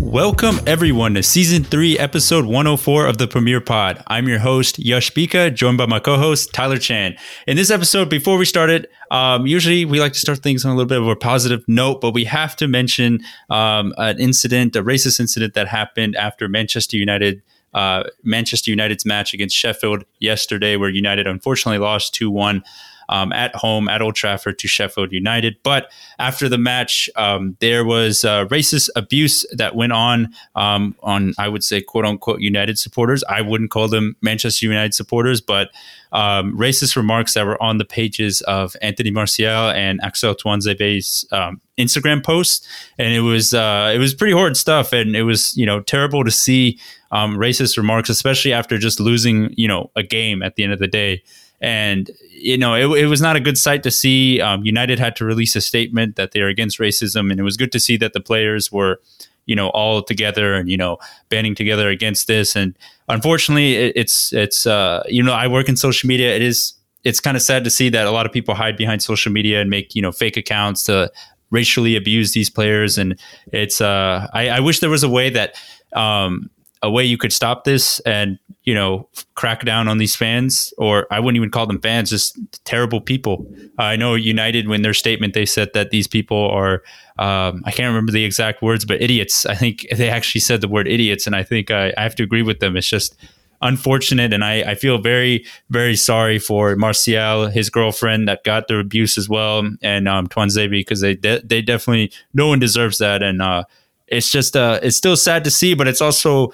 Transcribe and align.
Welcome 0.00 0.60
everyone 0.66 1.12
to 1.14 1.22
season 1.22 1.62
three, 1.62 1.98
episode 1.98 2.46
104 2.46 3.04
of 3.04 3.18
the 3.18 3.28
Premier 3.28 3.60
Pod. 3.60 4.02
I'm 4.06 4.26
your 4.26 4.38
host, 4.38 4.78
Yash 4.78 5.12
Bhika, 5.12 5.54
joined 5.54 5.76
by 5.76 5.84
my 5.84 6.00
co-host, 6.00 6.54
Tyler 6.54 6.78
Chan. 6.78 7.16
In 7.46 7.58
this 7.58 7.70
episode, 7.70 8.08
before 8.08 8.38
we 8.38 8.46
started, 8.46 8.88
um, 9.10 9.46
usually 9.46 9.84
we 9.84 10.00
like 10.00 10.14
to 10.14 10.18
start 10.18 10.38
things 10.38 10.64
on 10.64 10.72
a 10.72 10.74
little 10.74 10.88
bit 10.88 11.02
of 11.02 11.06
a 11.06 11.14
positive 11.14 11.62
note, 11.68 12.00
but 12.00 12.14
we 12.14 12.24
have 12.24 12.56
to 12.56 12.66
mention 12.66 13.20
um, 13.50 13.92
an 13.98 14.18
incident, 14.18 14.74
a 14.74 14.82
racist 14.82 15.20
incident 15.20 15.52
that 15.52 15.68
happened 15.68 16.16
after 16.16 16.48
Manchester 16.48 16.96
United 16.96 17.42
uh, 17.74 18.04
Manchester 18.24 18.70
United's 18.70 19.04
match 19.04 19.34
against 19.34 19.54
Sheffield 19.54 20.04
yesterday, 20.20 20.76
where 20.76 20.88
United 20.88 21.26
unfortunately 21.26 21.78
lost 21.78 22.14
2 22.14 22.30
1 22.30 22.64
um, 23.08 23.32
at 23.32 23.54
home 23.54 23.88
at 23.88 24.02
Old 24.02 24.14
Trafford 24.14 24.58
to 24.58 24.68
Sheffield 24.68 25.12
United. 25.12 25.56
But 25.62 25.90
after 26.18 26.48
the 26.48 26.58
match, 26.58 27.08
um, 27.16 27.56
there 27.60 27.84
was 27.84 28.24
uh, 28.24 28.46
racist 28.46 28.88
abuse 28.96 29.46
that 29.52 29.74
went 29.74 29.92
on 29.92 30.34
um, 30.54 30.94
on, 31.02 31.34
I 31.38 31.48
would 31.48 31.64
say, 31.64 31.80
quote 31.80 32.04
unquote, 32.04 32.40
United 32.40 32.78
supporters. 32.78 33.24
I 33.28 33.40
wouldn't 33.40 33.70
call 33.70 33.88
them 33.88 34.16
Manchester 34.20 34.66
United 34.66 34.94
supporters, 34.94 35.40
but 35.40 35.70
um, 36.12 36.56
racist 36.56 36.96
remarks 36.96 37.34
that 37.34 37.44
were 37.46 37.62
on 37.62 37.78
the 37.78 37.84
pages 37.84 38.40
of 38.42 38.74
Anthony 38.80 39.10
Martial 39.10 39.70
and 39.70 40.00
Axel 40.02 40.34
Tuanzebe's 40.34 41.26
um, 41.32 41.60
Instagram 41.78 42.24
posts, 42.24 42.66
and 42.98 43.14
it 43.14 43.20
was 43.20 43.54
uh, 43.54 43.92
it 43.94 43.98
was 43.98 44.14
pretty 44.14 44.32
horrid 44.32 44.56
stuff, 44.56 44.92
and 44.92 45.14
it 45.14 45.22
was 45.22 45.56
you 45.56 45.66
know 45.66 45.80
terrible 45.80 46.24
to 46.24 46.30
see 46.30 46.78
um, 47.10 47.36
racist 47.36 47.76
remarks, 47.76 48.08
especially 48.08 48.52
after 48.52 48.78
just 48.78 49.00
losing 49.00 49.52
you 49.56 49.68
know 49.68 49.90
a 49.96 50.02
game 50.02 50.42
at 50.42 50.56
the 50.56 50.64
end 50.64 50.72
of 50.72 50.78
the 50.78 50.88
day. 50.88 51.22
And 51.60 52.10
you 52.30 52.56
know, 52.56 52.74
it, 52.74 53.02
it 53.02 53.06
was 53.06 53.20
not 53.20 53.36
a 53.36 53.40
good 53.40 53.58
sight 53.58 53.82
to 53.82 53.90
see. 53.90 54.40
Um, 54.40 54.64
United 54.64 54.98
had 54.98 55.16
to 55.16 55.24
release 55.24 55.56
a 55.56 55.60
statement 55.60 56.16
that 56.16 56.32
they 56.32 56.40
are 56.40 56.48
against 56.48 56.78
racism, 56.78 57.30
and 57.30 57.40
it 57.40 57.42
was 57.42 57.56
good 57.56 57.72
to 57.72 57.80
see 57.80 57.96
that 57.96 58.12
the 58.12 58.20
players 58.20 58.70
were, 58.70 59.00
you 59.46 59.56
know, 59.56 59.68
all 59.70 60.02
together 60.02 60.54
and 60.54 60.70
you 60.70 60.76
know, 60.76 60.98
banding 61.28 61.54
together 61.54 61.88
against 61.88 62.26
this. 62.26 62.54
And 62.54 62.76
unfortunately, 63.08 63.74
it, 63.74 63.92
it's 63.96 64.32
it's 64.32 64.66
uh, 64.66 65.02
you 65.08 65.22
know, 65.22 65.32
I 65.32 65.48
work 65.48 65.68
in 65.68 65.76
social 65.76 66.06
media. 66.06 66.34
It 66.34 66.42
is 66.42 66.74
it's 67.04 67.20
kind 67.20 67.36
of 67.36 67.42
sad 67.42 67.64
to 67.64 67.70
see 67.70 67.88
that 67.88 68.06
a 68.06 68.10
lot 68.10 68.26
of 68.26 68.32
people 68.32 68.54
hide 68.54 68.76
behind 68.76 69.02
social 69.02 69.32
media 69.32 69.60
and 69.60 69.70
make 69.70 69.94
you 69.94 70.02
know 70.02 70.12
fake 70.12 70.36
accounts 70.36 70.84
to 70.84 71.10
racially 71.50 71.96
abuse 71.96 72.32
these 72.32 72.50
players. 72.50 72.98
And 72.98 73.18
it's 73.52 73.80
uh, 73.80 74.28
I, 74.32 74.48
I 74.48 74.60
wish 74.60 74.80
there 74.80 74.90
was 74.90 75.02
a 75.02 75.08
way 75.08 75.30
that 75.30 75.54
um, 75.92 76.50
a 76.82 76.90
way 76.90 77.04
you 77.04 77.18
could 77.18 77.32
stop 77.32 77.64
this 77.64 78.00
and 78.00 78.38
you 78.64 78.74
know 78.74 79.08
crack 79.34 79.64
down 79.64 79.88
on 79.88 79.98
these 79.98 80.14
fans 80.14 80.72
or 80.78 81.06
i 81.10 81.18
wouldn't 81.18 81.36
even 81.36 81.50
call 81.50 81.66
them 81.66 81.80
fans 81.80 82.10
just 82.10 82.38
terrible 82.64 83.00
people. 83.00 83.46
I 83.78 83.96
know 83.96 84.14
united 84.14 84.68
when 84.68 84.82
their 84.82 84.94
statement 84.94 85.34
they 85.34 85.46
said 85.46 85.70
that 85.74 85.90
these 85.90 86.06
people 86.06 86.50
are 86.50 86.82
um, 87.18 87.62
i 87.64 87.70
can't 87.70 87.88
remember 87.88 88.12
the 88.12 88.24
exact 88.24 88.62
words 88.62 88.84
but 88.84 89.00
idiots. 89.00 89.46
I 89.46 89.54
think 89.54 89.86
they 89.96 90.08
actually 90.08 90.40
said 90.40 90.60
the 90.60 90.68
word 90.68 90.86
idiots 90.88 91.26
and 91.26 91.34
i 91.34 91.42
think 91.42 91.70
I, 91.70 91.92
I 91.96 92.02
have 92.02 92.14
to 92.16 92.22
agree 92.22 92.42
with 92.42 92.60
them. 92.60 92.76
It's 92.76 92.88
just 92.88 93.16
unfortunate 93.60 94.32
and 94.32 94.44
I, 94.44 94.62
I 94.62 94.74
feel 94.74 94.98
very 94.98 95.44
very 95.70 95.96
sorry 95.96 96.38
for 96.38 96.76
martial 96.76 97.48
his 97.48 97.70
girlfriend 97.70 98.28
that 98.28 98.44
got 98.44 98.68
the 98.68 98.78
abuse 98.78 99.18
as 99.18 99.28
well 99.28 99.68
and 99.82 100.06
um 100.06 100.28
Tuanzebe 100.28 100.70
because 100.70 101.00
they 101.00 101.14
de- 101.14 101.40
they 101.42 101.60
definitely 101.60 102.12
no 102.34 102.46
one 102.46 102.60
deserves 102.60 102.98
that 102.98 103.22
and 103.22 103.42
uh 103.42 103.64
it's 104.06 104.30
just 104.30 104.56
uh 104.56 104.78
it's 104.82 104.96
still 104.96 105.16
sad 105.16 105.42
to 105.44 105.50
see 105.50 105.74
but 105.74 105.88
it's 105.88 106.00
also 106.00 106.52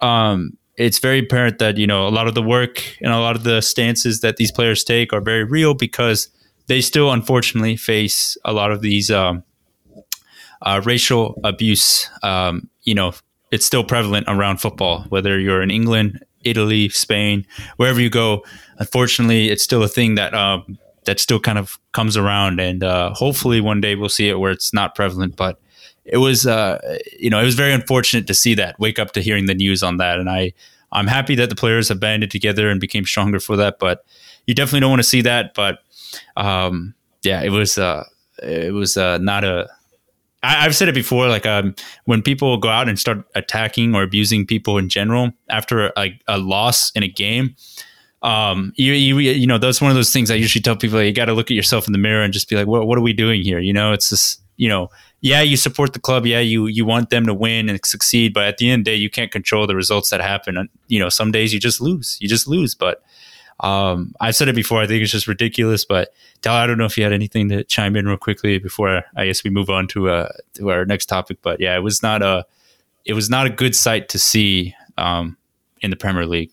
um, 0.00 0.56
it's 0.76 0.98
very 0.98 1.18
apparent 1.18 1.58
that 1.58 1.76
you 1.76 1.86
know 1.86 2.08
a 2.08 2.10
lot 2.10 2.26
of 2.26 2.34
the 2.34 2.42
work 2.42 2.82
and 3.00 3.12
a 3.12 3.18
lot 3.18 3.36
of 3.36 3.44
the 3.44 3.60
stances 3.60 4.20
that 4.20 4.36
these 4.36 4.50
players 4.50 4.82
take 4.82 5.12
are 5.12 5.20
very 5.20 5.44
real 5.44 5.74
because 5.74 6.28
they 6.66 6.80
still 6.80 7.10
unfortunately 7.12 7.76
face 7.76 8.36
a 8.44 8.52
lot 8.52 8.70
of 8.70 8.80
these 8.80 9.10
um, 9.10 9.42
uh, 10.62 10.80
racial 10.84 11.38
abuse. 11.44 12.08
Um, 12.22 12.68
you 12.82 12.94
know, 12.94 13.12
it's 13.50 13.66
still 13.66 13.84
prevalent 13.84 14.26
around 14.28 14.58
football, 14.58 15.04
whether 15.08 15.38
you're 15.38 15.62
in 15.62 15.70
England, 15.70 16.24
Italy, 16.44 16.88
Spain, 16.88 17.46
wherever 17.76 18.00
you 18.00 18.10
go. 18.10 18.44
Unfortunately, 18.78 19.50
it's 19.50 19.62
still 19.62 19.82
a 19.82 19.88
thing 19.88 20.14
that 20.14 20.32
um, 20.34 20.78
that 21.04 21.18
still 21.18 21.40
kind 21.40 21.58
of 21.58 21.78
comes 21.92 22.16
around, 22.16 22.60
and 22.60 22.84
uh, 22.84 23.12
hopefully 23.14 23.60
one 23.60 23.80
day 23.80 23.94
we'll 23.94 24.08
see 24.08 24.28
it 24.28 24.38
where 24.38 24.52
it's 24.52 24.72
not 24.72 24.94
prevalent. 24.94 25.36
But 25.36 25.60
it 26.04 26.18
was 26.18 26.46
uh, 26.46 26.98
you 27.18 27.30
know 27.30 27.40
it 27.40 27.44
was 27.44 27.54
very 27.54 27.72
unfortunate 27.72 28.26
to 28.26 28.34
see 28.34 28.54
that 28.54 28.78
wake 28.78 28.98
up 28.98 29.12
to 29.12 29.20
hearing 29.20 29.46
the 29.46 29.54
news 29.54 29.82
on 29.82 29.96
that 29.98 30.18
and 30.18 30.28
i 30.28 30.52
i'm 30.92 31.06
happy 31.06 31.34
that 31.34 31.48
the 31.48 31.54
players 31.54 31.88
have 31.88 32.00
banded 32.00 32.30
together 32.30 32.70
and 32.70 32.80
became 32.80 33.04
stronger 33.04 33.40
for 33.40 33.56
that 33.56 33.78
but 33.78 34.04
you 34.46 34.54
definitely 34.54 34.80
don't 34.80 34.90
want 34.90 35.00
to 35.02 35.08
see 35.08 35.22
that 35.22 35.54
but 35.54 35.78
um, 36.36 36.94
yeah 37.22 37.42
it 37.42 37.50
was 37.50 37.78
uh, 37.78 38.04
it 38.42 38.72
was 38.72 38.96
uh, 38.96 39.18
not 39.18 39.44
a 39.44 39.68
I, 40.42 40.62
have 40.62 40.74
said 40.74 40.88
it 40.88 40.94
before 40.94 41.28
like 41.28 41.44
um, 41.44 41.74
when 42.06 42.22
people 42.22 42.56
go 42.56 42.68
out 42.68 42.88
and 42.88 42.98
start 42.98 43.24
attacking 43.34 43.94
or 43.94 44.02
abusing 44.02 44.46
people 44.46 44.78
in 44.78 44.88
general 44.88 45.32
after 45.50 45.92
a, 45.96 46.18
a 46.26 46.38
loss 46.38 46.90
in 46.92 47.02
a 47.02 47.08
game 47.08 47.56
um, 48.22 48.72
you, 48.76 48.92
you, 48.92 49.18
you 49.18 49.46
know, 49.46 49.58
that's 49.58 49.80
one 49.80 49.90
of 49.90 49.96
those 49.96 50.12
things 50.12 50.30
I 50.30 50.34
usually 50.34 50.62
tell 50.62 50.76
people, 50.76 51.02
you 51.02 51.12
got 51.12 51.26
to 51.26 51.32
look 51.32 51.50
at 51.50 51.54
yourself 51.54 51.86
in 51.86 51.92
the 51.92 51.98
mirror 51.98 52.22
and 52.22 52.32
just 52.32 52.48
be 52.48 52.56
like, 52.56 52.66
what, 52.66 52.86
what 52.86 52.98
are 52.98 53.02
we 53.02 53.12
doing 53.12 53.42
here? 53.42 53.58
You 53.58 53.72
know, 53.72 53.92
it's 53.92 54.10
just, 54.10 54.42
you 54.56 54.68
know, 54.68 54.88
yeah, 55.20 55.42
you 55.42 55.56
support 55.56 55.92
the 55.92 55.98
club. 55.98 56.26
Yeah, 56.26 56.40
you 56.40 56.66
you 56.66 56.84
want 56.84 57.10
them 57.10 57.26
to 57.26 57.34
win 57.34 57.68
and 57.68 57.78
succeed, 57.84 58.32
but 58.32 58.44
at 58.44 58.58
the 58.58 58.70
end 58.70 58.80
of 58.80 58.84
the 58.84 58.90
day, 58.92 58.96
you 58.96 59.10
can't 59.10 59.30
control 59.30 59.66
the 59.66 59.76
results 59.76 60.10
that 60.10 60.20
happen. 60.20 60.68
You 60.88 60.98
know, 60.98 61.08
some 61.08 61.30
days 61.30 61.52
you 61.52 61.60
just 61.60 61.80
lose. 61.80 62.16
You 62.20 62.28
just 62.28 62.46
lose. 62.48 62.74
But 62.74 63.02
um, 63.60 64.14
I've 64.20 64.34
said 64.34 64.48
it 64.48 64.54
before. 64.54 64.80
I 64.80 64.86
think 64.86 65.02
it's 65.02 65.12
just 65.12 65.28
ridiculous. 65.28 65.84
But 65.84 66.14
Tal, 66.40 66.54
I 66.54 66.66
don't 66.66 66.78
know 66.78 66.86
if 66.86 66.96
you 66.96 67.04
had 67.04 67.12
anything 67.12 67.50
to 67.50 67.64
chime 67.64 67.96
in 67.96 68.06
real 68.06 68.16
quickly 68.16 68.58
before 68.58 69.02
I 69.14 69.26
guess 69.26 69.44
we 69.44 69.50
move 69.50 69.68
on 69.68 69.88
to 69.88 70.08
uh, 70.08 70.32
to 70.54 70.70
our 70.70 70.86
next 70.86 71.06
topic. 71.06 71.38
But 71.42 71.60
yeah, 71.60 71.76
it 71.76 71.80
was 71.80 72.02
not 72.02 72.22
a 72.22 72.46
it 73.04 73.12
was 73.12 73.28
not 73.28 73.46
a 73.46 73.50
good 73.50 73.76
sight 73.76 74.08
to 74.10 74.18
see 74.18 74.74
um, 74.96 75.36
in 75.82 75.90
the 75.90 75.96
Premier 75.96 76.26
League. 76.26 76.52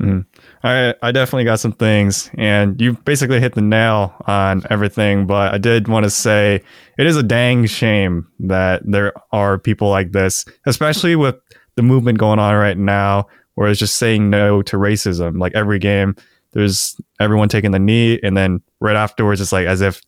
Mm. 0.00 0.26
I 0.62 0.94
I 1.02 1.12
definitely 1.12 1.44
got 1.44 1.60
some 1.60 1.72
things, 1.72 2.30
and 2.36 2.80
you 2.80 2.92
basically 2.92 3.40
hit 3.40 3.54
the 3.54 3.62
nail 3.62 4.14
on 4.26 4.62
everything. 4.68 5.26
But 5.26 5.54
I 5.54 5.58
did 5.58 5.88
want 5.88 6.04
to 6.04 6.10
say 6.10 6.62
it 6.98 7.06
is 7.06 7.16
a 7.16 7.22
dang 7.22 7.66
shame 7.66 8.28
that 8.40 8.82
there 8.84 9.12
are 9.32 9.58
people 9.58 9.88
like 9.88 10.12
this, 10.12 10.44
especially 10.66 11.16
with 11.16 11.36
the 11.76 11.82
movement 11.82 12.18
going 12.18 12.38
on 12.38 12.54
right 12.54 12.76
now, 12.76 13.26
where 13.54 13.68
it's 13.68 13.80
just 13.80 13.96
saying 13.96 14.28
no 14.28 14.60
to 14.62 14.76
racism. 14.76 15.38
Like 15.40 15.54
every 15.54 15.78
game, 15.78 16.14
there's 16.52 16.94
everyone 17.20 17.48
taking 17.48 17.70
the 17.70 17.78
knee, 17.78 18.20
and 18.22 18.36
then 18.36 18.60
right 18.80 18.96
afterwards, 18.96 19.40
it's 19.40 19.52
like 19.52 19.66
as 19.66 19.80
if 19.80 20.02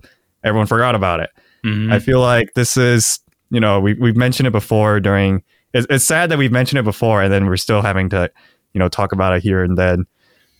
everyone 0.45 0.67
forgot 0.67 0.95
about 0.95 1.21
it. 1.21 1.31
Mm-hmm. 1.65 1.93
I 1.93 1.99
feel 1.99 2.21
like 2.21 2.53
this 2.55 2.77
is, 2.77 3.21
you 3.51 3.61
know, 3.61 3.81
we 3.81 3.95
we've 3.95 4.17
mentioned 4.17 4.47
it 4.47 4.53
before 4.53 5.01
during. 5.01 5.43
It's, 5.73 5.87
it's 5.89 6.05
sad 6.05 6.31
that 6.31 6.37
we've 6.37 6.53
mentioned 6.53 6.79
it 6.79 6.85
before, 6.85 7.23
and 7.23 7.33
then 7.33 7.47
we're 7.47 7.57
still 7.57 7.81
having 7.81 8.11
to 8.11 8.31
you 8.75 8.79
know 8.79 8.89
talk 8.91 9.13
about 9.13 9.35
it 9.35 9.43
here 9.43 9.63
and 9.65 9.79
then. 9.79 10.05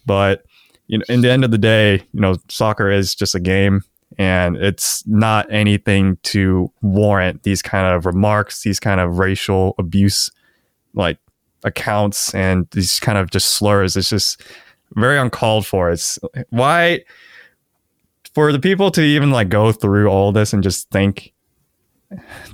But 0.07 0.45
you 0.87 0.99
know, 0.99 1.05
in 1.09 1.21
the 1.21 1.31
end 1.31 1.45
of 1.45 1.51
the 1.51 1.59
day, 1.59 2.07
you 2.13 2.21
know, 2.21 2.37
soccer 2.49 2.91
is 2.91 3.15
just 3.15 3.35
a 3.35 3.41
game, 3.41 3.83
and 4.19 4.57
it's 4.57 5.07
not 5.07 5.51
anything 5.51 6.19
to 6.25 6.71
warrant 6.83 7.43
these 7.43 7.63
kind 7.63 7.95
of 7.95 8.07
remarks, 8.07 8.63
these 8.63 8.81
kind 8.81 9.01
of 9.01 9.19
racial 9.19 9.75
abuse, 9.79 10.31
like 10.95 11.19
accounts, 11.65 12.35
and 12.35 12.69
these 12.73 13.01
kind 13.01 13.19
of 13.19 13.31
just 13.31 13.53
slurs. 13.53 13.97
It's 13.97 14.11
just 14.11 14.43
very 14.95 15.19
uncalled 15.19 15.67
for. 15.67 15.91
It's 15.91 16.19
why 16.51 17.05
for 18.35 18.53
the 18.53 18.59
people 18.59 18.91
to 18.93 19.03
even 19.03 19.31
like 19.31 19.49
go 19.49 19.73
through 19.73 20.09
all 20.09 20.33
this 20.33 20.53
and 20.53 20.63
just 20.63 20.91
think 20.91 21.33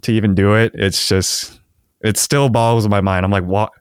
to 0.02 0.12
even 0.12 0.34
do 0.34 0.54
it. 0.54 0.72
It's 0.74 1.08
just 1.08 1.60
it 2.00 2.16
still 2.16 2.48
boggles 2.48 2.88
my 2.88 3.00
mind. 3.00 3.24
I'm 3.24 3.32
like, 3.32 3.44
what? 3.44 3.72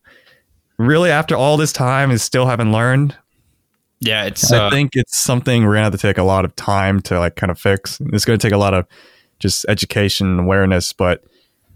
really 0.78 1.10
after 1.10 1.36
all 1.36 1.58
this 1.58 1.74
time 1.74 2.12
is 2.12 2.24
still 2.24 2.46
haven't 2.46 2.72
learned. 2.72 3.16
Yeah, 4.00 4.26
it's. 4.26 4.52
I 4.52 4.68
uh, 4.68 4.70
think 4.70 4.92
it's 4.96 5.18
something 5.18 5.66
we're 5.66 5.74
gonna 5.74 5.86
have 5.86 5.94
to 5.94 5.98
take 5.98 6.18
a 6.18 6.24
lot 6.24 6.46
of 6.46 6.56
time 6.56 7.02
to 7.04 7.20
like 7.20 7.36
kind 7.36 7.50
of 7.50 7.60
fix. 7.60 8.00
It's 8.14 8.26
gonna 8.26 8.38
take 8.38 8.54
a 8.54 8.58
lot 8.58 8.74
of 8.74 8.86
just 9.40 9.66
education 9.68 10.28
and 10.28 10.40
awareness, 10.40 10.94
but 10.94 11.24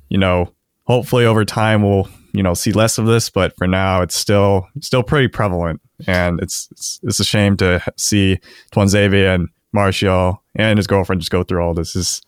you 0.10 0.18
know, 0.18 0.54
hopefully 0.84 1.25
over 1.25 1.45
time 1.45 1.81
we'll 1.81 2.07
you 2.34 2.44
know 2.44 2.54
see 2.54 2.72
less 2.72 2.98
of 2.98 3.07
this. 3.07 3.30
But 3.30 3.56
for 3.57 3.68
now, 3.68 4.01
it's 4.01 4.16
still 4.16 4.68
still 4.81 5.04
pretty 5.04 5.30
prevalent, 5.30 5.81
and 6.06 6.40
it's 6.42 6.68
it's, 6.72 7.00
it's 7.04 7.19
a 7.19 7.25
shame 7.25 7.57
to 7.57 7.81
see 7.98 8.40
Tuanzebe 8.72 9.34
and 9.34 9.50
Martial 9.74 10.44
and 10.56 10.78
his 10.78 10.88
girlfriend 10.88 11.22
just 11.22 11.31
go 11.31 11.44
through 11.44 11.63
all 11.63 11.74
this. 11.74 11.95
Is 11.95 12.22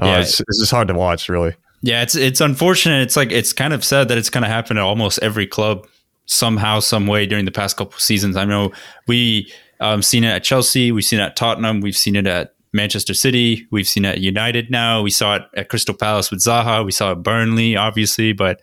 uh, 0.00 0.06
yeah, 0.06 0.20
it's, 0.20 0.40
it's 0.40 0.60
just 0.60 0.70
hard 0.70 0.88
to 0.88 0.94
watch, 0.94 1.28
really. 1.28 1.54
Yeah, 1.82 2.02
it's 2.02 2.14
it's 2.14 2.40
unfortunate. 2.40 3.02
It's 3.02 3.16
like 3.16 3.32
it's 3.32 3.52
kind 3.52 3.72
of 3.72 3.84
sad 3.84 4.08
that 4.08 4.18
it's 4.18 4.30
kind 4.30 4.44
of 4.44 4.50
happened 4.50 4.78
at 4.78 4.84
almost 4.84 5.18
every 5.22 5.46
club 5.46 5.86
somehow, 6.28 6.78
some 6.78 7.06
way 7.06 7.26
during 7.26 7.44
the 7.44 7.50
past 7.50 7.76
couple 7.76 7.98
seasons. 7.98 8.36
I 8.36 8.44
know 8.44 8.70
we 9.06 9.52
um, 9.80 10.02
seen 10.02 10.24
it 10.24 10.28
at 10.28 10.44
Chelsea, 10.44 10.92
we've 10.92 11.04
seen 11.04 11.18
it 11.18 11.24
at 11.24 11.36
Tottenham, 11.36 11.80
we've 11.80 11.96
seen 11.96 12.14
it 12.14 12.26
at 12.26 12.54
Manchester 12.72 13.14
City, 13.14 13.66
we've 13.70 13.88
seen 13.88 14.04
it 14.04 14.16
at 14.16 14.20
United. 14.20 14.70
Now 14.70 15.02
we 15.02 15.10
saw 15.10 15.36
it 15.36 15.42
at 15.56 15.68
Crystal 15.68 15.94
Palace 15.94 16.30
with 16.30 16.40
Zaha, 16.40 16.84
we 16.84 16.92
saw 16.92 17.08
it 17.08 17.12
at 17.12 17.22
Burnley, 17.22 17.76
obviously, 17.76 18.32
but 18.32 18.60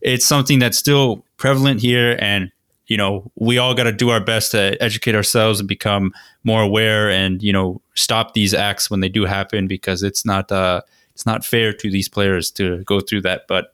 it's 0.00 0.24
something 0.24 0.58
that's 0.58 0.78
still 0.78 1.24
prevalent 1.36 1.80
here, 1.80 2.16
and 2.20 2.50
you 2.86 2.96
know, 2.96 3.30
we 3.36 3.56
all 3.56 3.72
got 3.72 3.84
to 3.84 3.92
do 3.92 4.10
our 4.10 4.20
best 4.20 4.50
to 4.50 4.76
educate 4.82 5.14
ourselves 5.14 5.60
and 5.60 5.68
become 5.68 6.12
more 6.42 6.60
aware 6.60 7.08
and, 7.08 7.40
you 7.40 7.52
know, 7.52 7.80
stop 7.94 8.34
these 8.34 8.52
acts 8.52 8.90
when 8.90 8.98
they 8.98 9.08
do 9.08 9.24
happen 9.24 9.68
because 9.68 10.02
it's 10.02 10.26
not, 10.26 10.50
uh, 10.50 10.80
it's 11.14 11.24
not 11.24 11.44
fair 11.44 11.72
to 11.72 11.88
these 11.88 12.08
players 12.08 12.50
to 12.50 12.82
go 12.82 12.98
through 12.98 13.20
that. 13.20 13.42
But 13.46 13.72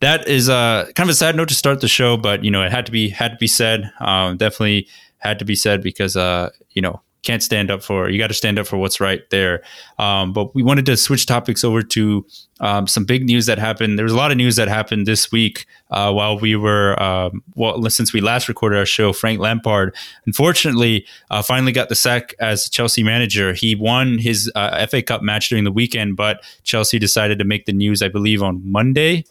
that 0.00 0.28
is 0.28 0.48
uh, 0.48 0.90
kind 0.94 1.08
of 1.08 1.12
a 1.12 1.16
sad 1.16 1.36
note 1.36 1.48
to 1.48 1.54
start 1.54 1.80
the 1.80 1.88
show, 1.88 2.16
but 2.16 2.44
you 2.44 2.50
know, 2.50 2.62
it 2.62 2.72
had 2.72 2.86
to 2.86 2.92
be, 2.92 3.08
had 3.08 3.32
to 3.32 3.38
be 3.38 3.46
said. 3.46 3.90
Um, 4.00 4.36
definitely 4.36 4.88
had 5.18 5.38
to 5.38 5.44
be 5.44 5.54
said 5.54 5.82
because, 5.82 6.16
uh, 6.16 6.50
you 6.70 6.82
know, 6.82 7.00
can't 7.26 7.42
stand 7.42 7.70
up 7.72 7.82
for 7.82 8.08
you 8.08 8.18
got 8.18 8.28
to 8.28 8.34
stand 8.34 8.56
up 8.56 8.66
for 8.68 8.76
what's 8.76 9.00
right 9.00 9.28
there. 9.30 9.62
Um, 9.98 10.32
but 10.32 10.54
we 10.54 10.62
wanted 10.62 10.86
to 10.86 10.96
switch 10.96 11.26
topics 11.26 11.64
over 11.64 11.82
to 11.82 12.24
um, 12.60 12.86
some 12.86 13.04
big 13.04 13.24
news 13.24 13.46
that 13.46 13.58
happened. 13.58 13.98
There 13.98 14.04
was 14.04 14.12
a 14.12 14.16
lot 14.16 14.30
of 14.30 14.36
news 14.36 14.54
that 14.56 14.68
happened 14.68 15.06
this 15.06 15.32
week 15.32 15.66
uh, 15.90 16.12
while 16.12 16.38
we 16.38 16.54
were 16.54 17.00
um, 17.02 17.42
well 17.56 17.82
since 17.90 18.12
we 18.12 18.20
last 18.20 18.48
recorded 18.48 18.78
our 18.78 18.86
show 18.86 19.12
frank 19.12 19.40
lampard. 19.40 19.94
Unfortunately 20.24 21.04
uh, 21.30 21.42
finally 21.42 21.72
got 21.72 21.88
the 21.88 21.96
sack 21.96 22.34
as 22.38 22.70
chelsea 22.70 23.02
manager. 23.02 23.52
He 23.52 23.74
won 23.74 24.18
his 24.18 24.50
uh, 24.54 24.86
fa 24.86 25.02
cup 25.02 25.20
match 25.20 25.48
during 25.48 25.64
the 25.64 25.72
weekend 25.72 26.16
but 26.16 26.44
chelsea 26.62 26.98
decided 26.98 27.38
to 27.38 27.44
make 27.44 27.66
the 27.66 27.72
news 27.72 28.02
i 28.02 28.08
believe 28.08 28.42
on 28.42 28.60
monday 28.64 29.24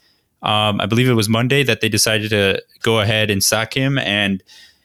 um, 0.45 0.79
i 0.79 0.85
believe 0.85 1.09
it 1.09 1.13
was 1.13 1.27
monday 1.27 1.63
that 1.63 1.81
they 1.81 1.89
decided 1.89 2.29
to 2.29 2.61
go 2.81 2.99
ahead 2.99 3.29
and 3.29 3.43
sack 3.43 3.73
him 3.73 3.97
and 3.97 4.43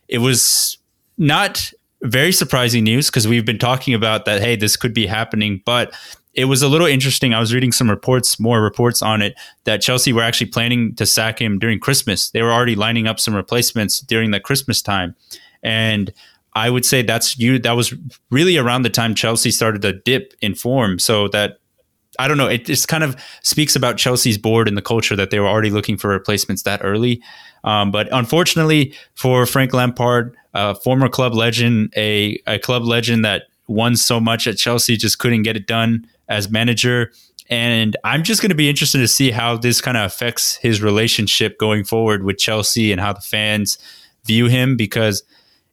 it 0.08 0.18
was 0.18 0.78
not 1.16 1.72
very 2.02 2.32
surprising 2.32 2.84
news 2.84 3.08
because 3.08 3.28
we've 3.28 3.44
been 3.44 3.58
talking 3.58 3.94
about 3.94 4.24
that. 4.24 4.40
Hey, 4.40 4.56
this 4.56 4.76
could 4.76 4.94
be 4.94 5.06
happening, 5.06 5.62
but 5.64 5.92
it 6.34 6.46
was 6.46 6.62
a 6.62 6.68
little 6.68 6.86
interesting. 6.86 7.34
I 7.34 7.40
was 7.40 7.52
reading 7.52 7.72
some 7.72 7.90
reports, 7.90 8.40
more 8.40 8.62
reports 8.62 9.02
on 9.02 9.20
it, 9.20 9.34
that 9.64 9.82
Chelsea 9.82 10.12
were 10.12 10.22
actually 10.22 10.48
planning 10.48 10.94
to 10.94 11.04
sack 11.04 11.40
him 11.40 11.58
during 11.58 11.78
Christmas. 11.78 12.30
They 12.30 12.42
were 12.42 12.52
already 12.52 12.74
lining 12.74 13.06
up 13.06 13.20
some 13.20 13.34
replacements 13.34 14.00
during 14.00 14.30
the 14.30 14.40
Christmas 14.40 14.80
time, 14.80 15.14
and 15.62 16.12
I 16.54 16.70
would 16.70 16.84
say 16.84 17.02
that's 17.02 17.38
you. 17.38 17.58
That 17.58 17.72
was 17.72 17.94
really 18.30 18.56
around 18.56 18.82
the 18.82 18.90
time 18.90 19.14
Chelsea 19.14 19.50
started 19.50 19.82
to 19.82 19.92
dip 19.92 20.34
in 20.40 20.54
form. 20.54 20.98
So 20.98 21.28
that 21.28 21.58
I 22.18 22.28
don't 22.28 22.36
know. 22.36 22.48
It 22.48 22.66
just 22.66 22.88
kind 22.88 23.04
of 23.04 23.16
speaks 23.42 23.76
about 23.76 23.96
Chelsea's 23.96 24.38
board 24.38 24.68
and 24.68 24.76
the 24.76 24.82
culture 24.82 25.16
that 25.16 25.30
they 25.30 25.38
were 25.38 25.46
already 25.46 25.70
looking 25.70 25.96
for 25.96 26.08
replacements 26.08 26.62
that 26.62 26.80
early. 26.82 27.22
Um, 27.64 27.90
but 27.90 28.08
unfortunately 28.10 28.94
for 29.14 29.46
Frank 29.46 29.72
Lampard, 29.72 30.36
a 30.54 30.74
former 30.74 31.08
club 31.08 31.34
legend, 31.34 31.92
a, 31.96 32.40
a 32.46 32.58
club 32.58 32.84
legend 32.84 33.24
that 33.24 33.44
won 33.68 33.96
so 33.96 34.18
much 34.18 34.46
at 34.46 34.56
Chelsea, 34.56 34.96
just 34.96 35.18
couldn't 35.18 35.42
get 35.42 35.56
it 35.56 35.66
done 35.66 36.06
as 36.28 36.50
manager. 36.50 37.12
And 37.48 37.96
I'm 38.04 38.22
just 38.22 38.42
going 38.42 38.50
to 38.50 38.56
be 38.56 38.68
interested 38.68 38.98
to 38.98 39.08
see 39.08 39.30
how 39.30 39.56
this 39.56 39.80
kind 39.80 39.96
of 39.96 40.04
affects 40.04 40.56
his 40.56 40.82
relationship 40.82 41.58
going 41.58 41.84
forward 41.84 42.24
with 42.24 42.38
Chelsea 42.38 42.92
and 42.92 43.00
how 43.00 43.12
the 43.12 43.20
fans 43.20 43.78
view 44.24 44.46
him 44.46 44.76
because 44.76 45.22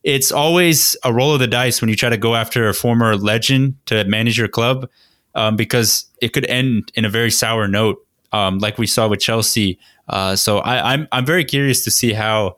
it's 0.03 0.31
always 0.31 0.95
a 1.03 1.13
roll 1.13 1.33
of 1.33 1.39
the 1.39 1.47
dice 1.47 1.81
when 1.81 1.89
you 1.89 1.95
try 1.95 2.09
to 2.09 2.17
go 2.17 2.35
after 2.35 2.67
a 2.67 2.73
former 2.73 3.15
legend 3.15 3.75
to 3.87 4.03
manage 4.05 4.37
your 4.37 4.47
club 4.47 4.89
um, 5.37 5.55
because 5.55 6.05
it 6.21 6.33
could 6.33 6.45
end 6.47 6.91
in 6.95 7.05
a 7.05 7.09
very 7.09 7.31
sour 7.31 7.67
note, 7.67 8.05
um, 8.33 8.57
like 8.59 8.77
we 8.77 8.87
saw 8.87 9.07
with 9.07 9.21
Chelsea. 9.21 9.79
Uh, 10.09 10.35
so 10.35 10.59
I, 10.59 10.93
I'm 10.93 11.07
I'm 11.11 11.25
very 11.25 11.45
curious 11.45 11.83
to 11.85 11.91
see 11.91 12.11
how 12.11 12.57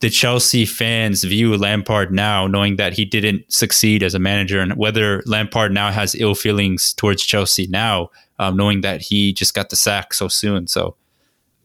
the 0.00 0.08
Chelsea 0.08 0.64
fans 0.64 1.24
view 1.24 1.56
Lampard 1.56 2.12
now, 2.12 2.46
knowing 2.46 2.76
that 2.76 2.92
he 2.92 3.04
didn't 3.04 3.52
succeed 3.52 4.02
as 4.02 4.14
a 4.14 4.18
manager, 4.18 4.60
and 4.60 4.76
whether 4.76 5.22
Lampard 5.26 5.72
now 5.72 5.90
has 5.90 6.14
ill 6.14 6.36
feelings 6.36 6.94
towards 6.94 7.24
Chelsea 7.24 7.66
now, 7.66 8.10
um, 8.38 8.56
knowing 8.56 8.80
that 8.82 9.02
he 9.02 9.32
just 9.32 9.54
got 9.54 9.70
the 9.70 9.76
sack 9.76 10.14
so 10.14 10.28
soon. 10.28 10.68
So 10.68 10.94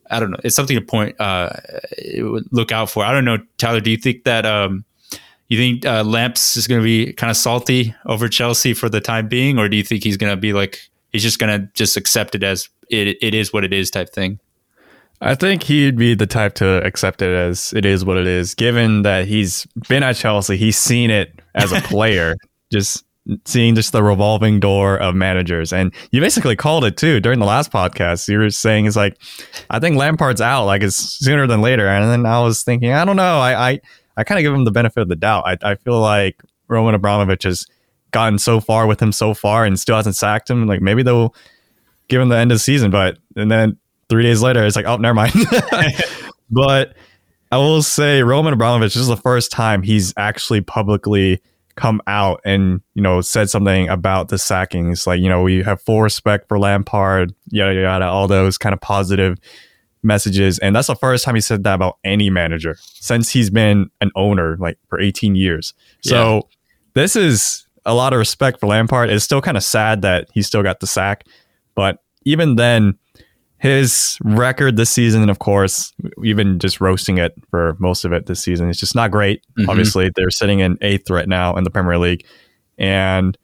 I 0.10 0.20
don't 0.20 0.32
know. 0.32 0.40
It's 0.44 0.56
something 0.56 0.78
to 0.78 0.84
point 0.84 1.16
uh, 1.22 1.50
look 2.52 2.72
out 2.72 2.90
for. 2.90 3.06
I 3.06 3.12
don't 3.12 3.26
know, 3.26 3.38
Tyler. 3.60 3.82
Do 3.82 3.92
you 3.92 3.98
think 3.98 4.24
that 4.24 4.48
um, 4.48 4.84
you 5.54 5.60
think 5.60 5.86
uh, 5.86 6.04
Lamps 6.04 6.58
is 6.58 6.68
going 6.68 6.82
to 6.82 6.86
be 6.86 7.14
kind 7.14 7.30
of 7.30 7.38
salty 7.38 7.96
over 8.06 8.28
Chelsea 8.28 8.74
for 8.74 8.90
the 8.90 9.00
time 9.00 9.28
being, 9.28 9.60
or 9.60 9.70
do 9.70 9.78
you 9.78 9.84
think 9.84 10.04
he's 10.04 10.18
going 10.18 10.32
to 10.32 10.38
be 10.38 10.54
like 10.54 10.80
he's 11.12 11.24
just 11.24 11.40
going 11.40 11.62
to 11.62 11.70
just 11.74 11.96
accept 11.96 12.36
it 12.36 12.44
as 12.44 12.70
it 12.90 13.18
it 13.22 13.34
is 13.34 13.54
what 13.54 13.64
it 13.64 13.74
is 13.74 13.90
type 13.90 14.10
thing? 14.10 14.40
I 15.22 15.36
think 15.36 15.64
he'd 15.64 15.96
be 15.96 16.16
the 16.16 16.28
type 16.28 16.56
to 16.56 16.84
accept 16.86 17.22
it 17.22 17.34
as 17.34 17.72
it 17.74 17.86
is 17.86 18.04
what 18.04 18.18
it 18.18 18.28
is, 18.28 18.54
given 18.56 19.04
that 19.04 19.26
he's 19.26 19.66
been 19.88 20.04
at 20.04 20.18
Chelsea. 20.18 20.58
He's 20.58 20.78
seen 20.78 21.10
it 21.10 21.40
as 21.56 21.72
a 21.72 21.80
player, 21.84 22.36
just 22.72 23.06
seeing 23.46 23.74
just 23.74 23.94
the 23.94 24.04
revolving 24.04 24.60
door 24.60 24.98
of 24.98 25.16
managers. 25.16 25.72
And 25.72 25.94
you 26.12 26.20
basically 26.20 26.56
called 26.58 26.84
it 26.84 26.98
too 26.98 27.20
during 27.20 27.40
the 27.40 27.46
last 27.46 27.72
podcast. 27.72 28.28
You 28.28 28.38
were 28.38 28.50
saying 28.50 28.86
it's 28.86 28.98
like, 28.98 29.18
I 29.70 29.80
think 29.80 29.96
Lampard's 29.96 30.42
out, 30.42 30.66
like 30.66 30.84
it's 30.84 30.98
sooner 30.98 31.48
than 31.48 31.62
later. 31.62 31.88
And 31.88 32.10
then 32.10 32.26
I 32.26 32.42
was 32.42 32.64
thinking, 32.64 32.92
I 32.92 33.06
don't 33.06 33.16
know. 33.16 33.40
I 33.40 33.70
I, 33.70 33.80
I 34.18 34.24
kind 34.24 34.40
of 34.40 34.44
give 34.44 34.54
him 34.54 34.66
the 34.66 34.72
benefit 34.72 35.02
of 35.02 35.10
the 35.10 35.16
doubt. 35.16 35.44
I, 35.46 35.72
I 35.72 35.76
feel 35.76 36.00
like 36.00 36.42
Roman 36.68 36.96
Abramovich 36.96 37.44
has 37.44 37.66
gotten 38.12 38.38
so 38.38 38.60
far 38.60 38.88
with 38.88 39.02
him 39.02 39.12
so 39.12 39.34
far 39.34 39.66
and 39.66 39.80
still 39.80 39.96
hasn't 39.96 40.16
sacked 40.16 40.50
him. 40.50 40.68
Like 40.68 40.82
maybe 40.82 41.04
they'll 41.04 41.36
give 42.08 42.22
him 42.22 42.30
the 42.30 42.38
end 42.38 42.52
of 42.52 42.56
the 42.56 42.60
season, 42.60 42.92
but 42.92 43.18
and 43.36 43.52
then 43.52 43.78
three 44.10 44.24
days 44.24 44.42
later, 44.42 44.64
it's 44.64 44.76
like, 44.76 44.86
oh, 44.86 44.98
never 44.98 45.16
mind. 45.16 45.34
but 46.50 46.96
I 47.52 47.58
will 47.58 47.84
say, 47.84 48.24
Roman 48.24 48.54
Abramovich, 48.54 48.94
this 48.94 49.02
is 49.02 49.08
the 49.08 49.18
first 49.18 49.52
time 49.52 49.84
he's 49.84 50.14
actually 50.18 50.62
publicly 50.62 51.42
come 51.76 52.00
out 52.06 52.40
and 52.46 52.82
you 52.94 53.02
know 53.02 53.20
said 53.20 53.50
something 53.50 53.90
about 53.90 54.30
the 54.30 54.38
sackings. 54.38 55.08
Like 55.08 55.20
you 55.20 55.30
know, 55.30 55.42
we 55.42 55.64
have 55.64 55.82
full 55.82 56.02
respect 56.02 56.48
for 56.48 56.60
Lampard, 56.60 57.34
yada 57.50 57.74
yada, 57.74 58.06
all 58.06 58.28
those 58.28 58.58
kind 58.58 58.74
of 58.74 58.82
positive 58.82 59.40
messages. 60.04 60.60
And 60.60 60.76
that's 60.76 60.88
the 60.88 60.96
first 60.96 61.26
time 61.26 61.36
he 61.36 61.42
said 61.42 61.64
that 61.64 61.76
about 61.76 61.98
any 62.04 62.30
manager 62.30 62.78
since 62.82 63.30
he's 63.30 63.50
been 63.50 63.90
an 64.02 64.12
owner 64.16 64.58
like 64.60 64.78
for 64.88 65.00
18 65.00 65.36
years. 65.36 65.74
Yeah. 66.04 66.10
So 66.10 66.50
this 66.94 67.16
is 67.16 67.66
a 67.86 67.94
lot 67.94 68.14
of 68.14 68.20
respect 68.20 68.60
for 68.60 68.68
Lampard. 68.68 69.10
It's 69.10 69.24
still 69.24 69.42
kind 69.42 69.58
of 69.58 69.64
sad 69.64 70.02
that 70.04 70.28
he 70.34 70.42
still 70.42 70.64
got 70.64 70.80
the 70.80 70.88
sack, 70.88 71.26
but 71.76 72.00
even 72.26 72.56
then, 72.56 72.98
his 73.64 74.18
record 74.22 74.76
this 74.76 74.90
season, 74.90 75.22
and 75.22 75.32
of 75.32 75.40
course, 75.40 75.94
we've 76.18 76.36
been 76.36 76.60
just 76.60 76.82
roasting 76.82 77.18
it 77.18 77.34
for 77.50 77.78
most 77.80 78.04
of 78.04 78.12
it 78.12 78.26
this 78.26 78.44
season. 78.44 78.70
It's 78.70 78.80
just 78.80 78.94
not 78.94 79.10
great. 79.10 79.42
Mm-hmm. 79.58 79.70
Obviously, 79.70 80.12
they're 80.16 80.30
sitting 80.30 80.60
in 80.60 80.78
eighth 80.82 81.10
right 81.10 81.30
now 81.30 81.56
in 81.56 81.64
the 81.64 81.70
Premier 81.70 81.98
League, 81.98 82.26
and 82.78 83.38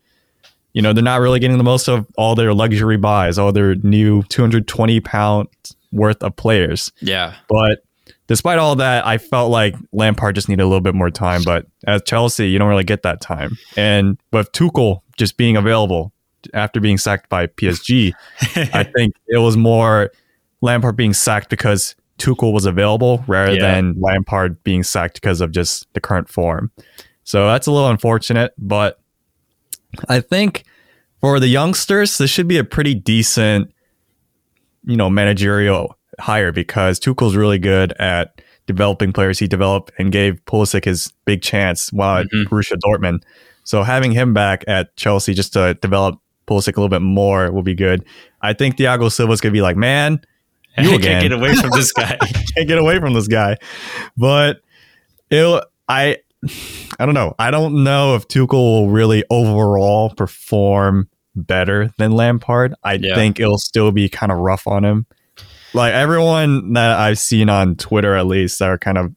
you 0.74 0.82
know 0.82 0.92
they're 0.92 1.04
not 1.04 1.22
really 1.22 1.40
getting 1.40 1.58
the 1.58 1.64
most 1.64 1.88
of 1.88 2.06
all 2.18 2.36
their 2.36 2.54
luxury 2.54 2.98
buys, 2.98 3.40
all 3.40 3.54
their 3.54 3.76
new 3.76 4.24
220 4.24 5.00
pound 5.00 5.48
worth 5.92 6.22
of 6.24 6.36
players. 6.36 6.92
Yeah, 7.02 7.36
but 7.48 7.84
despite 8.28 8.60
all 8.60 8.76
that, 8.76 9.06
I 9.06 9.18
felt 9.18 9.52
like 9.52 9.76
Lampard 9.92 10.36
just 10.36 10.50
needed 10.50 10.64
a 10.64 10.68
little 10.68 10.82
bit 10.82 10.96
more 10.96 11.12
time. 11.12 11.44
But 11.44 11.66
at 11.88 12.06
Chelsea, 12.06 12.50
you 12.50 12.60
don't 12.60 12.70
really 12.70 12.84
get 12.84 13.04
that 13.04 13.22
time, 13.22 13.58
and 13.78 14.18
with 14.32 14.52
Tuchel 14.52 15.02
just 15.18 15.38
being 15.38 15.58
available, 15.58 16.14
after 16.54 16.80
being 16.80 16.98
sacked 16.98 17.30
by 17.30 17.48
PSG. 17.48 18.14
I 18.74 18.84
think 18.84 19.14
it 19.28 19.38
was 19.38 19.58
more 19.58 20.12
Lampard 20.62 20.96
being 20.96 21.14
sacked 21.14 21.50
because 21.50 21.96
Tuchel 22.18 22.54
was 22.54 22.66
available 22.66 23.24
rather 23.28 23.54
yeah. 23.54 23.60
than 23.60 23.96
Lampard 24.00 24.64
being 24.64 24.84
sacked 24.84 25.16
because 25.16 25.42
of 25.42 25.52
just 25.52 25.92
the 25.94 26.02
current 26.02 26.30
form. 26.30 26.72
So 27.24 27.48
that's 27.48 27.68
a 27.68 27.72
little 27.72 27.90
unfortunate, 27.90 28.54
but 28.58 29.00
I 30.08 30.20
think 30.20 30.64
for 31.22 31.40
the 31.40 31.48
youngsters, 31.48 32.18
this 32.18 32.30
should 32.30 32.48
be 32.48 32.58
a 32.58 32.64
pretty 32.64 32.96
decent, 32.96 33.74
you 34.84 34.96
know, 34.96 35.10
managerial 35.10 35.98
hire 36.20 36.52
because 36.52 37.00
Tuchel's 37.00 37.36
really 37.36 37.60
good 37.60 37.94
at 37.94 38.42
developing 38.66 39.14
players. 39.14 39.40
He 39.40 39.48
developed 39.48 39.92
and 39.98 40.12
gave 40.12 40.44
Pulisic 40.46 40.86
his 40.86 41.12
big 41.26 41.42
chance 41.42 41.92
while 41.92 42.24
mm-hmm. 42.24 42.42
at 42.42 42.48
Borussia 42.48 42.78
Dortmund. 42.78 43.24
So 43.64 43.84
having 43.84 44.12
him 44.12 44.34
back 44.34 44.64
at 44.68 44.96
Chelsea 44.96 45.34
just 45.34 45.54
to 45.54 45.76
develop 45.76 46.20
Pulisic 46.48 46.76
a 46.76 46.80
little 46.82 46.90
bit 46.90 47.02
more 47.02 47.52
will 47.52 47.64
be 47.64 47.76
good. 47.76 48.04
I 48.42 48.54
think 48.54 48.78
Thiago 48.78 49.12
Silva 49.12 49.34
is 49.34 49.42
going 49.42 49.52
to 49.52 49.58
be 49.58 49.62
like, 49.62 49.78
man, 49.78 50.22
you 50.78 50.98
can't 51.00 51.22
get 51.22 51.32
away 51.32 51.56
from 51.56 51.72
this 51.72 51.92
guy. 51.92 52.18
can't 52.56 52.68
get 52.68 52.78
away 52.78 53.00
from 53.00 53.14
this 53.14 53.28
guy. 53.28 53.58
But 54.18 54.62
it, 55.30 55.64
I, 55.88 56.18
I 57.00 57.06
don't 57.06 57.14
know. 57.16 57.36
I 57.40 57.52
don't 57.52 57.84
know 57.84 58.16
if 58.16 58.28
Tuchel 58.28 58.54
will 58.54 58.90
really 58.90 59.24
overall 59.30 60.10
perform 60.10 61.10
better 61.42 61.94
than 61.98 62.12
Lampard. 62.12 62.74
I 62.84 62.94
yeah. 62.94 63.16
think 63.16 63.40
it'll 63.40 63.58
still 63.58 63.92
be 63.92 64.10
kind 64.10 64.32
of 64.32 64.38
rough 64.38 64.68
on 64.68 64.86
him. 64.86 65.06
Like 65.74 65.94
everyone 65.94 66.74
that 66.74 66.98
I've 66.98 67.20
seen 67.20 67.50
on 67.50 67.76
Twitter, 67.76 68.16
at 68.16 68.26
least, 68.26 68.60
that 68.60 68.70
are 68.70 68.78
kind 68.78 68.98
of 68.98 69.14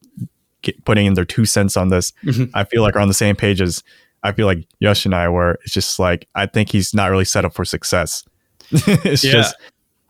putting 0.85 1.07
in 1.07 1.15
their 1.15 1.25
two 1.25 1.45
cents 1.45 1.77
on 1.77 1.89
this, 1.89 2.13
mm-hmm. 2.25 2.45
I 2.55 2.65
feel 2.65 2.83
like 2.83 2.95
are 2.95 3.01
on 3.01 3.09
the 3.09 3.15
same 3.15 3.37
page 3.37 3.61
as 3.61 3.83
I 4.23 4.33
feel 4.33 4.47
like 4.47 4.67
Yosh 4.81 5.05
and 5.05 5.15
I 5.15 5.29
were. 5.29 5.59
It's 5.65 5.73
just 5.73 5.99
like 5.99 6.29
I 6.35 6.47
think 6.47 6.71
he's 6.71 6.95
not 6.95 7.11
really 7.11 7.25
set 7.25 7.45
up 7.45 7.55
for 7.55 7.65
success. 7.65 8.25
it's 8.71 9.25
yeah. 9.25 9.33
just 9.33 9.57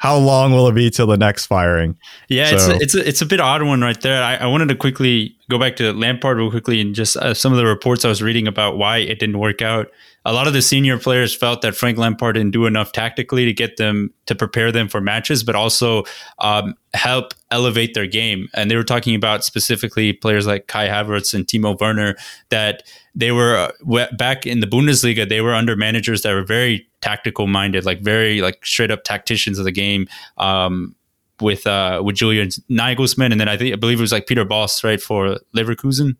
how 0.02 0.16
long 0.16 0.52
will 0.52 0.66
it 0.66 0.75
be 0.75 0.90
till 0.90 1.07
the 1.07 1.16
next 1.16 1.47
firing? 1.47 1.97
Yeah, 2.28 2.57
so. 2.57 2.57
it's 2.57 2.66
a, 2.66 2.75
it's 2.75 2.95
a, 2.95 3.09
it's 3.09 3.23
a 3.23 3.26
bit 3.26 3.38
odd 3.38 3.62
one 3.62 3.83
right 3.83 4.00
there. 4.00 4.21
I, 4.21 4.35
I, 4.35 4.47
wanted 4.47 4.69
to 4.71 4.75
quickly 4.75 5.37
go 5.49 5.61
back 5.61 5.76
to 5.76 5.92
Lampard 5.92 6.38
real 6.38 6.50
quickly 6.50 6.81
and 6.81 6.92
just 6.92 7.16
uh, 7.16 7.35
some 7.35 7.52
of 7.52 7.59
the 7.59 7.66
reports 7.66 8.04
I 8.04 8.09
was 8.09 8.21
reading 8.21 8.49
about 8.49 8.76
why 8.76 8.99
it 8.99 9.21
didn't 9.21 9.38
work 9.38 9.62
out. 9.62 9.92
A 10.25 10.33
lot 10.33 10.47
of 10.47 10.52
the 10.52 10.62
senior 10.62 10.99
players 10.99 11.35
felt 11.35 11.62
that 11.62 11.75
Frank 11.75 11.99
Lampard 11.99 12.35
didn't 12.35 12.52
do 12.52 12.67
enough 12.67 12.93
tactically 12.93 13.45
to 13.45 13.52
get 13.52 13.76
them 13.76 14.12
to 14.26 14.35
prepare 14.35 14.71
them 14.71 14.88
for 14.88 15.00
matches, 15.00 15.43
but 15.43 15.55
also 15.57 16.05
um, 16.38 16.75
help 16.95 17.35
elevate 17.50 17.95
their 17.95 18.07
game. 18.07 18.49
And 18.55 18.71
they 18.71 18.76
were 18.76 18.85
talking 18.85 19.14
about 19.14 19.45
specifically 19.45 20.12
players 20.12 20.47
like 20.47 20.69
Kai 20.69 20.87
Havertz 20.87 21.35
and 21.35 21.47
Timo 21.47 21.79
Werner 21.81 22.17
that 22.50 22.85
they 23.14 23.33
were 23.33 23.57
uh, 23.88 24.07
back 24.17 24.47
in 24.47 24.61
the 24.61 24.67
Bundesliga. 24.67 25.29
They 25.29 25.41
were 25.41 25.55
under 25.55 25.75
managers 25.76 26.23
that 26.23 26.33
were 26.33 26.45
very 26.45 26.88
tactical 27.00 27.49
minded, 27.49 27.85
like 27.85 28.00
very 28.00 28.41
like 28.41 28.64
straight 28.64 28.93
up 28.93 29.02
tacticians 29.05 29.59
of 29.59 29.64
the 29.64 29.73
game. 29.73 30.07
Um, 30.38 30.95
with 31.41 31.67
uh, 31.67 32.00
with 32.05 32.14
Julian 32.14 32.49
Nagelsmann, 32.71 33.33
and 33.33 33.41
then 33.41 33.49
I 33.49 33.57
think 33.57 33.73
I 33.73 33.76
believe 33.76 33.99
it 33.99 34.02
was 34.02 34.12
like 34.12 34.29
Peter 34.29 34.45
Bosz, 34.45 34.85
right, 34.85 35.02
for 35.02 35.38
Leverkusen. 35.57 36.14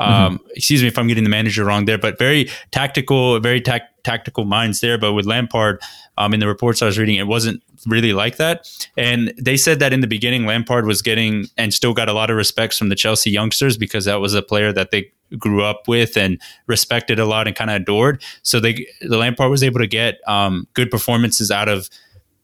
Um, 0.00 0.38
mm-hmm. 0.38 0.46
Excuse 0.56 0.82
me 0.82 0.88
if 0.88 0.98
I'm 0.98 1.06
getting 1.06 1.24
the 1.24 1.30
manager 1.30 1.64
wrong 1.64 1.84
there, 1.84 1.98
but 1.98 2.18
very 2.18 2.50
tactical, 2.70 3.38
very 3.38 3.60
tactical 3.60 4.44
minds 4.44 4.80
there. 4.80 4.98
But 4.98 5.12
with 5.12 5.26
Lampard, 5.26 5.80
um, 6.16 6.34
in 6.34 6.40
the 6.40 6.48
reports 6.48 6.82
I 6.82 6.86
was 6.86 6.98
reading, 6.98 7.16
it 7.16 7.26
wasn't 7.26 7.62
really 7.86 8.12
like 8.12 8.36
that. 8.36 8.66
And 8.96 9.32
they 9.38 9.56
said 9.56 9.78
that 9.80 9.92
in 9.92 10.00
the 10.00 10.06
beginning, 10.06 10.46
Lampard 10.46 10.86
was 10.86 11.02
getting 11.02 11.46
and 11.56 11.72
still 11.72 11.92
got 11.92 12.08
a 12.08 12.14
lot 12.14 12.30
of 12.30 12.36
respects 12.36 12.78
from 12.78 12.88
the 12.88 12.96
Chelsea 12.96 13.30
youngsters 13.30 13.76
because 13.76 14.06
that 14.06 14.20
was 14.20 14.34
a 14.34 14.42
player 14.42 14.72
that 14.72 14.90
they 14.90 15.12
grew 15.38 15.62
up 15.62 15.86
with 15.86 16.16
and 16.16 16.40
respected 16.66 17.18
a 17.18 17.26
lot 17.26 17.46
and 17.46 17.54
kind 17.54 17.70
of 17.70 17.76
adored. 17.76 18.22
So 18.42 18.58
they, 18.58 18.86
the 19.02 19.18
Lampard 19.18 19.50
was 19.50 19.62
able 19.62 19.80
to 19.80 19.86
get 19.86 20.18
um, 20.26 20.66
good 20.74 20.90
performances 20.90 21.50
out 21.50 21.68
of, 21.68 21.88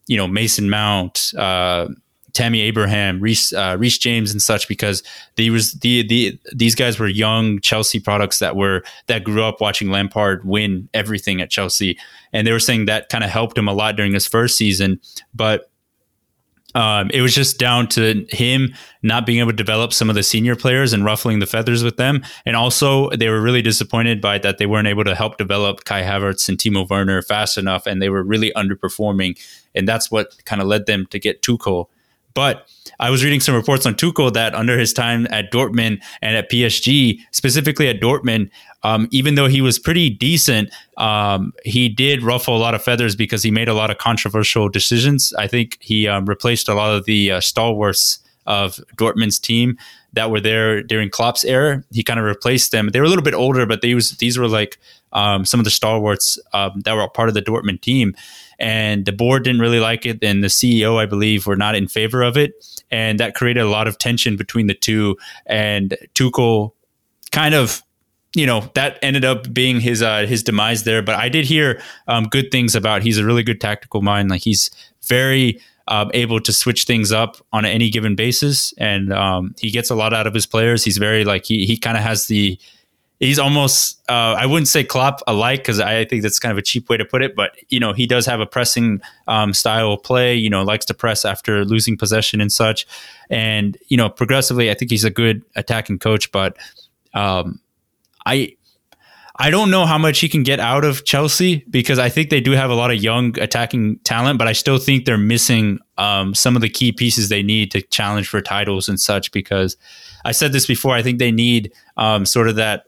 you 0.07 0.15
know, 0.15 0.27
Mason 0.27 0.69
Mount. 0.69 1.33
Uh, 1.35 1.89
Tammy 2.37 2.61
Abraham, 2.61 3.19
Reece 3.19 3.51
uh, 3.51 3.75
Reece 3.79 3.97
James, 3.97 4.31
and 4.31 4.39
such 4.39 4.67
because 4.67 5.01
they 5.37 5.49
was 5.49 5.73
the 5.73 6.07
the 6.07 6.39
these 6.53 6.75
guys 6.75 6.99
were 6.99 7.07
young 7.07 7.59
Chelsea 7.61 7.99
products 7.99 8.37
that 8.37 8.55
were 8.55 8.83
that 9.07 9.23
grew 9.23 9.41
up 9.43 9.59
watching 9.59 9.89
Lampard 9.89 10.45
win 10.45 10.87
everything 10.93 11.41
at 11.41 11.49
Chelsea, 11.49 11.97
and 12.31 12.45
they 12.45 12.51
were 12.51 12.59
saying 12.59 12.85
that 12.85 13.09
kind 13.09 13.23
of 13.23 13.31
helped 13.31 13.57
him 13.57 13.67
a 13.67 13.73
lot 13.73 13.95
during 13.95 14.13
his 14.13 14.27
first 14.27 14.55
season, 14.55 15.01
but. 15.33 15.69
Um, 16.75 17.09
it 17.11 17.21
was 17.21 17.33
just 17.33 17.57
down 17.57 17.87
to 17.87 18.27
him 18.29 18.75
not 19.01 19.25
being 19.25 19.39
able 19.39 19.49
to 19.49 19.55
develop 19.55 19.93
some 19.93 20.09
of 20.09 20.15
the 20.15 20.21
senior 20.21 20.55
players 20.55 20.93
and 20.93 21.03
ruffling 21.03 21.39
the 21.39 21.47
feathers 21.47 21.81
with 21.81 21.97
them. 21.97 22.23
And 22.45 22.55
also, 22.55 23.09
they 23.11 23.29
were 23.29 23.41
really 23.41 23.63
disappointed 23.63 24.21
by 24.21 24.37
that 24.39 24.59
they 24.59 24.67
weren't 24.67 24.87
able 24.87 25.05
to 25.05 25.15
help 25.15 25.37
develop 25.37 25.85
Kai 25.85 26.03
Havertz 26.03 26.47
and 26.47 26.57
Timo 26.57 26.87
Werner 26.87 27.23
fast 27.23 27.57
enough, 27.57 27.87
and 27.87 27.99
they 27.99 28.09
were 28.09 28.21
really 28.21 28.51
underperforming. 28.55 29.39
And 29.73 29.87
that's 29.87 30.11
what 30.11 30.35
kind 30.45 30.61
of 30.61 30.67
led 30.67 30.85
them 30.85 31.07
to 31.07 31.17
get 31.17 31.41
Tuchel 31.41 31.87
but 32.37 32.69
I 32.99 33.09
was 33.09 33.23
reading 33.23 33.39
some 33.39 33.55
reports 33.55 33.87
on 33.87 33.95
Tuchel 33.95 34.31
that 34.33 34.53
under 34.53 34.77
his 34.77 34.93
time 34.93 35.25
at 35.31 35.51
Dortmund 35.51 36.03
and 36.21 36.37
at 36.37 36.51
PSG, 36.51 37.19
specifically 37.31 37.87
at 37.87 37.99
Dortmund, 37.99 38.51
um, 38.83 39.07
even 39.09 39.33
though 39.33 39.47
he 39.47 39.59
was 39.59 39.79
pretty 39.79 40.11
decent, 40.11 40.69
um, 40.97 41.51
he 41.65 41.89
did 41.89 42.21
ruffle 42.21 42.55
a 42.55 42.59
lot 42.59 42.75
of 42.75 42.83
feathers 42.83 43.15
because 43.15 43.41
he 43.41 43.49
made 43.49 43.67
a 43.67 43.73
lot 43.73 43.89
of 43.89 43.97
controversial 43.97 44.69
decisions. 44.69 45.33
I 45.33 45.47
think 45.47 45.79
he 45.81 46.07
um, 46.07 46.27
replaced 46.27 46.69
a 46.69 46.75
lot 46.75 46.95
of 46.95 47.05
the 47.05 47.31
uh, 47.31 47.41
stalwarts 47.41 48.19
of 48.45 48.75
Dortmund's 48.97 49.39
team 49.39 49.75
that 50.13 50.29
were 50.29 50.39
there 50.39 50.83
during 50.83 51.09
Klopp's 51.09 51.43
era. 51.43 51.83
He 51.91 52.03
kind 52.03 52.19
of 52.19 52.25
replaced 52.27 52.71
them. 52.71 52.89
They 52.89 52.99
were 52.99 53.07
a 53.07 53.09
little 53.09 53.23
bit 53.23 53.33
older, 53.33 53.65
but 53.65 53.81
they 53.81 53.95
was 53.95 54.11
these 54.17 54.37
were 54.37 54.47
like 54.47 54.77
um, 55.11 55.43
some 55.43 55.59
of 55.59 55.63
the 55.63 55.71
stalwarts 55.71 56.37
um, 56.53 56.81
that 56.85 56.95
were 56.95 57.09
part 57.09 57.29
of 57.29 57.33
the 57.33 57.41
Dortmund 57.41 57.81
team 57.81 58.15
and 58.59 59.05
the 59.05 59.11
board 59.11 59.43
didn't 59.43 59.61
really 59.61 59.79
like 59.79 60.05
it 60.05 60.23
and 60.23 60.43
the 60.43 60.47
ceo 60.47 60.97
i 60.97 61.05
believe 61.05 61.45
were 61.45 61.55
not 61.55 61.75
in 61.75 61.87
favor 61.87 62.21
of 62.21 62.37
it. 62.37 62.53
And 62.89 63.19
that 63.19 63.35
created 63.35 63.61
a 63.61 63.69
lot 63.69 63.87
of 63.87 63.97
tension 63.97 64.37
between 64.37 64.67
the 64.67 64.73
two. 64.73 65.17
And 65.45 65.97
tuchel 66.13 66.71
kind 67.31 67.53
of 67.55 67.81
you 68.35 68.45
know 68.45 68.69
that 68.75 68.99
ended 69.01 69.25
up 69.25 69.51
being 69.53 69.79
his 69.79 70.01
uh, 70.01 70.25
his 70.27 70.43
demise 70.43 70.83
there. 70.83 71.01
But 71.01 71.15
i 71.15 71.29
did 71.29 71.45
hear 71.45 71.81
um, 72.07 72.25
good 72.25 72.51
things 72.51 72.75
about 72.75 73.01
he's 73.01 73.17
a 73.17 73.25
really 73.25 73.43
good 73.43 73.59
tactical 73.59 74.01
mind. 74.01 74.29
Like 74.29 74.41
he's 74.41 74.69
very 75.07 75.59
um, 75.87 76.11
able 76.13 76.39
to 76.41 76.51
switch 76.51 76.83
things 76.83 77.11
up 77.11 77.37
on 77.53 77.65
any 77.65 77.89
given 77.89 78.15
basis. 78.15 78.73
And 78.77 79.13
um, 79.13 79.55
he 79.59 79.71
gets 79.71 79.89
a 79.89 79.95
lot 79.95 80.13
out 80.13 80.27
of 80.27 80.33
his 80.33 80.45
players. 80.45 80.83
He's 80.83 80.97
very 80.97 81.23
like 81.23 81.45
he, 81.45 81.65
he 81.65 81.77
kind 81.77 81.97
of 81.97 82.03
has 82.03 82.27
the 82.27 82.59
he's 83.19 83.39
almost 83.39 84.03
uh, 84.09 84.35
I 84.37 84.45
wouldn't 84.45 84.67
say 84.67 84.83
Klopp 84.83 85.21
alike 85.27 85.59
because 85.59 85.79
I 85.79 86.05
think 86.05 86.21
that's 86.21 86.39
kind 86.39 86.51
of 86.51 86.57
a 86.57 86.61
cheap 86.61 86.89
way 86.89 86.97
to 86.97 87.05
put 87.05 87.21
it, 87.21 87.35
but 87.35 87.55
you 87.69 87.79
know 87.79 87.93
he 87.93 88.05
does 88.05 88.25
have 88.25 88.39
a 88.39 88.45
pressing 88.45 89.01
um, 89.27 89.53
style 89.53 89.93
of 89.93 90.03
play. 90.03 90.35
You 90.35 90.49
know, 90.49 90.63
likes 90.63 90.85
to 90.85 90.93
press 90.93 91.25
after 91.25 91.65
losing 91.65 91.97
possession 91.97 92.41
and 92.41 92.51
such, 92.51 92.87
and 93.29 93.77
you 93.87 93.97
know 93.97 94.09
progressively 94.09 94.69
I 94.69 94.73
think 94.73 94.91
he's 94.91 95.03
a 95.03 95.09
good 95.09 95.43
attacking 95.55 95.99
coach, 95.99 96.31
but 96.31 96.57
um, 97.13 97.59
I. 98.25 98.53
I 99.39 99.51
don't 99.51 99.69
know 99.69 99.85
how 99.85 99.99
much 99.99 100.19
he 100.19 100.29
can 100.29 100.41
get 100.41 100.59
out 100.59 100.83
of 100.83 101.05
Chelsea 101.05 101.63
because 101.69 101.99
I 101.99 102.09
think 102.09 102.31
they 102.31 102.41
do 102.41 102.53
have 102.53 102.71
a 102.71 102.73
lot 102.73 102.89
of 102.89 103.03
young 103.03 103.39
attacking 103.39 103.99
talent, 103.99 104.39
but 104.39 104.47
I 104.47 104.53
still 104.53 104.79
think 104.79 105.05
they're 105.05 105.15
missing 105.15 105.77
um, 105.99 106.33
some 106.33 106.55
of 106.55 106.63
the 106.63 106.69
key 106.69 106.91
pieces 106.91 107.29
they 107.29 107.43
need 107.43 107.69
to 107.73 107.83
challenge 107.83 108.27
for 108.27 108.41
titles 108.41 108.89
and 108.89 108.99
such. 108.99 109.31
Because 109.31 109.77
I 110.25 110.31
said 110.31 110.53
this 110.53 110.65
before, 110.65 110.95
I 110.95 111.03
think 111.03 111.19
they 111.19 111.31
need 111.31 111.71
um, 111.97 112.25
sort 112.25 112.49
of 112.49 112.55
that 112.55 112.85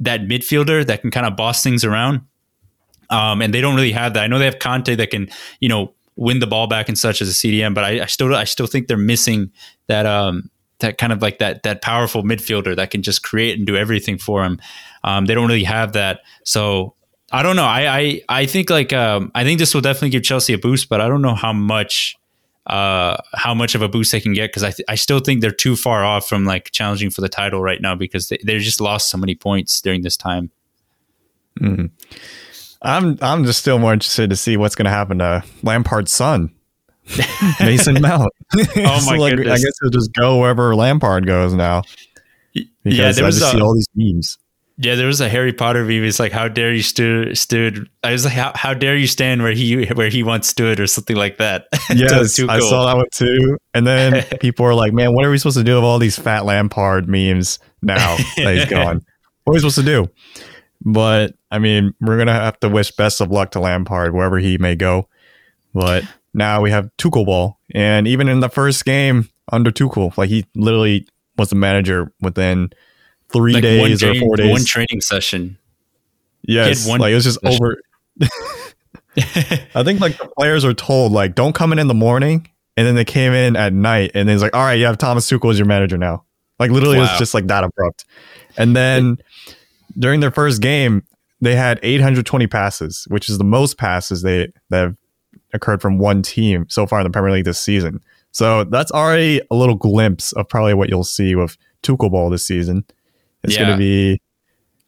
that 0.00 0.22
midfielder 0.22 0.86
that 0.86 1.02
can 1.02 1.10
kind 1.10 1.26
of 1.26 1.36
boss 1.36 1.62
things 1.62 1.84
around. 1.84 2.22
Um, 3.10 3.42
and 3.42 3.52
they 3.52 3.60
don't 3.60 3.74
really 3.74 3.92
have 3.92 4.14
that. 4.14 4.22
I 4.22 4.26
know 4.26 4.38
they 4.38 4.44
have 4.44 4.58
Kanté 4.58 4.96
that 4.96 5.10
can, 5.10 5.28
you 5.60 5.68
know, 5.68 5.94
win 6.16 6.38
the 6.38 6.46
ball 6.46 6.66
back 6.66 6.88
and 6.88 6.98
such 6.98 7.22
as 7.22 7.28
a 7.28 7.32
CDM, 7.32 7.74
but 7.74 7.84
I, 7.84 8.02
I 8.02 8.06
still 8.06 8.34
I 8.34 8.44
still 8.44 8.66
think 8.66 8.88
they're 8.88 8.96
missing 8.96 9.50
that 9.88 10.06
um, 10.06 10.50
that 10.78 10.98
kind 10.98 11.12
of 11.12 11.22
like 11.22 11.38
that 11.38 11.62
that 11.62 11.82
powerful 11.82 12.22
midfielder 12.22 12.76
that 12.76 12.90
can 12.90 13.02
just 13.02 13.22
create 13.22 13.58
and 13.58 13.66
do 13.66 13.76
everything 13.76 14.18
for 14.18 14.42
them. 14.42 14.60
Um, 15.02 15.26
they 15.26 15.34
don't 15.34 15.48
really 15.48 15.64
have 15.64 15.94
that. 15.94 16.20
So 16.44 16.94
I 17.32 17.42
don't 17.42 17.56
know. 17.56 17.64
I 17.64 17.98
I, 17.98 18.22
I 18.28 18.46
think 18.46 18.70
like 18.70 18.92
um, 18.92 19.32
I 19.34 19.44
think 19.44 19.58
this 19.58 19.74
will 19.74 19.80
definitely 19.80 20.10
give 20.10 20.22
Chelsea 20.22 20.52
a 20.52 20.58
boost, 20.58 20.88
but 20.88 21.00
I 21.00 21.08
don't 21.08 21.22
know 21.22 21.34
how 21.34 21.52
much 21.52 22.16
uh, 22.66 23.16
how 23.34 23.54
much 23.54 23.74
of 23.74 23.82
a 23.82 23.88
boost 23.88 24.12
they 24.12 24.20
can 24.20 24.32
get 24.32 24.50
because 24.50 24.62
I, 24.62 24.70
th- 24.70 24.86
I 24.88 24.94
still 24.94 25.20
think 25.20 25.40
they're 25.40 25.50
too 25.50 25.76
far 25.76 26.04
off 26.04 26.28
from 26.28 26.44
like 26.44 26.70
challenging 26.70 27.10
for 27.10 27.20
the 27.20 27.28
title 27.28 27.62
right 27.62 27.80
now 27.80 27.94
because 27.94 28.28
they, 28.28 28.38
they 28.44 28.58
just 28.58 28.80
lost 28.80 29.10
so 29.10 29.18
many 29.18 29.34
points 29.34 29.80
during 29.80 30.02
this 30.02 30.16
time. 30.16 30.50
Mm-hmm. 31.58 31.86
I'm 32.82 33.18
I'm 33.20 33.44
just 33.44 33.60
still 33.60 33.78
more 33.78 33.92
interested 33.92 34.30
to 34.30 34.36
see 34.36 34.56
what's 34.56 34.74
going 34.74 34.84
to 34.84 34.90
happen 34.90 35.18
to 35.18 35.44
Lampard's 35.62 36.12
son, 36.12 36.54
Mason 37.60 38.00
Mount. 38.00 38.32
oh 38.56 38.66
my 39.06 39.16
like, 39.16 39.36
goodness! 39.36 39.60
I 39.60 39.64
guess 39.64 39.72
he'll 39.82 39.90
just 39.90 40.12
go 40.14 40.38
wherever 40.38 40.74
Lampard 40.74 41.26
goes 41.26 41.52
now. 41.52 41.82
Because 42.54 42.68
yeah, 42.84 43.12
there 43.12 43.24
was 43.24 43.36
I 43.36 43.40
just 43.40 43.54
a, 43.54 43.56
see 43.58 43.62
all 43.62 43.74
these 43.74 43.88
memes. 43.94 44.38
Yeah, 44.82 44.94
there 44.94 45.08
was 45.08 45.20
a 45.20 45.28
Harry 45.28 45.52
Potter 45.52 45.84
meme. 45.84 46.04
It's 46.04 46.18
like, 46.18 46.32
"How 46.32 46.48
dare 46.48 46.72
you 46.72 46.80
stood 46.82 47.36
stood?" 47.36 47.86
I 48.02 48.12
was 48.12 48.24
like, 48.24 48.32
"How, 48.32 48.52
how 48.54 48.72
dare 48.72 48.96
you 48.96 49.06
stand 49.06 49.42
where 49.42 49.52
he 49.52 49.84
where 49.88 50.08
he 50.08 50.22
once 50.22 50.48
stood?" 50.48 50.80
or 50.80 50.86
something 50.86 51.16
like 51.16 51.36
that. 51.36 51.66
Yes. 51.94 52.38
I 52.40 52.60
saw 52.60 52.86
that 52.86 52.96
one 52.96 53.06
too. 53.12 53.58
And 53.74 53.86
then 53.86 54.24
people 54.40 54.64
are 54.64 54.74
like, 54.74 54.94
"Man, 54.94 55.12
what 55.12 55.26
are 55.26 55.30
we 55.30 55.36
supposed 55.36 55.58
to 55.58 55.64
do 55.64 55.74
with 55.74 55.84
all 55.84 55.98
these 55.98 56.18
fat 56.18 56.46
Lampard 56.46 57.08
memes 57.08 57.58
now 57.82 58.16
that 58.36 58.54
he's 58.54 58.64
gone? 58.66 59.04
What 59.44 59.52
are 59.52 59.54
we 59.54 59.58
supposed 59.58 59.76
to 59.76 59.82
do?" 59.82 60.08
But 60.82 61.34
I 61.50 61.58
mean, 61.58 61.92
we're 62.00 62.16
gonna 62.16 62.32
have 62.32 62.58
to 62.60 62.70
wish 62.70 62.90
best 62.92 63.20
of 63.20 63.30
luck 63.30 63.50
to 63.50 63.60
Lampard 63.60 64.14
wherever 64.14 64.38
he 64.38 64.56
may 64.56 64.76
go. 64.76 65.08
But 65.74 66.04
now 66.32 66.62
we 66.62 66.70
have 66.70 66.88
Tuchel 66.96 67.26
ball, 67.26 67.58
and 67.74 68.08
even 68.08 68.28
in 68.28 68.40
the 68.40 68.48
first 68.48 68.86
game 68.86 69.28
under 69.52 69.70
Tuchel, 69.70 70.16
like 70.16 70.30
he 70.30 70.46
literally 70.54 71.06
was 71.36 71.50
the 71.50 71.56
manager 71.56 72.12
within 72.22 72.70
three 73.32 73.54
like 73.54 73.62
days 73.62 74.02
or 74.02 74.14
four 74.16 74.36
days. 74.36 74.50
One 74.50 74.64
training 74.64 75.00
session. 75.00 75.58
Yes, 76.42 76.86
one 76.86 77.00
like 77.00 77.12
it 77.12 77.14
was 77.14 77.24
just 77.24 77.40
session. 77.40 77.62
over. 77.62 77.80
I 79.74 79.82
think 79.84 80.00
like 80.00 80.18
the 80.18 80.30
players 80.36 80.64
are 80.64 80.74
told 80.74 81.12
like 81.12 81.34
don't 81.34 81.54
come 81.54 81.72
in 81.72 81.78
in 81.78 81.88
the 81.88 81.94
morning, 81.94 82.48
and 82.76 82.86
then 82.86 82.94
they 82.94 83.04
came 83.04 83.32
in 83.32 83.56
at 83.56 83.72
night, 83.72 84.12
and 84.14 84.28
then 84.28 84.34
it's 84.34 84.42
like, 84.42 84.54
all 84.54 84.62
right, 84.62 84.74
you 84.74 84.86
have 84.86 84.98
Thomas 84.98 85.28
Tuchel 85.30 85.50
as 85.50 85.58
your 85.58 85.66
manager 85.66 85.98
now. 85.98 86.24
Like 86.58 86.70
literally, 86.70 86.98
wow. 86.98 87.04
it 87.04 87.10
was 87.10 87.18
just 87.18 87.34
like 87.34 87.46
that 87.46 87.64
abrupt. 87.64 88.04
And 88.56 88.76
then 88.76 89.16
during 89.98 90.20
their 90.20 90.30
first 90.30 90.60
game, 90.60 91.04
they 91.40 91.56
had 91.56 91.80
820 91.82 92.46
passes, 92.46 93.06
which 93.08 93.28
is 93.28 93.38
the 93.38 93.44
most 93.44 93.78
passes 93.78 94.22
they 94.22 94.52
that 94.68 94.80
have 94.80 94.96
occurred 95.52 95.80
from 95.80 95.98
one 95.98 96.22
team 96.22 96.66
so 96.68 96.86
far 96.86 97.00
in 97.00 97.04
the 97.04 97.10
Premier 97.10 97.32
League 97.32 97.44
this 97.44 97.60
season. 97.60 98.00
So 98.32 98.64
that's 98.64 98.92
already 98.92 99.40
a 99.50 99.54
little 99.56 99.74
glimpse 99.74 100.32
of 100.32 100.48
probably 100.48 100.74
what 100.74 100.88
you'll 100.88 101.02
see 101.02 101.34
with 101.34 101.56
Tuchel 101.82 102.10
ball 102.10 102.30
this 102.30 102.46
season. 102.46 102.84
It's 103.42 103.54
yeah. 103.54 103.64
going 103.64 103.72
to 103.72 103.78
be 103.78 104.20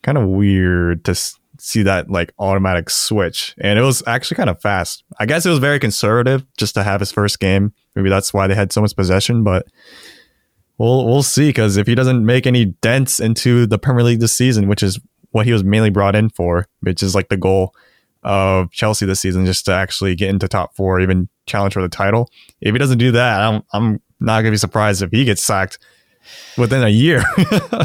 kind 0.03 0.19
of 0.19 0.29
weird 0.29 1.05
to 1.05 1.15
see 1.59 1.83
that 1.85 2.11
like 2.11 2.33
automatic 2.39 2.91
switch. 2.91 3.55
And 3.59 3.79
it 3.79 3.83
was 3.83 4.03
actually 4.07 4.37
kind 4.37 4.51
of 4.51 4.61
fast. 4.61 5.05
I 5.19 5.27
guess 5.27 5.47
it 5.47 5.51
was 5.51 5.59
very 5.59 5.79
conservative 5.79 6.45
just 6.57 6.75
to 6.75 6.83
have 6.83 7.01
his 7.01 7.13
first 7.13 7.39
game. 7.39 7.73
Maybe 7.95 8.11
that's 8.11 8.35
why 8.35 8.47
they 8.47 8.55
had 8.55 8.73
so 8.73 8.81
much 8.81 8.97
possession, 8.97 9.45
but 9.45 9.67
we'll 10.79 11.07
we'll 11.07 11.23
see 11.23 11.51
because 11.51 11.77
if 11.77 11.87
he 11.87 11.95
doesn't 11.95 12.25
make 12.25 12.47
any 12.47 12.67
dents 12.67 13.21
into 13.21 13.67
the 13.67 13.79
Premier 13.79 14.03
League 14.03 14.21
this 14.21 14.33
season, 14.33 14.67
which 14.67 14.83
is 14.83 14.99
what 15.31 15.47
he 15.47 15.53
was 15.53 15.63
mainly 15.63 15.91
brought 15.91 16.17
in 16.17 16.31
for, 16.31 16.67
which 16.81 17.03
is 17.03 17.15
like 17.15 17.29
the 17.29 17.37
goal 17.37 17.75
of 18.25 18.71
Chelsea 18.71 19.07
this 19.07 19.21
season, 19.21 19.47
just 19.47 19.65
to 19.67 19.73
actually 19.73 20.15
get 20.15 20.31
into 20.31 20.49
top 20.49 20.75
four, 20.75 21.01
even 21.01 21.29
challenge 21.47 21.75
for 21.75 21.83
the 21.83 21.89
title. 21.89 22.29
If 22.61 22.73
he 22.75 22.79
doesn't 22.79 22.99
do 22.99 23.13
that, 23.13 23.41
I'm 23.41 23.63
I'm 23.73 24.01
not 24.21 24.41
gonna 24.41 24.51
be 24.51 24.57
surprised 24.57 25.03
if 25.03 25.11
he 25.11 25.25
gets 25.25 25.43
sacked 25.43 25.79
within 26.57 26.83
a 26.83 26.89
year. 26.89 27.23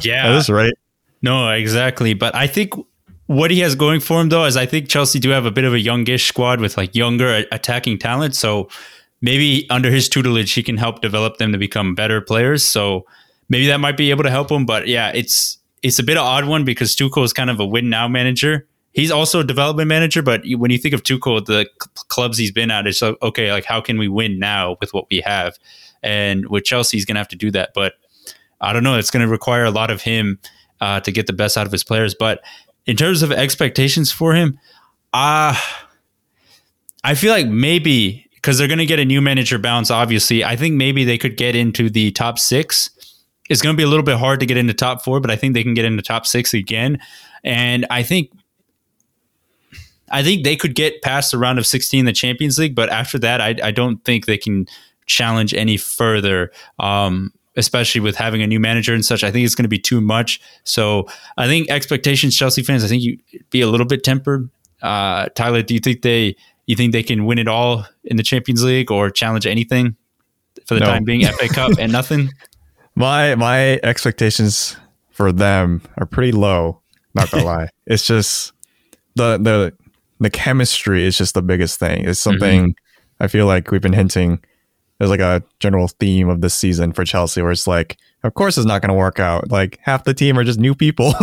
yeah, 0.03 0.31
that's 0.31 0.49
right. 0.49 0.73
No, 1.21 1.49
exactly. 1.49 2.13
But 2.13 2.35
I 2.35 2.47
think 2.47 2.73
what 3.27 3.51
he 3.51 3.59
has 3.59 3.75
going 3.75 3.99
for 3.99 4.21
him 4.21 4.29
though 4.29 4.45
is 4.45 4.57
I 4.57 4.65
think 4.65 4.89
Chelsea 4.89 5.19
do 5.19 5.29
have 5.29 5.45
a 5.45 5.51
bit 5.51 5.65
of 5.65 5.73
a 5.73 5.79
youngish 5.79 6.27
squad 6.27 6.61
with 6.61 6.77
like 6.77 6.95
younger 6.95 7.45
attacking 7.51 7.99
talent. 7.99 8.35
So 8.35 8.69
maybe 9.21 9.67
under 9.69 9.91
his 9.91 10.09
tutelage, 10.09 10.53
he 10.53 10.63
can 10.63 10.77
help 10.77 11.01
develop 11.01 11.37
them 11.37 11.51
to 11.51 11.57
become 11.57 11.95
better 11.95 12.21
players. 12.21 12.63
So 12.63 13.05
maybe 13.49 13.67
that 13.67 13.79
might 13.79 13.97
be 13.97 14.09
able 14.09 14.23
to 14.23 14.29
help 14.29 14.51
him. 14.51 14.65
But 14.65 14.87
yeah, 14.87 15.11
it's 15.13 15.57
it's 15.83 15.99
a 15.99 16.03
bit 16.03 16.17
of 16.17 16.23
odd 16.23 16.45
one 16.45 16.65
because 16.65 16.95
Tuchel 16.95 17.23
is 17.23 17.33
kind 17.33 17.49
of 17.49 17.59
a 17.59 17.65
win 17.65 17.89
now 17.89 18.07
manager. 18.07 18.67
He's 18.93 19.11
also 19.11 19.41
a 19.41 19.43
development 19.43 19.89
manager, 19.89 20.23
but 20.23 20.41
when 20.55 20.71
you 20.71 20.79
think 20.79 20.95
of 20.95 21.03
Tuchel, 21.03 21.45
the 21.45 21.67
clubs 22.07 22.37
he's 22.37 22.51
been 22.51 22.71
at, 22.71 22.87
it's 22.87 23.01
like 23.01 23.21
okay. 23.21 23.51
Like 23.51 23.65
how 23.65 23.81
can 23.81 23.97
we 23.97 24.07
win 24.07 24.39
now 24.39 24.77
with 24.79 24.93
what 24.93 25.05
we 25.11 25.21
have? 25.21 25.57
And 26.01 26.47
with 26.47 26.63
Chelsea, 26.63 26.97
he's 26.97 27.05
gonna 27.05 27.19
have 27.19 27.27
to 27.29 27.35
do 27.35 27.51
that. 27.51 27.71
But 27.75 27.93
I 28.61 28.73
don't 28.73 28.83
know. 28.83 28.97
It's 28.97 29.11
going 29.11 29.25
to 29.25 29.31
require 29.31 29.65
a 29.65 29.71
lot 29.71 29.91
of 29.91 30.01
him 30.01 30.39
uh, 30.81 30.99
to 31.01 31.11
get 31.11 31.27
the 31.27 31.33
best 31.33 31.57
out 31.57 31.65
of 31.65 31.71
his 31.71 31.83
players. 31.83 32.15
But 32.15 32.41
in 32.85 32.95
terms 32.95 33.21
of 33.21 33.31
expectations 33.31 34.11
for 34.11 34.33
him, 34.33 34.59
uh, 35.13 35.55
I 37.03 37.15
feel 37.15 37.31
like 37.31 37.47
maybe 37.47 38.27
because 38.35 38.57
they're 38.57 38.67
going 38.67 38.79
to 38.79 38.85
get 38.85 38.99
a 38.99 39.05
new 39.05 39.21
manager 39.21 39.57
bounce, 39.57 39.91
obviously, 39.91 40.43
I 40.43 40.55
think 40.55 40.75
maybe 40.75 41.03
they 41.03 41.17
could 41.17 41.37
get 41.37 41.55
into 41.55 41.89
the 41.89 42.11
top 42.11 42.39
six. 42.39 42.89
It's 43.49 43.61
going 43.61 43.75
to 43.75 43.77
be 43.77 43.83
a 43.83 43.87
little 43.87 44.05
bit 44.05 44.17
hard 44.17 44.39
to 44.39 44.45
get 44.45 44.57
into 44.57 44.73
top 44.73 45.03
four, 45.03 45.19
but 45.19 45.31
I 45.31 45.35
think 45.35 45.53
they 45.53 45.63
can 45.63 45.73
get 45.73 45.85
into 45.85 46.01
top 46.01 46.25
six 46.25 46.53
again. 46.53 46.99
And 47.43 47.85
I 47.89 48.03
think 48.03 48.31
I 50.09 50.23
think 50.23 50.43
they 50.43 50.55
could 50.55 50.75
get 50.75 51.01
past 51.01 51.31
the 51.31 51.37
round 51.37 51.59
of 51.59 51.67
16 51.67 51.99
in 51.99 52.05
the 52.05 52.13
Champions 52.13 52.57
League, 52.57 52.75
but 52.75 52.89
after 52.89 53.19
that, 53.19 53.41
I, 53.41 53.55
I 53.61 53.71
don't 53.71 54.03
think 54.05 54.25
they 54.25 54.37
can 54.37 54.65
challenge 55.05 55.53
any 55.53 55.75
further. 55.75 56.51
Um, 56.79 57.33
especially 57.57 57.99
with 57.99 58.15
having 58.15 58.41
a 58.41 58.47
new 58.47 58.59
manager 58.59 58.93
and 58.93 59.03
such. 59.03 59.23
I 59.23 59.31
think 59.31 59.45
it's 59.45 59.55
going 59.55 59.63
to 59.63 59.69
be 59.69 59.79
too 59.79 59.99
much. 59.99 60.39
So 60.63 61.07
I 61.37 61.47
think 61.47 61.69
expectations, 61.69 62.37
Chelsea 62.37 62.63
fans, 62.63 62.83
I 62.83 62.87
think 62.87 63.03
you 63.03 63.17
be 63.49 63.61
a 63.61 63.67
little 63.67 63.87
bit 63.87 64.03
tempered. 64.03 64.49
Uh, 64.81 65.27
Tyler, 65.35 65.63
do 65.63 65.73
you 65.73 65.79
think 65.79 66.03
they 66.03 66.35
you 66.67 66.75
think 66.75 66.93
they 66.93 67.03
can 67.03 67.25
win 67.25 67.39
it 67.39 67.47
all 67.47 67.85
in 68.03 68.17
the 68.17 68.23
Champions 68.23 68.63
League 68.63 68.91
or 68.91 69.09
challenge 69.09 69.47
anything 69.47 69.95
for 70.65 70.75
the 70.75 70.81
no. 70.81 70.85
time 70.85 71.03
being? 71.03 71.25
FA 71.25 71.47
Cup 71.49 71.71
and 71.79 71.91
nothing. 71.91 72.29
My 72.95 73.35
my 73.35 73.79
expectations 73.83 74.75
for 75.11 75.31
them 75.31 75.83
are 75.97 76.07
pretty 76.07 76.31
low. 76.31 76.81
Not 77.13 77.29
gonna 77.29 77.45
lie, 77.45 77.69
it's 77.85 78.07
just 78.07 78.53
the 79.15 79.37
the 79.37 79.71
the 80.19 80.31
chemistry 80.31 81.05
is 81.05 81.15
just 81.15 81.35
the 81.35 81.43
biggest 81.43 81.79
thing. 81.79 82.09
It's 82.09 82.19
something 82.19 82.69
mm-hmm. 82.69 83.23
I 83.23 83.27
feel 83.27 83.45
like 83.45 83.69
we've 83.69 83.83
been 83.83 83.93
hinting 83.93 84.43
there's 84.97 85.09
like 85.09 85.19
a 85.19 85.43
general 85.59 85.87
theme 85.87 86.29
of 86.29 86.41
this 86.41 86.55
season 86.55 86.91
for 86.91 87.05
Chelsea 87.05 87.41
where 87.41 87.51
it's 87.51 87.67
like, 87.67 87.97
of 88.23 88.33
course 88.33 88.57
it's 88.57 88.65
not 88.65 88.81
going 88.81 88.89
to 88.89 88.97
work 88.97 89.19
out. 89.19 89.51
Like 89.51 89.79
half 89.81 90.03
the 90.03 90.13
team 90.13 90.37
are 90.37 90.43
just 90.43 90.59
new 90.59 90.73
people. 90.73 91.11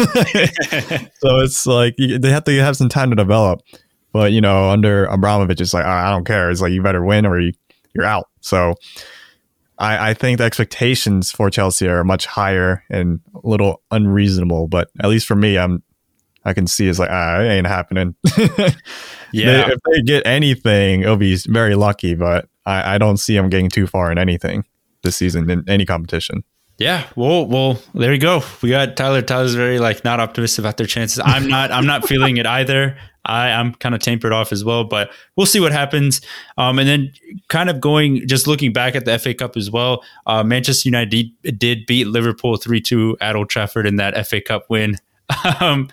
so 1.18 1.40
it's 1.40 1.66
like 1.66 1.96
they 1.96 2.30
have 2.30 2.44
to 2.44 2.56
have 2.58 2.76
some 2.76 2.88
time 2.88 3.10
to 3.10 3.16
develop. 3.16 3.62
But, 4.12 4.32
you 4.32 4.40
know, 4.40 4.70
under 4.70 5.06
Abramovich, 5.06 5.60
it's 5.60 5.74
like, 5.74 5.84
I 5.84 6.10
don't 6.10 6.24
care. 6.24 6.50
It's 6.50 6.60
like 6.60 6.72
you 6.72 6.82
better 6.82 7.04
win 7.04 7.26
or 7.26 7.40
you, 7.40 7.52
you're 7.94 8.04
out. 8.04 8.28
So 8.40 8.74
I, 9.76 10.10
I 10.10 10.14
think 10.14 10.38
the 10.38 10.44
expectations 10.44 11.32
for 11.32 11.50
Chelsea 11.50 11.88
are 11.88 12.04
much 12.04 12.26
higher 12.26 12.84
and 12.88 13.20
a 13.34 13.40
little 13.42 13.82
unreasonable. 13.90 14.68
But 14.68 14.88
at 15.00 15.08
least 15.08 15.26
for 15.26 15.34
me, 15.34 15.58
I'm 15.58 15.82
I 16.44 16.52
can 16.52 16.66
see 16.66 16.88
it's 16.88 16.98
like, 16.98 17.10
ah, 17.10 17.40
it 17.40 17.48
ain't 17.48 17.66
happening. 17.66 18.14
yeah. 18.38 18.76
They, 19.32 19.72
if 19.72 19.78
they 19.90 20.02
get 20.02 20.26
anything, 20.26 21.00
it'll 21.00 21.16
be 21.16 21.36
very 21.46 21.74
lucky, 21.74 22.14
but 22.14 22.48
I, 22.66 22.94
I 22.94 22.98
don't 22.98 23.18
see 23.18 23.34
them 23.36 23.48
getting 23.48 23.70
too 23.70 23.86
far 23.86 24.10
in 24.10 24.18
anything 24.18 24.64
this 25.02 25.16
season 25.16 25.48
in 25.50 25.68
any 25.68 25.84
competition. 25.84 26.44
Yeah, 26.76 27.06
well, 27.14 27.46
well, 27.46 27.78
there 27.94 28.12
you 28.12 28.18
go. 28.18 28.42
We 28.60 28.70
got 28.70 28.96
Tyler. 28.96 29.22
Tyler's 29.22 29.54
very 29.54 29.78
like 29.78 30.02
not 30.04 30.18
optimistic 30.18 30.60
about 30.60 30.76
their 30.76 30.88
chances. 30.88 31.22
I'm 31.24 31.46
not. 31.48 31.70
I'm 31.70 31.86
not 31.86 32.08
feeling 32.08 32.36
it 32.36 32.46
either. 32.46 32.96
I, 33.24 33.50
I'm 33.50 33.74
kind 33.74 33.94
of 33.94 34.00
tempered 34.00 34.32
off 34.32 34.52
as 34.52 34.64
well, 34.64 34.84
but 34.84 35.10
we'll 35.36 35.46
see 35.46 35.60
what 35.60 35.72
happens. 35.72 36.20
Um, 36.58 36.78
and 36.78 36.86
then 36.86 37.12
kind 37.48 37.70
of 37.70 37.80
going, 37.80 38.26
just 38.28 38.46
looking 38.46 38.72
back 38.72 38.94
at 38.94 39.06
the 39.06 39.18
FA 39.18 39.32
Cup 39.32 39.56
as 39.56 39.70
well. 39.70 40.04
Uh, 40.26 40.44
Manchester 40.44 40.88
United 40.88 41.30
did 41.56 41.86
beat 41.86 42.06
Liverpool 42.06 42.56
three 42.56 42.80
two 42.80 43.16
at 43.20 43.36
Old 43.36 43.48
Trafford 43.48 43.86
in 43.86 43.96
that 43.96 44.26
FA 44.26 44.40
Cup 44.40 44.66
win. 44.68 44.96
Um, 45.60 45.88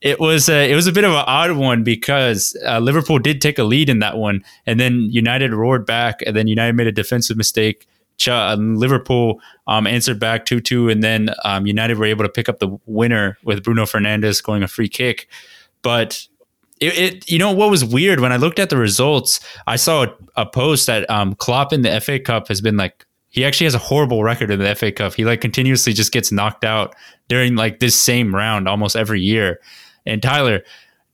it 0.00 0.20
was 0.20 0.48
a, 0.48 0.70
it 0.70 0.74
was 0.74 0.86
a 0.86 0.92
bit 0.92 1.04
of 1.04 1.12
an 1.12 1.24
odd 1.26 1.52
one 1.52 1.82
because 1.82 2.56
uh, 2.66 2.78
Liverpool 2.78 3.18
did 3.18 3.40
take 3.40 3.58
a 3.58 3.64
lead 3.64 3.88
in 3.88 4.00
that 4.00 4.16
one, 4.16 4.44
and 4.66 4.78
then 4.78 5.08
United 5.10 5.52
roared 5.52 5.86
back, 5.86 6.20
and 6.26 6.36
then 6.36 6.46
United 6.46 6.74
made 6.74 6.86
a 6.86 6.92
defensive 6.92 7.36
mistake. 7.36 7.86
Ch- 8.18 8.28
uh, 8.28 8.56
Liverpool 8.58 9.40
um, 9.66 9.86
answered 9.86 10.20
back 10.20 10.44
two 10.44 10.60
two, 10.60 10.88
and 10.88 11.02
then 11.02 11.30
um, 11.44 11.66
United 11.66 11.98
were 11.98 12.04
able 12.04 12.24
to 12.24 12.28
pick 12.28 12.48
up 12.48 12.58
the 12.58 12.78
winner 12.86 13.38
with 13.44 13.62
Bruno 13.62 13.84
Fernandes 13.84 14.36
scoring 14.36 14.62
a 14.62 14.68
free 14.68 14.88
kick. 14.88 15.28
But 15.82 16.26
it, 16.80 16.98
it, 16.98 17.30
you 17.30 17.38
know 17.38 17.52
what 17.52 17.70
was 17.70 17.84
weird 17.84 18.20
when 18.20 18.32
I 18.32 18.36
looked 18.36 18.58
at 18.58 18.70
the 18.70 18.76
results, 18.76 19.40
I 19.66 19.76
saw 19.76 20.04
a, 20.04 20.14
a 20.36 20.46
post 20.46 20.86
that 20.86 21.08
um, 21.10 21.34
Klopp 21.34 21.72
in 21.72 21.82
the 21.82 22.00
FA 22.00 22.20
Cup 22.20 22.48
has 22.48 22.60
been 22.60 22.76
like 22.76 23.06
he 23.36 23.44
actually 23.44 23.66
has 23.66 23.74
a 23.74 23.78
horrible 23.78 24.24
record 24.24 24.50
in 24.50 24.58
the 24.58 24.74
FA 24.74 24.90
Cup. 24.90 25.12
He 25.12 25.26
like 25.26 25.42
continuously 25.42 25.92
just 25.92 26.10
gets 26.10 26.32
knocked 26.32 26.64
out 26.64 26.96
during 27.28 27.54
like 27.54 27.80
this 27.80 27.94
same 27.94 28.34
round 28.34 28.66
almost 28.66 28.96
every 28.96 29.20
year. 29.20 29.60
And 30.06 30.22
Tyler, 30.22 30.62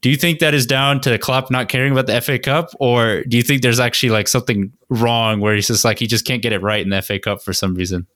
do 0.02 0.08
you 0.08 0.14
think 0.14 0.38
that 0.38 0.54
is 0.54 0.64
down 0.64 1.00
to 1.00 1.18
Klopp 1.18 1.50
not 1.50 1.68
caring 1.68 1.90
about 1.90 2.06
the 2.06 2.20
FA 2.20 2.38
Cup, 2.38 2.70
or 2.78 3.24
do 3.24 3.36
you 3.36 3.42
think 3.42 3.62
there's 3.62 3.80
actually 3.80 4.10
like 4.10 4.28
something 4.28 4.72
wrong 4.88 5.40
where 5.40 5.56
he's 5.56 5.66
just 5.66 5.84
like 5.84 5.98
he 5.98 6.06
just 6.06 6.24
can't 6.24 6.42
get 6.42 6.52
it 6.52 6.62
right 6.62 6.80
in 6.80 6.90
the 6.90 7.02
FA 7.02 7.18
Cup 7.18 7.42
for 7.42 7.52
some 7.52 7.74
reason? 7.74 8.06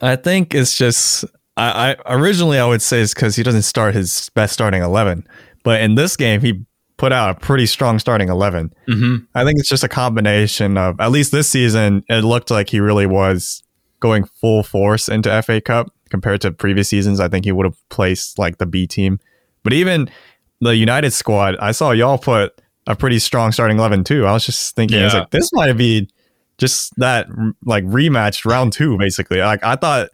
I 0.00 0.14
think 0.14 0.54
it's 0.54 0.78
just 0.78 1.24
I, 1.56 1.96
I 2.06 2.16
originally 2.16 2.60
I 2.60 2.66
would 2.66 2.82
say 2.82 3.00
it's 3.00 3.12
because 3.12 3.34
he 3.34 3.42
doesn't 3.42 3.62
start 3.62 3.96
his 3.96 4.30
best 4.34 4.52
starting 4.52 4.82
eleven, 4.82 5.26
but 5.64 5.80
in 5.80 5.96
this 5.96 6.16
game 6.16 6.42
he 6.42 6.64
put 6.96 7.12
out 7.12 7.30
a 7.30 7.34
pretty 7.38 7.66
strong 7.66 7.98
starting 7.98 8.28
11. 8.28 8.72
Mm-hmm. 8.88 9.16
I 9.34 9.44
think 9.44 9.58
it's 9.58 9.68
just 9.68 9.84
a 9.84 9.88
combination 9.88 10.78
of 10.78 11.00
at 11.00 11.10
least 11.10 11.32
this 11.32 11.48
season 11.48 12.04
it 12.08 12.24
looked 12.24 12.50
like 12.50 12.70
he 12.70 12.80
really 12.80 13.06
was 13.06 13.62
going 14.00 14.24
full 14.24 14.62
force 14.62 15.08
into 15.08 15.42
FA 15.42 15.60
Cup 15.60 15.88
compared 16.10 16.40
to 16.42 16.52
previous 16.52 16.88
seasons. 16.88 17.20
I 17.20 17.28
think 17.28 17.44
he 17.44 17.52
would 17.52 17.66
have 17.66 17.88
placed 17.88 18.38
like 18.38 18.58
the 18.58 18.66
B 18.66 18.86
team 18.86 19.18
but 19.66 19.72
even 19.72 20.08
the 20.60 20.76
United 20.76 21.10
squad, 21.10 21.56
I 21.56 21.72
saw 21.72 21.90
y'all 21.90 22.18
put 22.18 22.52
a 22.86 22.94
pretty 22.94 23.18
strong 23.18 23.50
starting 23.50 23.78
eleven 23.78 24.04
too. 24.04 24.24
I 24.24 24.32
was 24.32 24.46
just 24.46 24.76
thinking, 24.76 24.98
yeah. 24.98 25.02
I 25.02 25.06
was 25.06 25.14
like, 25.14 25.30
this 25.30 25.52
might 25.52 25.72
be 25.72 26.08
just 26.56 26.96
that 27.00 27.26
like 27.64 27.82
rematch 27.82 28.44
round 28.44 28.72
two, 28.72 28.96
basically. 28.96 29.40
Like 29.40 29.64
I 29.64 29.74
thought 29.74 30.10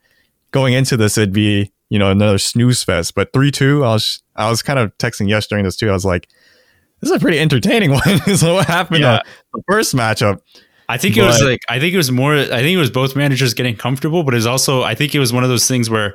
going 0.52 0.72
into 0.72 0.96
this 0.96 1.18
it'd 1.18 1.34
be 1.34 1.70
you 1.90 1.98
know 1.98 2.10
another 2.10 2.38
snooze 2.38 2.82
fest, 2.82 3.14
but 3.14 3.34
three 3.34 3.50
two. 3.50 3.84
I 3.84 3.92
was 3.92 4.22
I 4.36 4.48
was 4.48 4.62
kind 4.62 4.78
of 4.78 4.96
texting 4.96 5.28
yes 5.28 5.46
during 5.46 5.66
this 5.66 5.76
too. 5.76 5.90
I 5.90 5.92
was 5.92 6.06
like, 6.06 6.30
this 7.02 7.10
is 7.10 7.16
a 7.16 7.20
pretty 7.20 7.38
entertaining 7.38 7.90
one. 7.90 8.36
so 8.36 8.54
what 8.54 8.66
happened 8.66 9.00
yeah. 9.00 9.20
the 9.52 9.62
first 9.68 9.94
matchup? 9.94 10.40
I 10.88 10.96
think 10.96 11.16
but, 11.16 11.24
it 11.24 11.26
was 11.26 11.42
like 11.42 11.60
I 11.68 11.78
think 11.80 11.94
it 11.94 11.96
was 11.96 12.10
more. 12.10 12.34
I 12.34 12.46
think 12.46 12.74
it 12.74 12.78
was 12.78 12.90
both 12.90 13.16
managers 13.16 13.54
getting 13.54 13.76
comfortable, 13.76 14.22
but 14.22 14.34
it 14.34 14.38
was 14.38 14.46
also 14.46 14.82
I 14.82 14.94
think 14.94 15.14
it 15.14 15.18
was 15.18 15.32
one 15.32 15.42
of 15.42 15.50
those 15.50 15.66
things 15.66 15.90
where 15.90 16.14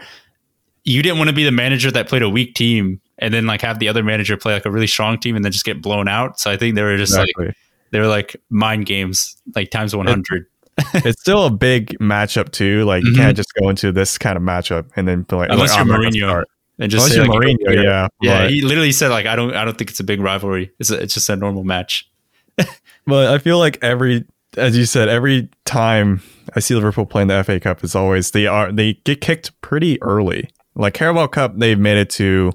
you 0.84 1.04
didn't 1.04 1.18
want 1.18 1.30
to 1.30 1.36
be 1.36 1.44
the 1.44 1.52
manager 1.52 1.92
that 1.92 2.08
played 2.08 2.22
a 2.22 2.30
weak 2.30 2.56
team 2.56 3.02
and 3.20 3.34
then 3.34 3.46
like 3.46 3.62
have 3.62 3.80
the 3.80 3.90
other 3.90 4.04
manager 4.04 4.38
play 4.38 4.54
like 4.54 4.66
a 4.66 4.72
really 4.72 4.88
strong 4.88 5.20
team 5.20 5.36
and 5.36 5.44
then 5.44 5.52
just 5.52 5.66
get 5.66 5.82
blown 5.82 6.08
out. 6.08 6.40
So 6.40 6.50
I 6.50 6.58
think 6.58 6.76
they 6.76 6.84
were 6.84 6.96
just 6.96 7.12
exactly. 7.14 7.48
like 7.48 7.56
they 7.92 8.00
were 8.00 8.08
like 8.08 8.38
mind 8.50 8.86
games, 8.86 9.36
like 9.56 9.70
times 9.70 9.96
one 9.96 10.08
hundred. 10.08 10.46
it's 10.94 11.20
still 11.20 11.46
a 11.46 11.50
big 11.50 11.98
matchup 12.00 12.52
too. 12.52 12.86
Like 12.86 13.04
you 13.04 13.12
mm-hmm. 13.12 13.22
can't 13.22 13.36
just 13.36 13.52
go 13.60 13.70
into 13.70 13.92
this 13.92 14.18
kind 14.18 14.38
of 14.38 14.44
matchup 14.44 14.90
and 14.96 15.08
then 15.08 15.24
be 15.24 15.36
like 15.36 15.50
unless 15.50 15.76
like, 15.76 15.86
you're 15.86 15.98
Mourinho 15.98 16.44
and 16.80 16.92
just 16.92 17.12
say, 17.12 17.20
like, 17.20 17.30
Mourinho, 17.30 17.58
yeah, 17.76 17.82
yeah. 17.84 18.08
yeah 18.22 18.48
he 18.48 18.62
literally 18.62 18.92
said 18.92 19.10
like 19.10 19.26
I 19.26 19.36
don't 19.36 19.54
I 19.56 19.66
don't 19.66 19.78
think 19.78 19.90
it's 19.90 20.00
a 20.00 20.04
big 20.04 20.22
rivalry. 20.22 20.72
It's 20.80 20.92
a, 20.92 21.02
it's 21.02 21.14
just 21.14 21.30
a 21.30 21.36
normal 21.36 21.64
match. 21.64 22.10
but 23.06 23.28
I 23.28 23.38
feel 23.40 23.58
like 23.60 23.80
every 23.82 24.26
as 24.58 24.78
you 24.78 24.86
said 24.86 25.10
every 25.10 25.50
time 25.66 26.22
I 26.56 26.60
see 26.60 26.76
Liverpool 26.76 27.06
playing 27.06 27.28
the 27.28 27.44
FA 27.44 27.60
Cup, 27.60 27.84
it's 27.84 27.96
always 27.96 28.32
they 28.32 28.48
are 28.48 28.72
they 28.72 28.94
get 28.94 29.22
kicked 29.22 29.60
pretty 29.62 30.02
early. 30.02 30.50
Like 30.76 30.94
Carabao 30.94 31.28
Cup, 31.28 31.58
they've 31.58 31.80
made 31.80 31.98
it 31.98 32.10
to 32.12 32.52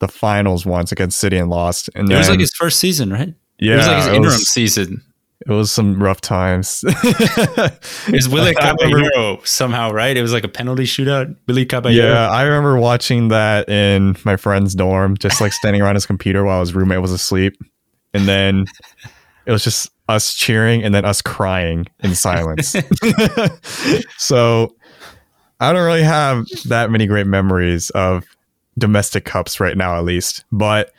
the 0.00 0.08
finals 0.08 0.66
once 0.66 0.92
against 0.92 1.18
City 1.18 1.36
and 1.36 1.48
lost. 1.48 1.88
And 1.94 2.10
it 2.10 2.16
was 2.16 2.28
like 2.28 2.40
his 2.40 2.52
first 2.54 2.80
season, 2.80 3.12
right? 3.12 3.34
Yeah, 3.58 3.74
it 3.74 3.76
was 3.76 3.86
like 3.86 3.96
his 3.96 4.06
interim 4.08 4.24
was, 4.24 4.48
season. 4.48 5.02
It 5.46 5.50
was 5.50 5.70
some 5.70 6.02
rough 6.02 6.20
times. 6.20 6.84
Is 8.08 8.28
Willy 8.28 8.54
Caballero 8.54 9.40
somehow 9.44 9.90
right? 9.90 10.16
It 10.16 10.22
was 10.22 10.32
like 10.32 10.44
a 10.44 10.48
penalty 10.48 10.84
shootout. 10.84 11.36
Willy 11.46 11.66
Caballero. 11.66 12.12
Yeah, 12.12 12.30
I 12.30 12.42
remember 12.42 12.78
watching 12.78 13.28
that 13.28 13.68
in 13.68 14.16
my 14.24 14.36
friend's 14.36 14.74
dorm, 14.74 15.16
just 15.18 15.40
like 15.40 15.52
standing 15.52 15.82
around 15.82 15.96
his 15.96 16.06
computer 16.06 16.44
while 16.44 16.60
his 16.60 16.74
roommate 16.74 17.02
was 17.02 17.12
asleep, 17.12 17.56
and 18.14 18.26
then 18.26 18.64
it 19.44 19.52
was 19.52 19.64
just 19.64 19.90
us 20.08 20.34
cheering 20.34 20.82
and 20.82 20.94
then 20.94 21.04
us 21.04 21.20
crying 21.20 21.86
in 22.00 22.14
silence. 22.14 22.76
so 24.16 24.74
I 25.60 25.72
don't 25.72 25.84
really 25.84 26.02
have 26.02 26.46
that 26.66 26.90
many 26.90 27.06
great 27.06 27.26
memories 27.26 27.90
of 27.90 28.24
domestic 28.78 29.24
cups 29.24 29.60
right 29.60 29.76
now, 29.76 29.98
at 29.98 30.04
least. 30.04 30.44
But 30.52 30.92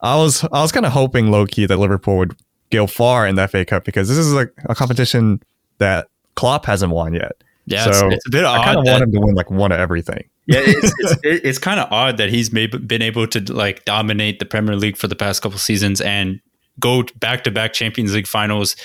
I 0.00 0.16
was 0.16 0.44
I 0.44 0.62
was 0.62 0.72
kind 0.72 0.86
of 0.86 0.92
hoping 0.92 1.30
low 1.30 1.46
key 1.46 1.66
that 1.66 1.76
Liverpool 1.76 2.18
would 2.18 2.36
go 2.70 2.86
far 2.86 3.26
in 3.26 3.36
the 3.36 3.46
FA 3.48 3.64
Cup 3.64 3.84
because 3.84 4.08
this 4.08 4.18
is 4.18 4.32
like 4.32 4.52
a 4.68 4.74
competition 4.74 5.42
that 5.78 6.08
Klopp 6.34 6.66
hasn't 6.66 6.92
won 6.92 7.14
yet. 7.14 7.32
Yeah, 7.66 7.84
so 7.84 7.90
it's, 8.06 8.16
it's 8.16 8.26
a 8.26 8.30
bit 8.30 8.44
I 8.44 8.64
kind 8.64 8.78
of 8.78 8.84
want 8.84 9.02
him 9.02 9.12
to 9.12 9.20
win 9.20 9.34
like 9.34 9.50
one 9.50 9.72
of 9.72 9.80
everything. 9.80 10.28
yeah, 10.46 10.60
it's 10.62 10.92
it's, 10.98 11.20
it's 11.24 11.58
kind 11.58 11.80
of 11.80 11.90
odd 11.92 12.16
that 12.18 12.30
he's 12.30 12.48
been 12.48 13.02
able 13.02 13.26
to 13.26 13.52
like 13.52 13.84
dominate 13.84 14.38
the 14.38 14.44
Premier 14.44 14.76
League 14.76 14.96
for 14.96 15.08
the 15.08 15.16
past 15.16 15.42
couple 15.42 15.58
seasons 15.58 16.00
and 16.00 16.40
go 16.78 17.02
back 17.18 17.42
to 17.44 17.50
back 17.50 17.72
Champions 17.72 18.14
League 18.14 18.26
finals 18.28 18.76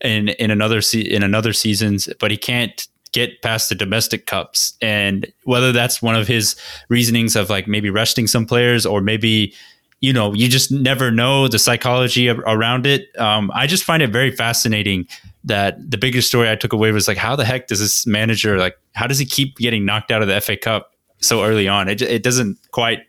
in 0.00 0.30
in 0.30 0.50
another 0.50 0.80
se- 0.80 1.00
in 1.00 1.22
another 1.22 1.52
seasons, 1.52 2.08
but 2.18 2.30
he 2.30 2.36
can't 2.38 2.86
get 3.12 3.42
past 3.42 3.68
the 3.68 3.74
domestic 3.74 4.26
cups. 4.26 4.74
And 4.80 5.30
whether 5.44 5.72
that's 5.72 6.00
one 6.00 6.14
of 6.14 6.28
his 6.28 6.56
reasonings 6.88 7.36
of 7.36 7.50
like 7.50 7.66
maybe 7.66 7.90
resting 7.90 8.26
some 8.26 8.46
players 8.46 8.86
or 8.86 9.00
maybe 9.00 9.52
you 10.00 10.12
know 10.12 10.32
you 10.34 10.48
just 10.48 10.72
never 10.72 11.10
know 11.10 11.48
the 11.48 11.58
psychology 11.58 12.28
around 12.28 12.86
it. 12.86 13.08
Um, 13.18 13.50
I 13.54 13.66
just 13.66 13.84
find 13.84 14.02
it 14.02 14.10
very 14.10 14.34
fascinating 14.34 15.06
that 15.44 15.90
the 15.90 15.98
biggest 15.98 16.28
story 16.28 16.50
I 16.50 16.56
took 16.56 16.72
away 16.72 16.92
was 16.92 17.08
like 17.08 17.16
how 17.16 17.36
the 17.36 17.44
heck 17.44 17.66
does 17.66 17.80
this 17.80 18.06
manager 18.06 18.58
like 18.58 18.76
how 18.94 19.06
does 19.06 19.18
he 19.18 19.24
keep 19.24 19.56
getting 19.56 19.84
knocked 19.84 20.10
out 20.10 20.22
of 20.22 20.28
the 20.28 20.40
FA 20.40 20.56
Cup 20.56 20.92
so 21.18 21.44
early 21.44 21.68
on? 21.68 21.88
It 21.88 22.02
it 22.02 22.22
doesn't 22.22 22.58
quite 22.70 23.00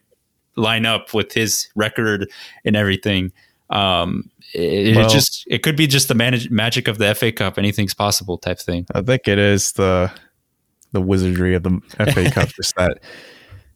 line 0.55 0.85
up 0.85 1.13
with 1.13 1.33
his 1.33 1.69
record 1.75 2.29
and 2.65 2.75
everything. 2.75 3.31
Um, 3.69 4.29
it, 4.53 4.97
well, 4.97 5.07
it, 5.07 5.09
just 5.09 5.45
it 5.47 5.63
could 5.63 5.77
be 5.77 5.87
just 5.87 6.09
the 6.09 6.13
manage, 6.13 6.49
magic 6.49 6.89
of 6.89 6.97
the 6.97 7.15
FA 7.15 7.31
Cup. 7.31 7.57
Anything's 7.57 7.93
possible 7.93 8.37
type 8.37 8.59
thing. 8.59 8.85
I 8.93 9.01
think 9.01 9.27
it 9.27 9.39
is 9.39 9.73
the 9.73 10.11
the 10.91 11.01
wizardry 11.01 11.55
of 11.55 11.63
the 11.63 11.79
FA 12.13 12.29
Cup, 12.29 12.49
just 12.55 12.75
that 12.75 12.99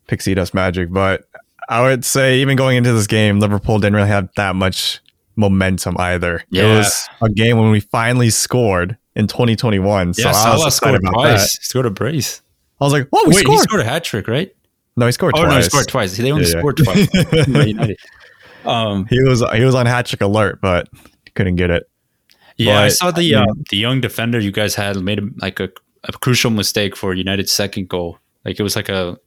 pixie 0.08 0.34
dust 0.34 0.54
magic. 0.54 0.92
But 0.92 1.24
I 1.68 1.82
would 1.82 2.06
say 2.06 2.40
even 2.40 2.58
going 2.58 2.78
into 2.78 2.94
this 2.94 3.08
game, 3.08 3.40
Liverpool 3.40 3.80
didn't 3.80 3.96
really 3.96 4.08
have 4.08 4.30
that 4.36 4.56
much 4.56 5.02
momentum 5.36 5.96
either. 5.98 6.44
Yeah. 6.50 6.64
It 6.64 6.78
was 6.78 7.10
a 7.22 7.30
game 7.30 7.58
when 7.58 7.72
we 7.72 7.80
finally 7.80 8.30
scored 8.30 8.98
in 9.16 9.28
2021. 9.28 10.14
So 10.14 10.22
yeah, 10.22 10.34
I 10.36 10.58
was 10.58 10.76
scored 10.76 10.96
about 10.96 11.14
twice. 11.14 11.58
That. 11.58 11.64
Scored 11.64 11.86
a 11.86 11.92
brace. 11.92 12.42
I 12.80 12.84
was 12.84 12.94
like, 12.94 13.08
"Whoa, 13.10 13.24
we 13.24 13.36
Wait, 13.36 13.44
scored!" 13.44 13.58
He 13.58 13.64
scored 13.64 13.82
a 13.82 13.86
hat 13.86 14.04
trick, 14.04 14.28
right? 14.28 14.54
No, 14.98 15.06
he 15.06 15.12
scored. 15.12 15.34
Oh 15.36 15.44
twice. 15.44 15.52
no, 15.52 15.58
he 15.58 15.64
scored 15.64 15.88
twice. 15.88 16.18
They 16.18 16.32
only 16.32 16.46
yeah, 16.46 16.60
scored 16.60 16.78
twice. 16.78 17.96
Um, 18.66 19.06
he 19.12 19.22
was 19.22 19.44
he 19.54 19.64
was 19.64 19.76
on 19.76 19.86
hat 19.86 20.08
trick 20.08 20.22
alert, 20.22 20.60
but 20.60 20.90
couldn't 21.36 21.56
get 21.56 21.70
it. 21.70 21.90
Yeah, 22.58 22.78
but, 22.78 22.84
I 22.84 22.88
saw 22.88 23.12
the 23.12 23.36
uh, 23.36 23.46
the 23.70 23.78
young 23.78 24.02
defender 24.02 24.40
you 24.40 24.52
guys 24.52 24.76
had 24.76 24.98
made 24.98 25.20
a, 25.20 25.28
like 25.38 25.60
a, 25.60 25.70
a 26.06 26.14
crucial 26.14 26.52
mistake 26.52 26.96
for 26.96 27.14
United's 27.14 27.52
second 27.52 27.90
goal. 27.90 28.18
Like 28.44 28.60
it 28.60 28.64
was 28.64 28.76
like 28.76 28.90
a 28.90 29.18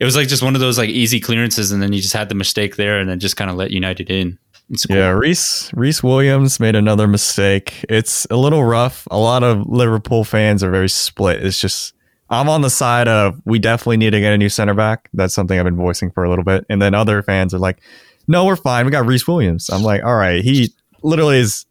it 0.00 0.04
was 0.04 0.16
like 0.16 0.28
just 0.28 0.42
one 0.42 0.54
of 0.54 0.60
those 0.60 0.78
like 0.78 0.90
easy 0.90 1.20
clearances, 1.20 1.72
and 1.72 1.82
then 1.82 1.92
you 1.92 2.00
just 2.00 2.14
had 2.14 2.28
the 2.28 2.34
mistake 2.34 2.76
there, 2.76 2.98
and 2.98 3.08
then 3.08 3.18
just 3.18 3.36
kind 3.36 3.50
of 3.50 3.56
let 3.56 3.70
United 3.70 4.10
in. 4.10 4.38
Cool. 4.86 4.96
Yeah, 4.96 5.10
Rhys 5.10 5.70
Rhys 5.74 6.02
Williams 6.02 6.60
made 6.60 6.76
another 6.76 7.08
mistake. 7.08 7.84
It's 7.88 8.26
a 8.30 8.36
little 8.36 8.64
rough. 8.64 9.08
A 9.10 9.18
lot 9.18 9.42
of 9.42 9.66
Liverpool 9.66 10.24
fans 10.24 10.62
are 10.62 10.70
very 10.70 10.90
split. 10.90 11.42
It's 11.42 11.58
just 11.58 11.94
I'm 12.28 12.48
on 12.48 12.60
the 12.60 12.70
side 12.70 13.08
of 13.08 13.40
we 13.46 13.58
definitely 13.58 13.96
need 13.96 14.10
to 14.10 14.20
get 14.20 14.34
a 14.34 14.38
new 14.38 14.50
center 14.50 14.74
back. 14.74 15.08
That's 15.14 15.34
something 15.34 15.58
I've 15.58 15.64
been 15.64 15.76
voicing 15.76 16.10
for 16.10 16.24
a 16.24 16.28
little 16.28 16.44
bit, 16.44 16.66
and 16.68 16.82
then 16.82 16.94
other 16.94 17.22
fans 17.22 17.54
are 17.54 17.58
like, 17.58 17.78
no, 18.26 18.44
we're 18.44 18.56
fine. 18.56 18.84
We 18.84 18.92
got 18.92 19.06
Rhys 19.06 19.26
Williams. 19.26 19.70
I'm 19.70 19.82
like, 19.82 20.04
all 20.04 20.16
right, 20.16 20.44
he 20.44 20.72
literally 21.02 21.38
is 21.38 21.64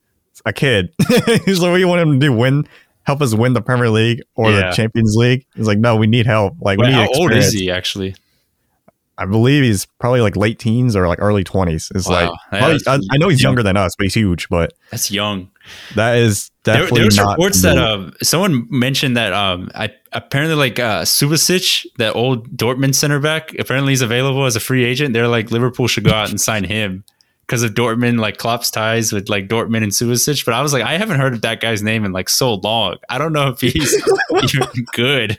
a 0.46 0.54
kid. 0.54 0.92
He's 1.46 1.60
like, 1.60 1.70
what 1.70 1.76
do 1.76 1.80
you 1.80 1.88
want 1.88 2.02
him 2.02 2.20
to 2.20 2.26
do? 2.26 2.34
Win, 2.34 2.68
help 3.08 3.22
us 3.22 3.34
win 3.34 3.54
the 3.54 3.62
Premier 3.62 3.90
League 3.90 4.22
or 4.36 4.52
yeah. 4.52 4.70
the 4.70 4.76
Champions 4.76 5.16
League? 5.16 5.46
He's 5.56 5.66
like, 5.66 5.80
no, 5.80 5.96
we 5.96 6.08
need 6.08 6.26
help. 6.26 6.56
Like, 6.60 6.78
Wait, 6.78 6.92
how 6.92 7.04
experience. 7.04 7.20
old 7.20 7.32
is 7.32 7.54
he 7.54 7.72
actually? 7.72 8.16
I 9.18 9.26
believe 9.26 9.64
he's 9.64 9.86
probably 9.86 10.22
like 10.22 10.36
late 10.36 10.60
teens 10.60 10.96
or 10.96 11.08
like 11.08 11.20
early 11.20 11.44
twenties. 11.44 11.92
It's 11.96 12.08
wow. 12.08 12.30
like 12.30 12.40
probably, 12.50 12.80
I, 12.86 13.00
I, 13.14 13.18
know 13.18 13.30
he's 13.30 13.42
younger 13.42 13.64
than 13.64 13.76
us, 13.76 13.96
but 13.98 14.04
he's 14.04 14.14
huge. 14.14 14.48
But 14.48 14.74
that's 14.92 15.10
young. 15.10 15.50
That 15.96 16.18
is 16.18 16.52
definitely. 16.64 17.00
There, 17.00 17.10
there 17.10 17.26
was 17.26 17.32
reports 17.32 17.64
new. 17.64 17.70
that 17.70 17.78
um, 17.80 18.14
someone 18.22 18.68
mentioned 18.70 19.18
that 19.18 19.34
um, 19.34 19.72
I 19.74 19.90
apparently 20.12 20.56
like 20.56 20.78
uh, 20.78 21.02
Subotic, 21.02 21.88
that 21.98 22.14
old 22.14 22.56
Dortmund 22.56 22.94
center 22.94 23.20
back, 23.20 23.56
apparently 23.58 23.94
he's 23.94 24.04
available 24.04 24.46
as 24.46 24.56
a 24.56 24.60
free 24.60 24.86
agent. 24.86 25.14
They're 25.14 25.28
like 25.28 25.50
Liverpool 25.50 25.88
should 25.88 26.04
go 26.04 26.12
out 26.12 26.30
and 26.30 26.40
sign 26.40 26.64
him 26.64 27.04
because 27.48 27.64
of 27.64 27.72
Dortmund, 27.72 28.20
like 28.20 28.38
Klopp's 28.38 28.70
ties 28.70 29.14
with 29.14 29.30
like 29.30 29.48
Dortmund 29.48 29.84
and 29.84 29.92
Subotic. 29.92 30.44
But 30.46 30.54
I 30.54 30.62
was 30.62 30.74
like, 30.74 30.84
I 30.84 30.98
haven't 30.98 31.20
heard 31.20 31.34
of 31.34 31.42
that 31.44 31.62
guy's 31.62 31.82
name 31.82 32.04
in 32.04 32.12
like 32.12 32.28
so 32.28 32.56
long. 32.56 32.98
I 33.10 33.18
don't 33.18 33.32
know 33.32 33.48
if 33.48 33.62
he's 33.62 34.04
even 34.44 34.68
good. 34.94 35.38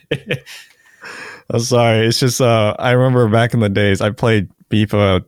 I'm 1.51 1.61
sorry. 1.61 2.07
It's 2.07 2.19
just 2.19 2.41
uh, 2.41 2.75
I 2.79 2.93
remember 2.93 3.29
back 3.29 3.53
in 3.53 3.61
the 3.61 3.69
days 3.69 4.01
I 4.01 4.11
played 4.11 4.49
FIFA 4.71 5.25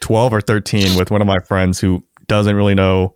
12 0.00 0.32
or 0.32 0.40
13 0.40 0.98
with 0.98 1.10
one 1.10 1.20
of 1.20 1.26
my 1.26 1.38
friends 1.38 1.78
who 1.78 2.02
doesn't 2.26 2.56
really 2.56 2.74
know 2.74 3.14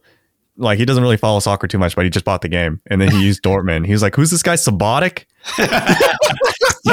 like 0.56 0.78
he 0.78 0.84
doesn't 0.84 1.02
really 1.02 1.16
follow 1.16 1.40
soccer 1.40 1.66
too 1.66 1.78
much, 1.78 1.96
but 1.96 2.04
he 2.04 2.10
just 2.10 2.24
bought 2.24 2.42
the 2.42 2.48
game 2.48 2.80
and 2.86 3.00
then 3.00 3.10
he 3.10 3.24
used 3.24 3.42
Dortmund. 3.42 3.86
He 3.86 3.92
was 3.92 4.02
like, 4.02 4.14
"Who's 4.14 4.30
this 4.30 4.42
guy, 4.42 4.54
Sabotic?" 4.54 5.24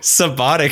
Sabotic. 0.00 0.70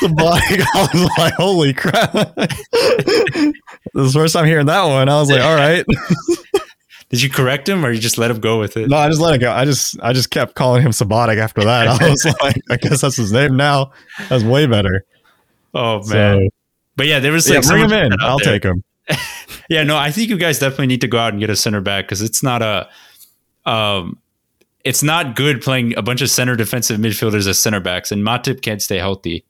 Sabotic. 0.00 0.64
I 0.74 0.88
was 0.92 1.10
like, 1.18 1.34
"Holy 1.34 1.74
crap!" 1.74 2.12
this 2.34 3.54
is 3.94 4.12
the 4.12 4.18
first 4.20 4.34
time 4.34 4.46
hearing 4.46 4.66
that 4.66 4.84
one. 4.84 5.08
I 5.08 5.20
was 5.20 5.30
like, 5.30 5.42
"All 5.42 5.54
right." 5.54 5.84
Did 7.10 7.20
you 7.20 7.28
correct 7.28 7.68
him, 7.68 7.84
or 7.84 7.92
you 7.92 8.00
just 8.00 8.16
let 8.16 8.30
him 8.30 8.40
go 8.40 8.58
with 8.58 8.78
it? 8.78 8.88
No, 8.88 8.96
I 8.96 9.08
just 9.08 9.20
let 9.20 9.34
it 9.34 9.38
go. 9.38 9.52
I 9.52 9.66
just, 9.66 10.00
I 10.02 10.14
just 10.14 10.30
kept 10.30 10.54
calling 10.54 10.80
him 10.80 10.92
Sabotic 10.92 11.36
after 11.36 11.62
that. 11.62 11.86
I 11.88 12.08
was 12.08 12.24
like, 12.42 12.62
I 12.70 12.78
guess 12.78 13.02
that's 13.02 13.16
his 13.16 13.30
name 13.30 13.54
now. 13.56 13.92
That's 14.30 14.42
way 14.42 14.64
better. 14.64 15.04
Oh 15.74 16.02
man! 16.08 16.38
So, 16.38 16.48
but 16.96 17.06
yeah, 17.06 17.18
there 17.18 17.32
was 17.32 17.46
like 17.48 17.62
yeah, 17.62 17.70
bring 17.70 17.84
him 17.84 17.92
in. 17.92 18.12
I'll 18.20 18.38
there. 18.38 18.58
take 18.58 18.64
him. 18.64 18.82
yeah, 19.68 19.82
no, 19.82 19.98
I 19.98 20.10
think 20.10 20.30
you 20.30 20.38
guys 20.38 20.58
definitely 20.58 20.86
need 20.86 21.02
to 21.02 21.08
go 21.08 21.18
out 21.18 21.32
and 21.34 21.40
get 21.40 21.50
a 21.50 21.56
center 21.56 21.82
back 21.82 22.06
because 22.06 22.22
it's 22.22 22.42
not 22.42 22.62
a, 22.62 22.88
um, 23.66 24.18
it's 24.84 25.02
not 25.02 25.36
good 25.36 25.62
playing 25.62 25.96
a 25.96 26.02
bunch 26.02 26.22
of 26.22 26.30
center 26.30 26.56
defensive 26.56 26.98
midfielders 26.98 27.46
as 27.46 27.58
center 27.58 27.80
backs, 27.80 28.12
and 28.12 28.22
Matip 28.22 28.62
can't 28.62 28.82
stay 28.82 28.98
healthy. 28.98 29.44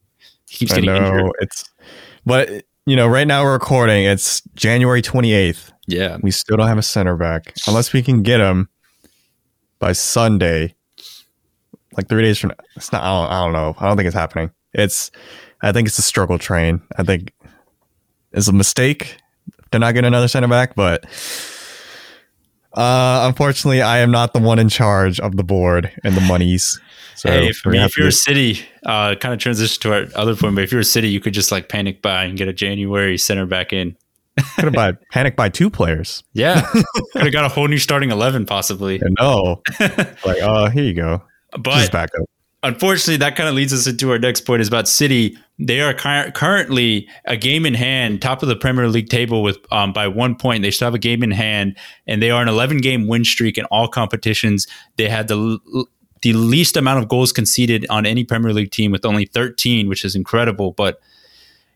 He 0.48 0.58
keeps 0.58 0.74
getting 0.74 0.90
injured. 0.90 1.30
It's, 1.40 1.70
but 2.26 2.64
you 2.86 2.96
know, 2.96 3.06
right 3.06 3.26
now 3.26 3.44
we're 3.44 3.52
recording. 3.52 4.04
It's 4.04 4.42
January 4.54 5.02
twenty 5.02 5.32
eighth. 5.32 5.72
Yeah. 5.86 6.18
We 6.22 6.30
still 6.30 6.56
don't 6.56 6.68
have 6.68 6.78
a 6.78 6.82
center 6.82 7.16
back 7.16 7.54
unless 7.66 7.92
we 7.92 8.02
can 8.02 8.22
get 8.22 8.40
him 8.40 8.68
by 9.78 9.92
Sunday. 9.92 10.74
Like 11.96 12.08
three 12.08 12.22
days 12.22 12.38
from 12.38 12.52
it's 12.76 12.92
not 12.92 13.02
I 13.02 13.08
don't, 13.08 13.30
I 13.30 13.44
don't 13.44 13.52
know. 13.52 13.76
I 13.78 13.88
don't 13.88 13.96
think 13.96 14.06
it's 14.06 14.16
happening. 14.16 14.50
It's 14.72 15.10
I 15.62 15.72
think 15.72 15.88
it's 15.88 15.98
a 15.98 16.02
struggle 16.02 16.38
train. 16.38 16.82
I 16.96 17.02
think 17.02 17.32
it's 18.32 18.48
a 18.48 18.52
mistake 18.52 19.16
to 19.72 19.78
not 19.78 19.94
get 19.94 20.04
another 20.04 20.28
center 20.28 20.48
back, 20.48 20.74
but 20.74 21.04
uh, 22.74 23.26
unfortunately, 23.28 23.82
I 23.82 23.98
am 23.98 24.10
not 24.10 24.32
the 24.32 24.40
one 24.40 24.58
in 24.58 24.68
charge 24.68 25.20
of 25.20 25.36
the 25.36 25.44
board 25.44 25.90
and 26.04 26.14
the 26.14 26.20
monies. 26.22 26.80
So 27.14 27.30
hey, 27.30 27.48
if, 27.48 27.62
I 27.66 27.70
mean, 27.70 27.82
if 27.82 27.96
you're 27.96 28.08
a 28.08 28.12
city, 28.12 28.60
uh, 28.84 29.14
kind 29.14 29.32
of 29.32 29.38
transition 29.38 29.80
to 29.82 29.92
our 29.92 30.06
other 30.14 30.34
point, 30.34 30.54
but 30.54 30.64
if 30.64 30.72
you're 30.72 30.80
a 30.80 30.84
city, 30.84 31.08
you 31.08 31.20
could 31.20 31.34
just 31.34 31.52
like 31.52 31.68
panic 31.68 32.02
buy 32.02 32.24
and 32.24 32.36
get 32.36 32.48
a 32.48 32.52
January 32.52 33.18
center 33.18 33.46
back 33.46 33.72
in. 33.72 33.96
Could 34.56 34.64
have 34.64 34.72
buy, 34.72 34.92
panic 35.10 35.36
by 35.36 35.50
two 35.50 35.68
players. 35.68 36.24
Yeah. 36.32 36.62
Could 37.12 37.22
have 37.24 37.32
got 37.32 37.44
a 37.44 37.48
whole 37.48 37.68
new 37.68 37.76
starting 37.76 38.10
11 38.10 38.46
possibly. 38.46 38.98
No. 39.20 39.60
like, 39.80 40.38
oh, 40.40 40.70
here 40.70 40.84
you 40.84 40.94
go. 40.94 41.22
But 41.52 41.80
Just 41.80 41.92
back 41.92 42.10
up. 42.18 42.26
Unfortunately, 42.62 43.16
that 43.18 43.36
kind 43.36 43.48
of 43.48 43.54
leads 43.54 43.72
us 43.72 43.86
into 43.86 44.10
our 44.10 44.18
next 44.18 44.42
point 44.42 44.62
is 44.62 44.68
about 44.68 44.88
City. 44.88 45.36
They 45.58 45.80
are 45.80 45.94
currently 45.94 47.08
a 47.24 47.36
game 47.36 47.66
in 47.66 47.74
hand, 47.74 48.22
top 48.22 48.42
of 48.42 48.48
the 48.48 48.56
Premier 48.56 48.88
League 48.88 49.08
table 49.08 49.42
with 49.42 49.58
um, 49.72 49.92
by 49.92 50.08
one 50.08 50.34
point. 50.34 50.62
They 50.62 50.70
still 50.70 50.86
have 50.86 50.94
a 50.94 50.98
game 50.98 51.22
in 51.22 51.30
hand, 51.30 51.76
and 52.06 52.22
they 52.22 52.30
are 52.30 52.42
an 52.42 52.48
11 52.48 52.78
game 52.78 53.06
win 53.06 53.24
streak 53.24 53.58
in 53.58 53.64
all 53.66 53.88
competitions. 53.88 54.66
They 54.96 55.08
had 55.08 55.28
the 55.28 55.58
the 56.22 56.32
least 56.32 56.76
amount 56.76 57.02
of 57.02 57.08
goals 57.08 57.32
conceded 57.32 57.86
on 57.90 58.06
any 58.06 58.24
Premier 58.24 58.52
League 58.52 58.70
team 58.70 58.92
with 58.92 59.04
only 59.04 59.26
13, 59.26 59.88
which 59.88 60.04
is 60.04 60.14
incredible. 60.14 60.72
But 60.72 61.00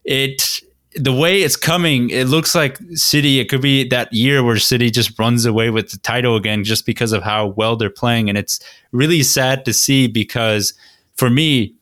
it 0.04 0.55
the 0.96 1.12
way 1.12 1.42
it's 1.42 1.56
coming, 1.56 2.10
it 2.10 2.26
looks 2.26 2.54
like 2.54 2.78
City. 2.94 3.38
It 3.38 3.48
could 3.48 3.60
be 3.60 3.86
that 3.88 4.12
year 4.12 4.42
where 4.42 4.56
City 4.56 4.90
just 4.90 5.18
runs 5.18 5.44
away 5.44 5.70
with 5.70 5.90
the 5.90 5.98
title 5.98 6.36
again, 6.36 6.64
just 6.64 6.86
because 6.86 7.12
of 7.12 7.22
how 7.22 7.48
well 7.48 7.76
they're 7.76 7.90
playing, 7.90 8.28
and 8.28 8.36
it's 8.38 8.60
really 8.92 9.22
sad 9.22 9.64
to 9.66 9.72
see. 9.72 10.06
Because 10.06 10.72
for 11.16 11.30
me, 11.30 11.74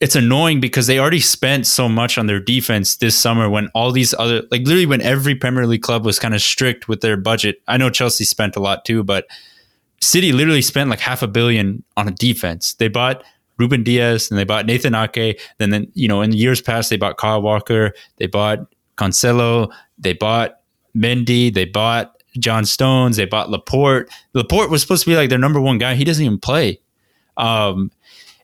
it's 0.00 0.14
annoying 0.14 0.60
because 0.60 0.86
they 0.86 0.98
already 0.98 1.20
spent 1.20 1.66
so 1.66 1.88
much 1.88 2.18
on 2.18 2.26
their 2.26 2.38
defense 2.38 2.96
this 2.96 3.18
summer 3.18 3.50
when 3.50 3.68
all 3.74 3.90
these 3.90 4.14
other, 4.18 4.42
like 4.50 4.62
literally 4.62 4.86
when 4.86 5.00
every 5.00 5.34
Premier 5.34 5.66
League 5.66 5.82
club 5.82 6.04
was 6.04 6.18
kind 6.18 6.34
of 6.34 6.42
strict 6.42 6.88
with 6.88 7.00
their 7.00 7.16
budget. 7.16 7.60
I 7.66 7.78
know 7.78 7.90
Chelsea 7.90 8.24
spent 8.24 8.54
a 8.54 8.60
lot 8.60 8.84
too, 8.84 9.02
but 9.02 9.26
City 10.00 10.32
literally 10.32 10.62
spent 10.62 10.90
like 10.90 11.00
half 11.00 11.22
a 11.22 11.26
billion 11.26 11.82
on 11.96 12.06
a 12.06 12.12
defense. 12.12 12.74
They 12.74 12.88
bought 12.88 13.24
Ruben 13.58 13.82
Dias, 13.82 14.30
and 14.30 14.38
they 14.38 14.44
bought 14.44 14.66
Nathan 14.66 14.94
Ake. 14.94 15.40
Then, 15.58 15.70
then 15.70 15.90
you 15.94 16.08
know, 16.08 16.22
in 16.22 16.32
years 16.32 16.60
past, 16.60 16.90
they 16.90 16.96
bought 16.96 17.16
Kyle 17.16 17.42
Walker, 17.42 17.92
they 18.16 18.26
bought 18.26 18.60
Cancelo, 18.96 19.72
they 19.98 20.12
bought 20.12 20.60
Mendy, 20.96 21.52
they 21.52 21.64
bought 21.64 22.22
John 22.38 22.64
Stones, 22.64 23.16
they 23.16 23.24
bought 23.24 23.50
Laporte. 23.50 24.10
Laporte 24.34 24.70
was 24.70 24.82
supposed 24.82 25.04
to 25.04 25.10
be 25.10 25.16
like 25.16 25.30
their 25.30 25.38
number 25.38 25.60
one 25.60 25.78
guy. 25.78 25.94
He 25.94 26.04
doesn't 26.04 26.24
even 26.24 26.38
play. 26.38 26.80
Um, 27.36 27.90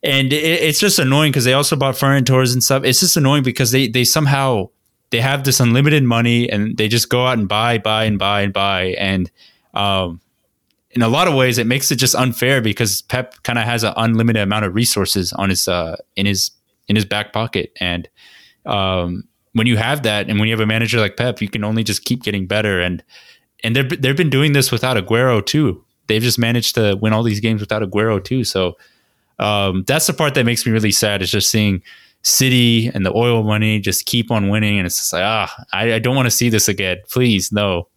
and 0.02 0.32
it, 0.32 0.44
it's 0.44 0.78
just 0.78 0.98
annoying 0.98 1.32
because 1.32 1.44
they 1.44 1.54
also 1.54 1.76
bought 1.76 1.94
Ferran 1.94 2.26
Torres 2.26 2.52
and 2.52 2.62
stuff. 2.62 2.84
It's 2.84 3.00
just 3.00 3.16
annoying 3.16 3.42
because 3.42 3.70
they 3.70 3.88
they 3.88 4.04
somehow 4.04 4.68
they 5.10 5.20
have 5.20 5.44
this 5.44 5.60
unlimited 5.60 6.04
money 6.04 6.50
and 6.50 6.76
they 6.76 6.88
just 6.88 7.08
go 7.08 7.26
out 7.26 7.38
and 7.38 7.48
buy, 7.48 7.78
buy, 7.78 8.04
and 8.04 8.18
buy 8.18 8.42
and 8.42 8.52
buy. 8.52 8.94
And 8.98 9.30
um, 9.72 10.20
in 10.94 11.02
a 11.02 11.08
lot 11.08 11.28
of 11.28 11.34
ways, 11.34 11.58
it 11.58 11.66
makes 11.66 11.90
it 11.90 11.96
just 11.96 12.14
unfair 12.14 12.60
because 12.60 13.02
Pep 13.02 13.42
kind 13.42 13.58
of 13.58 13.64
has 13.64 13.82
an 13.82 13.92
unlimited 13.96 14.42
amount 14.42 14.64
of 14.64 14.74
resources 14.74 15.32
on 15.32 15.50
his 15.50 15.68
uh, 15.68 15.96
in 16.16 16.26
his 16.26 16.50
in 16.88 16.96
his 16.96 17.04
back 17.04 17.32
pocket, 17.32 17.72
and 17.80 18.08
um, 18.66 19.24
when 19.52 19.66
you 19.66 19.76
have 19.76 20.02
that, 20.02 20.28
and 20.28 20.38
when 20.38 20.48
you 20.48 20.52
have 20.52 20.60
a 20.60 20.66
manager 20.66 21.00
like 21.00 21.16
Pep, 21.16 21.40
you 21.40 21.48
can 21.48 21.64
only 21.64 21.82
just 21.82 22.04
keep 22.04 22.22
getting 22.22 22.46
better. 22.46 22.80
And 22.80 23.02
and 23.62 23.74
they've 23.74 24.02
they've 24.02 24.16
been 24.16 24.30
doing 24.30 24.52
this 24.52 24.70
without 24.70 24.96
Aguero 24.96 25.44
too. 25.44 25.82
They've 26.06 26.22
just 26.22 26.38
managed 26.38 26.74
to 26.74 26.98
win 27.00 27.12
all 27.12 27.22
these 27.22 27.40
games 27.40 27.60
without 27.60 27.82
Aguero 27.82 28.22
too. 28.22 28.44
So 28.44 28.76
um, 29.38 29.84
that's 29.86 30.06
the 30.06 30.12
part 30.12 30.34
that 30.34 30.44
makes 30.44 30.66
me 30.66 30.72
really 30.72 30.92
sad. 30.92 31.22
Is 31.22 31.30
just 31.30 31.50
seeing 31.50 31.82
City 32.22 32.88
and 32.88 33.06
the 33.06 33.14
oil 33.14 33.42
money 33.42 33.80
just 33.80 34.06
keep 34.06 34.30
on 34.30 34.48
winning, 34.48 34.78
and 34.78 34.86
it's 34.86 34.98
just 34.98 35.12
like 35.12 35.22
ah, 35.24 35.64
I, 35.72 35.94
I 35.94 35.98
don't 35.98 36.16
want 36.16 36.26
to 36.26 36.30
see 36.30 36.50
this 36.50 36.68
again. 36.68 36.98
Please, 37.08 37.52
no. 37.52 37.88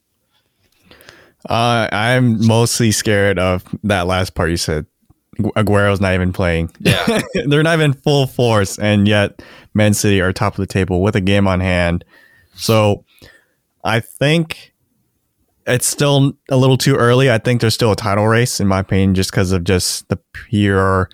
Uh, 1.48 1.88
I'm 1.92 2.46
mostly 2.46 2.92
scared 2.92 3.40
of 3.40 3.64
that 3.84 4.08
last 4.08 4.36
part 4.36 4.50
you 4.50 4.58
said. 4.58 4.86
Aguero's 5.56 6.02
not 6.02 6.14
even 6.14 6.34
playing. 6.34 6.72
Yeah. 6.80 7.22
They're 7.46 7.64
not 7.64 7.76
even 7.76 7.94
full 7.94 8.28
force, 8.28 8.78
and 8.80 9.08
yet 9.08 9.42
Man 9.74 9.94
City 9.94 10.20
are 10.20 10.34
top 10.34 10.54
of 10.54 10.58
the 10.58 10.68
table 10.68 11.02
with 11.02 11.16
a 11.16 11.22
game 11.22 11.48
on 11.48 11.60
hand. 11.60 12.04
So 12.56 13.06
I 13.84 14.00
think 14.00 14.74
it's 15.68 15.86
still 15.86 16.34
a 16.50 16.58
little 16.58 16.78
too 16.78 16.96
early. 16.96 17.30
I 17.30 17.38
think 17.38 17.62
there's 17.62 17.76
still 17.76 17.92
a 17.92 17.96
title 17.96 18.28
race, 18.28 18.60
in 18.60 18.68
my 18.68 18.80
opinion, 18.80 19.16
just 19.16 19.32
because 19.32 19.52
of 19.52 19.64
just 19.64 20.10
the 20.10 20.20
pure 20.34 21.10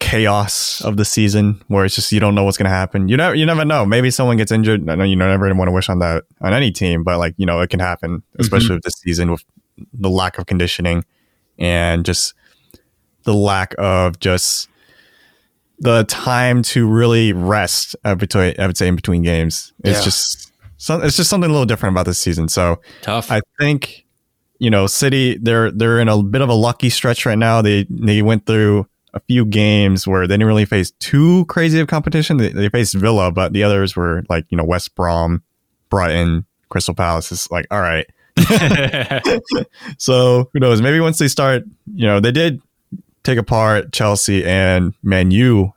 chaos 0.00 0.80
of 0.80 0.96
the 0.96 1.04
season 1.04 1.62
where 1.68 1.84
it's 1.84 1.94
just 1.94 2.10
you 2.10 2.18
don't 2.18 2.34
know 2.34 2.42
what's 2.42 2.58
going 2.58 2.64
to 2.64 2.70
happen. 2.70 3.06
You 3.06 3.16
never 3.16 3.34
you 3.36 3.46
never 3.46 3.64
know. 3.64 3.86
Maybe 3.86 4.10
someone 4.10 4.36
gets 4.36 4.50
injured. 4.50 4.88
I 4.90 4.96
know 4.96 5.04
you 5.04 5.14
never 5.14 5.54
want 5.54 5.68
to 5.68 5.72
wish 5.72 5.88
on 5.88 6.00
that 6.00 6.24
on 6.40 6.52
any 6.52 6.72
team, 6.72 7.04
but 7.04 7.18
like 7.18 7.34
you 7.36 7.46
know 7.46 7.60
it 7.60 7.70
can 7.70 7.78
happen, 7.78 8.22
especially 8.38 8.66
mm-hmm. 8.66 8.74
with 8.74 8.82
this 8.82 8.94
season 8.96 9.30
with 9.30 9.44
the 9.92 10.10
lack 10.10 10.38
of 10.38 10.46
conditioning 10.46 11.04
and 11.58 12.04
just 12.04 12.34
the 13.24 13.34
lack 13.34 13.74
of 13.78 14.18
just 14.20 14.68
the 15.78 16.04
time 16.04 16.62
to 16.62 16.88
really 16.88 17.32
rest 17.32 17.96
between 18.04 18.58
I 18.58 18.66
would 18.66 18.76
say 18.76 18.88
in 18.88 18.96
between 18.96 19.22
games. 19.22 19.72
It's 19.84 19.98
yeah. 19.98 20.04
just 20.04 20.52
it's 20.88 21.16
just 21.16 21.30
something 21.30 21.48
a 21.48 21.52
little 21.52 21.66
different 21.66 21.94
about 21.94 22.06
this 22.06 22.18
season. 22.18 22.48
So 22.48 22.80
tough. 23.02 23.30
I 23.30 23.40
think 23.58 24.06
you 24.58 24.70
know 24.70 24.86
City 24.86 25.38
they're 25.38 25.70
they're 25.70 26.00
in 26.00 26.08
a 26.08 26.22
bit 26.22 26.40
of 26.40 26.48
a 26.48 26.54
lucky 26.54 26.88
stretch 26.90 27.26
right 27.26 27.38
now. 27.38 27.62
They 27.62 27.86
they 27.90 28.22
went 28.22 28.46
through 28.46 28.86
a 29.14 29.20
few 29.20 29.44
games 29.44 30.06
where 30.06 30.26
they 30.26 30.34
didn't 30.34 30.46
really 30.46 30.64
face 30.64 30.90
too 30.92 31.44
crazy 31.46 31.78
of 31.80 31.86
competition. 31.86 32.38
They, 32.38 32.48
they 32.48 32.68
faced 32.68 32.94
Villa, 32.94 33.30
but 33.30 33.52
the 33.52 33.62
others 33.62 33.94
were 33.94 34.24
like 34.28 34.46
you 34.50 34.56
know 34.56 34.64
West 34.64 34.94
Brom, 34.94 35.42
Brighton, 35.90 36.46
Crystal 36.68 36.94
Palace. 36.94 37.32
Is 37.32 37.50
like 37.50 37.66
all 37.70 37.80
right. 37.80 38.06
so 39.98 40.50
who 40.52 40.60
knows? 40.60 40.82
Maybe 40.82 41.00
once 41.00 41.18
they 41.18 41.28
start, 41.28 41.64
you 41.94 42.06
know, 42.06 42.20
they 42.20 42.32
did 42.32 42.60
take 43.22 43.38
apart 43.38 43.92
Chelsea 43.92 44.44
and 44.44 44.94
Man 45.02 45.30
U 45.30 45.72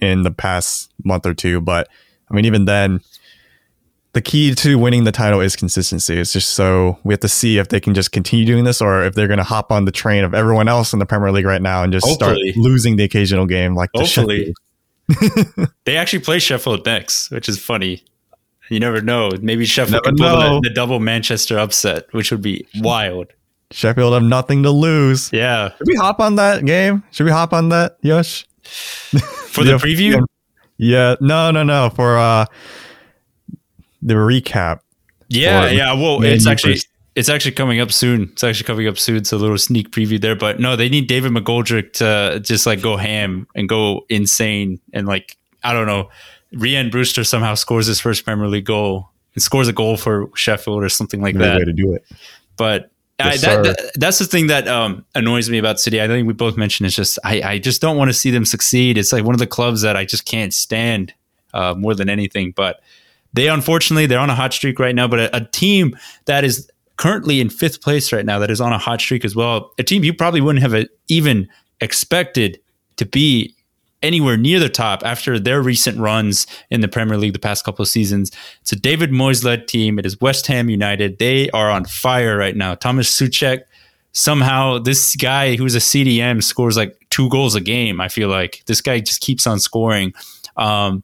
in 0.00 0.22
the 0.22 0.30
past 0.30 0.92
month 1.04 1.26
or 1.26 1.34
two, 1.34 1.60
but 1.60 1.88
I 2.30 2.34
mean, 2.34 2.44
even 2.44 2.64
then, 2.64 3.00
the 4.12 4.20
key 4.20 4.54
to 4.54 4.78
winning 4.78 5.04
the 5.04 5.12
title 5.12 5.40
is 5.40 5.54
consistency. 5.54 6.18
It's 6.18 6.32
just 6.32 6.50
so 6.50 6.98
we 7.04 7.12
have 7.12 7.20
to 7.20 7.28
see 7.28 7.58
if 7.58 7.68
they 7.68 7.78
can 7.78 7.94
just 7.94 8.10
continue 8.10 8.44
doing 8.44 8.64
this 8.64 8.80
or 8.80 9.04
if 9.04 9.14
they're 9.14 9.28
going 9.28 9.38
to 9.38 9.44
hop 9.44 9.70
on 9.70 9.84
the 9.84 9.92
train 9.92 10.24
of 10.24 10.34
everyone 10.34 10.68
else 10.68 10.92
in 10.92 10.98
the 10.98 11.06
Premier 11.06 11.30
League 11.30 11.46
right 11.46 11.62
now 11.62 11.82
and 11.82 11.92
just 11.92 12.06
Hopefully. 12.06 12.50
start 12.50 12.56
losing 12.56 12.96
the 12.96 13.04
occasional 13.04 13.46
game 13.46 13.74
like 13.74 13.90
Hopefully. 13.94 14.54
they 15.84 15.96
actually 15.96 16.20
play 16.20 16.38
Sheffield 16.38 16.84
next, 16.86 17.30
which 17.30 17.48
is 17.48 17.58
funny. 17.58 18.04
You 18.70 18.78
never 18.78 19.02
know. 19.02 19.30
Maybe 19.42 19.66
Sheffield 19.66 20.04
never 20.04 20.16
could 20.16 20.16
pull 20.16 20.60
the, 20.60 20.68
the, 20.68 20.74
double 20.74 21.00
Manchester 21.00 21.58
upset, 21.58 22.06
which 22.12 22.30
would 22.30 22.40
be 22.40 22.66
wild. 22.76 23.26
Sheffield 23.72 24.14
have 24.14 24.22
nothing 24.22 24.62
to 24.62 24.70
lose. 24.70 25.28
Yeah. 25.32 25.70
Should 25.76 25.88
we 25.88 25.96
hop 25.96 26.20
on 26.20 26.36
that 26.36 26.64
game? 26.64 27.02
Should 27.10 27.24
we 27.24 27.32
hop 27.32 27.52
on 27.52 27.68
that, 27.70 27.98
Yosh? 28.02 28.46
For 28.62 29.64
the 29.64 29.72
preview? 29.82 30.24
Yeah. 30.76 31.16
No, 31.20 31.50
no, 31.50 31.64
no. 31.64 31.90
For 31.90 32.16
uh 32.16 32.46
the 34.02 34.14
recap. 34.14 34.80
Yeah, 35.28 35.68
yeah. 35.70 35.92
Well, 35.92 36.22
it's 36.22 36.46
actually 36.46 36.78
it's 37.16 37.28
actually 37.28 37.52
coming 37.52 37.80
up 37.80 37.92
soon. 37.92 38.30
It's 38.32 38.44
actually 38.44 38.66
coming 38.66 38.86
up 38.86 38.98
soon. 38.98 39.24
So 39.24 39.36
a 39.36 39.38
little 39.38 39.58
sneak 39.58 39.90
preview 39.90 40.20
there. 40.20 40.36
But 40.36 40.60
no, 40.60 40.76
they 40.76 40.88
need 40.88 41.08
David 41.08 41.32
McGoldrick 41.32 41.92
to 41.94 42.40
just 42.40 42.66
like 42.66 42.80
go 42.80 42.96
ham 42.96 43.48
and 43.54 43.68
go 43.68 44.06
insane 44.08 44.80
and 44.92 45.06
like 45.06 45.36
I 45.64 45.72
don't 45.72 45.86
know 45.86 46.08
Rhian 46.54 46.90
Brewster 46.90 47.24
somehow 47.24 47.54
scores 47.54 47.86
his 47.86 48.00
first 48.00 48.24
Premier 48.24 48.48
League 48.48 48.64
goal 48.64 49.10
and 49.34 49.42
scores 49.42 49.68
a 49.68 49.72
goal 49.72 49.96
for 49.96 50.30
Sheffield 50.34 50.82
or 50.82 50.88
something 50.88 51.22
like 51.22 51.36
that. 51.36 51.58
Way 51.58 51.64
to 51.64 51.72
do 51.72 51.92
it. 51.92 52.04
But 52.56 52.90
yes, 53.18 53.44
I, 53.44 53.56
that, 53.56 53.62
that, 53.64 53.90
that's 53.94 54.18
the 54.18 54.24
thing 54.24 54.48
that 54.48 54.66
um, 54.66 55.04
annoys 55.14 55.48
me 55.48 55.58
about 55.58 55.80
City. 55.80 56.02
I 56.02 56.08
think 56.08 56.26
we 56.26 56.34
both 56.34 56.56
mentioned 56.56 56.86
it's 56.86 56.96
just 56.96 57.18
I, 57.24 57.42
I 57.42 57.58
just 57.58 57.80
don't 57.80 57.96
want 57.96 58.08
to 58.08 58.14
see 58.14 58.30
them 58.30 58.44
succeed. 58.44 58.98
It's 58.98 59.12
like 59.12 59.24
one 59.24 59.34
of 59.34 59.38
the 59.38 59.46
clubs 59.46 59.82
that 59.82 59.96
I 59.96 60.04
just 60.04 60.26
can't 60.26 60.52
stand 60.52 61.14
uh, 61.54 61.74
more 61.76 61.94
than 61.94 62.08
anything. 62.08 62.52
But 62.52 62.80
they 63.32 63.48
unfortunately 63.48 64.06
they're 64.06 64.18
on 64.18 64.30
a 64.30 64.34
hot 64.34 64.52
streak 64.52 64.78
right 64.78 64.94
now. 64.94 65.06
But 65.06 65.20
a, 65.20 65.36
a 65.36 65.44
team 65.44 65.96
that 66.24 66.44
is 66.44 66.68
currently 66.96 67.40
in 67.40 67.48
fifth 67.48 67.80
place 67.80 68.12
right 68.12 68.26
now 68.26 68.38
that 68.40 68.50
is 68.50 68.60
on 68.60 68.72
a 68.72 68.78
hot 68.78 69.00
streak 69.00 69.24
as 69.24 69.34
well. 69.34 69.72
A 69.78 69.82
team 69.82 70.04
you 70.04 70.12
probably 70.12 70.40
wouldn't 70.40 70.62
have 70.62 70.86
even 71.08 71.48
expected 71.80 72.60
to 72.96 73.06
be 73.06 73.54
anywhere 74.02 74.36
near 74.36 74.58
the 74.58 74.68
top 74.68 75.02
after 75.04 75.38
their 75.38 75.60
recent 75.62 75.98
runs 75.98 76.46
in 76.70 76.80
the 76.80 76.88
Premier 76.88 77.16
League 77.16 77.32
the 77.32 77.38
past 77.38 77.64
couple 77.64 77.82
of 77.82 77.88
seasons. 77.88 78.30
It's 78.62 78.72
a 78.72 78.76
David 78.76 79.10
Moyes 79.10 79.44
led 79.44 79.68
team. 79.68 79.98
It 79.98 80.06
is 80.06 80.20
West 80.20 80.46
Ham 80.46 80.70
United. 80.70 81.18
They 81.18 81.50
are 81.50 81.70
on 81.70 81.84
fire 81.84 82.36
right 82.36 82.56
now. 82.56 82.74
Thomas 82.74 83.10
Soucek, 83.14 83.62
somehow 84.12 84.78
this 84.78 85.16
guy 85.16 85.56
who's 85.56 85.74
a 85.74 85.80
CDM 85.80 86.42
scores 86.42 86.76
like 86.76 86.96
two 87.10 87.28
goals 87.28 87.54
a 87.54 87.60
game. 87.60 88.00
I 88.00 88.08
feel 88.08 88.28
like 88.28 88.62
this 88.66 88.80
guy 88.80 89.00
just 89.00 89.20
keeps 89.20 89.46
on 89.46 89.60
scoring. 89.60 90.14
Um, 90.56 91.02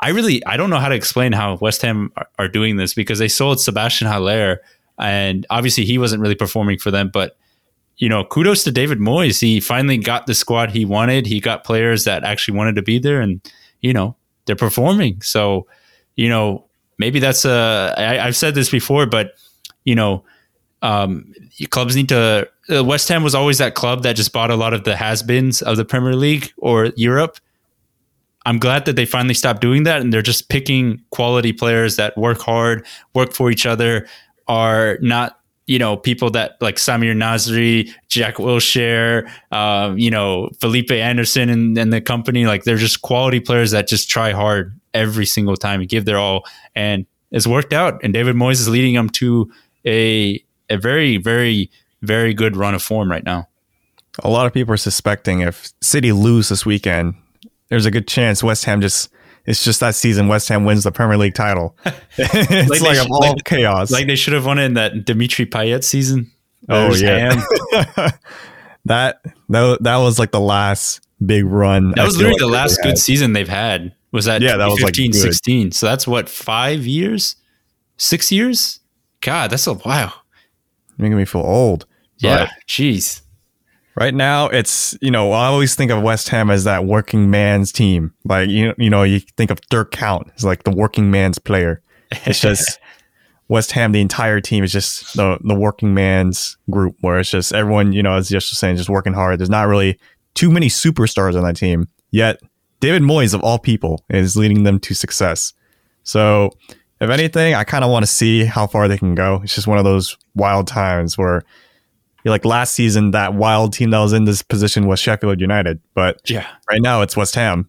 I 0.00 0.10
really 0.10 0.44
I 0.44 0.56
don't 0.56 0.70
know 0.70 0.78
how 0.78 0.88
to 0.88 0.94
explain 0.94 1.32
how 1.32 1.56
West 1.56 1.82
Ham 1.82 2.12
are, 2.16 2.28
are 2.38 2.48
doing 2.48 2.76
this 2.76 2.94
because 2.94 3.18
they 3.18 3.28
sold 3.28 3.60
Sebastian 3.60 4.08
Haller 4.08 4.60
and 4.98 5.46
obviously 5.50 5.84
he 5.84 5.98
wasn't 5.98 6.22
really 6.22 6.34
performing 6.34 6.78
for 6.78 6.90
them, 6.90 7.10
but 7.12 7.36
you 7.96 8.08
know, 8.08 8.24
kudos 8.24 8.64
to 8.64 8.72
David 8.72 8.98
Moyes. 8.98 9.40
He 9.40 9.60
finally 9.60 9.98
got 9.98 10.26
the 10.26 10.34
squad 10.34 10.70
he 10.70 10.84
wanted. 10.84 11.26
He 11.26 11.40
got 11.40 11.64
players 11.64 12.04
that 12.04 12.24
actually 12.24 12.56
wanted 12.56 12.74
to 12.76 12.82
be 12.82 12.98
there, 12.98 13.20
and 13.20 13.40
you 13.80 13.92
know, 13.92 14.16
they're 14.46 14.56
performing. 14.56 15.20
So, 15.22 15.66
you 16.16 16.28
know, 16.28 16.64
maybe 16.98 17.20
that's 17.20 17.44
a. 17.44 17.94
I, 17.96 18.26
I've 18.26 18.36
said 18.36 18.54
this 18.54 18.70
before, 18.70 19.06
but 19.06 19.34
you 19.84 19.94
know, 19.94 20.24
um, 20.82 21.32
clubs 21.70 21.94
need 21.94 22.08
to. 22.08 22.48
Uh, 22.70 22.82
West 22.82 23.08
Ham 23.08 23.22
was 23.22 23.34
always 23.34 23.58
that 23.58 23.74
club 23.74 24.02
that 24.02 24.16
just 24.16 24.32
bought 24.32 24.50
a 24.50 24.56
lot 24.56 24.72
of 24.72 24.84
the 24.84 24.96
has-beens 24.96 25.60
of 25.62 25.76
the 25.76 25.84
Premier 25.84 26.14
League 26.14 26.52
or 26.56 26.86
Europe. 26.96 27.38
I'm 28.46 28.58
glad 28.58 28.84
that 28.86 28.96
they 28.96 29.06
finally 29.06 29.34
stopped 29.34 29.60
doing 29.60 29.84
that, 29.84 30.00
and 30.00 30.12
they're 30.12 30.22
just 30.22 30.48
picking 30.48 31.02
quality 31.10 31.52
players 31.52 31.96
that 31.96 32.16
work 32.16 32.40
hard, 32.40 32.86
work 33.14 33.32
for 33.32 33.50
each 33.50 33.64
other, 33.64 34.06
are 34.48 34.98
not 35.00 35.40
you 35.66 35.78
know, 35.78 35.96
people 35.96 36.30
that 36.30 36.56
like 36.60 36.76
Samir 36.76 37.14
Nasri, 37.14 37.90
Jack 38.08 38.36
Wilshere, 38.36 39.30
um, 39.50 39.98
you 39.98 40.10
know, 40.10 40.50
Felipe 40.60 40.90
Anderson 40.90 41.48
and, 41.48 41.76
and 41.78 41.92
the 41.92 42.00
company, 42.00 42.46
like 42.46 42.64
they're 42.64 42.76
just 42.76 43.02
quality 43.02 43.40
players 43.40 43.70
that 43.70 43.88
just 43.88 44.08
try 44.10 44.32
hard 44.32 44.78
every 44.92 45.26
single 45.26 45.56
time 45.56 45.80
and 45.80 45.88
give 45.88 46.04
their 46.04 46.18
all. 46.18 46.44
And 46.74 47.06
it's 47.30 47.46
worked 47.46 47.72
out. 47.72 48.02
And 48.02 48.12
David 48.12 48.36
Moyes 48.36 48.60
is 48.60 48.68
leading 48.68 48.94
them 48.94 49.08
to 49.10 49.50
a 49.86 50.42
a 50.70 50.76
very, 50.76 51.16
very, 51.16 51.70
very 52.02 52.34
good 52.34 52.56
run 52.56 52.74
of 52.74 52.82
form 52.82 53.10
right 53.10 53.24
now. 53.24 53.48
A 54.22 54.30
lot 54.30 54.46
of 54.46 54.52
people 54.52 54.72
are 54.72 54.78
suspecting 54.78 55.40
if 55.40 55.72
City 55.80 56.12
lose 56.12 56.48
this 56.48 56.64
weekend, 56.64 57.14
there's 57.68 57.86
a 57.86 57.90
good 57.90 58.06
chance 58.06 58.42
West 58.42 58.64
Ham 58.66 58.80
just 58.80 59.10
it's 59.46 59.64
just 59.64 59.80
that 59.80 59.94
season 59.94 60.28
West 60.28 60.48
Ham 60.48 60.64
wins 60.64 60.84
the 60.84 60.92
Premier 60.92 61.16
League 61.16 61.34
title. 61.34 61.76
it's 62.16 62.70
like, 62.70 62.80
like 62.80 62.96
should, 62.96 63.10
all 63.10 63.20
like, 63.20 63.44
chaos. 63.44 63.90
Like 63.90 64.06
they 64.06 64.16
should 64.16 64.32
have 64.32 64.46
won 64.46 64.58
it 64.58 64.64
in 64.64 64.74
that 64.74 65.04
Dimitri 65.04 65.46
Payet 65.46 65.84
season. 65.84 66.30
Oh 66.68 66.94
yeah. 66.94 67.42
that 68.86 69.20
that 69.48 69.78
that 69.82 69.96
was 69.96 70.18
like 70.18 70.30
the 70.30 70.40
last 70.40 71.06
big 71.24 71.44
run. 71.44 71.92
That 71.92 72.06
was 72.06 72.16
literally 72.16 72.34
like 72.34 72.40
the 72.40 72.46
last 72.46 72.82
good 72.82 72.98
season 72.98 73.32
they've 73.32 73.48
had. 73.48 73.94
Was 74.12 74.26
that 74.26 74.42
yeah, 74.42 74.56
that 74.56 74.68
was 74.68 74.80
like 74.80 74.94
16. 74.94 75.72
So 75.72 75.86
that's 75.86 76.06
what, 76.06 76.28
five 76.28 76.86
years? 76.86 77.34
Six 77.96 78.30
years? 78.30 78.78
God, 79.20 79.50
that's 79.50 79.66
a 79.66 79.74
while. 79.74 80.14
Making 80.98 81.16
me 81.16 81.24
feel 81.24 81.40
old. 81.40 81.86
Yeah. 82.18 82.48
Jeez. 82.68 83.22
Right 83.96 84.14
now, 84.14 84.48
it's 84.48 84.96
you 85.00 85.10
know 85.10 85.32
I 85.32 85.46
always 85.46 85.74
think 85.74 85.90
of 85.90 86.02
West 86.02 86.28
Ham 86.30 86.50
as 86.50 86.64
that 86.64 86.84
working 86.84 87.30
man's 87.30 87.70
team. 87.70 88.12
Like 88.24 88.48
you 88.48 88.74
you 88.76 88.90
know 88.90 89.04
you 89.04 89.20
think 89.20 89.50
of 89.50 89.60
Dirk 89.70 89.92
Kuyt 89.92 90.28
as 90.34 90.44
like 90.44 90.64
the 90.64 90.72
working 90.72 91.10
man's 91.10 91.38
player. 91.38 91.80
It's 92.10 92.40
just 92.42 92.80
West 93.48 93.70
Ham. 93.72 93.92
The 93.92 94.00
entire 94.00 94.40
team 94.40 94.64
is 94.64 94.72
just 94.72 95.16
the 95.16 95.38
the 95.44 95.54
working 95.54 95.94
man's 95.94 96.56
group, 96.70 96.96
where 97.02 97.20
it's 97.20 97.30
just 97.30 97.54
everyone 97.54 97.92
you 97.92 98.02
know 98.02 98.14
as 98.14 98.28
just 98.28 98.54
saying 98.56 98.76
just 98.76 98.88
working 98.88 99.12
hard. 99.12 99.38
There's 99.38 99.50
not 99.50 99.68
really 99.68 99.98
too 100.34 100.50
many 100.50 100.68
superstars 100.68 101.36
on 101.36 101.44
that 101.44 101.56
team 101.56 101.88
yet. 102.10 102.40
David 102.80 103.02
Moyes 103.02 103.32
of 103.32 103.42
all 103.42 103.58
people 103.58 104.04
is 104.10 104.36
leading 104.36 104.64
them 104.64 104.80
to 104.80 104.94
success. 104.94 105.54
So 106.02 106.50
if 107.00 107.10
anything, 107.10 107.54
I 107.54 107.64
kind 107.64 107.84
of 107.84 107.90
want 107.90 108.04
to 108.04 108.10
see 108.10 108.44
how 108.44 108.66
far 108.66 108.88
they 108.88 108.98
can 108.98 109.14
go. 109.14 109.40
It's 109.42 109.54
just 109.54 109.66
one 109.66 109.78
of 109.78 109.84
those 109.84 110.18
wild 110.34 110.66
times 110.66 111.16
where 111.16 111.44
like 112.30 112.44
last 112.44 112.74
season, 112.74 113.10
that 113.12 113.34
wild 113.34 113.72
team 113.72 113.90
that 113.90 113.98
was 113.98 114.12
in 114.12 114.24
this 114.24 114.42
position 114.42 114.86
was 114.86 114.98
Sheffield 115.00 115.40
United, 115.40 115.80
but 115.94 116.20
Yeah. 116.30 116.46
right 116.70 116.80
now 116.80 117.02
it's 117.02 117.16
West 117.16 117.34
Ham. 117.34 117.68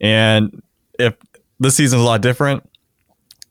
And 0.00 0.62
if 0.98 1.14
this 1.58 1.76
season's 1.76 2.02
a 2.02 2.04
lot 2.04 2.20
different, 2.20 2.68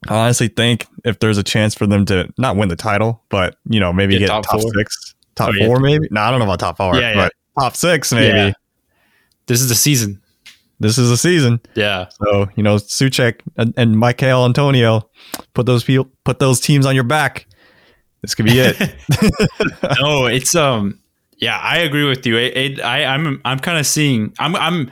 I 0.07 0.15
honestly 0.17 0.47
think 0.47 0.87
if 1.03 1.19
there's 1.19 1.37
a 1.37 1.43
chance 1.43 1.75
for 1.75 1.85
them 1.85 2.05
to 2.05 2.31
not 2.37 2.55
win 2.55 2.69
the 2.69 2.75
title, 2.75 3.23
but 3.29 3.57
you 3.69 3.79
know 3.79 3.91
maybe 3.93 4.13
Get 4.13 4.21
get 4.21 4.27
top 4.27 4.45
top, 4.45 4.61
six, 4.75 5.15
top 5.35 5.49
Oh, 5.49 5.53
yeah. 5.53 5.67
four, 5.67 5.79
maybe. 5.79 6.07
No, 6.11 6.21
I 6.21 6.31
don't 6.31 6.39
know 6.39 6.45
about 6.45 6.59
top 6.59 6.77
four, 6.77 6.95
Yeah, 6.95 7.09
yeah. 7.09 7.15
but 7.15 7.33
top 7.61 7.75
six 7.75 8.11
maybe. 8.13 8.37
Yeah. 8.37 8.53
This 9.47 9.61
is 9.61 9.69
the 9.69 9.75
season. 9.75 10.21
This 10.81 10.97
is 10.97 11.09
the 11.09 11.17
season. 11.17 11.59
Yeah. 11.75 12.05
So 12.23 12.47
you 12.55 12.63
know, 12.63 12.75
Soucek 12.77 13.41
and, 13.57 13.73
and 13.75 13.97
Michael 13.97 14.45
Antonio, 14.45 15.09
put 15.53 15.65
those 15.65 15.83
people, 15.83 16.09
put 16.23 16.39
those 16.39 16.59
teams 16.61 16.85
on 16.85 16.95
your 16.95 17.03
back. 17.03 17.45
This 18.21 18.35
could 18.35 18.45
be 18.45 18.59
it. 18.59 18.77
no, 20.01 20.25
it's 20.25 20.55
um 20.55 20.99
yeah, 21.37 21.57
I 21.57 21.77
agree 21.79 22.03
with 22.03 22.25
you. 22.25 22.37
It, 22.37 22.57
it 22.57 22.83
I 22.83 23.05
I'm 23.05 23.41
I'm 23.45 23.59
kind 23.59 23.77
of 23.77 23.85
seeing 23.85 24.33
I'm 24.39 24.55
I'm 24.55 24.91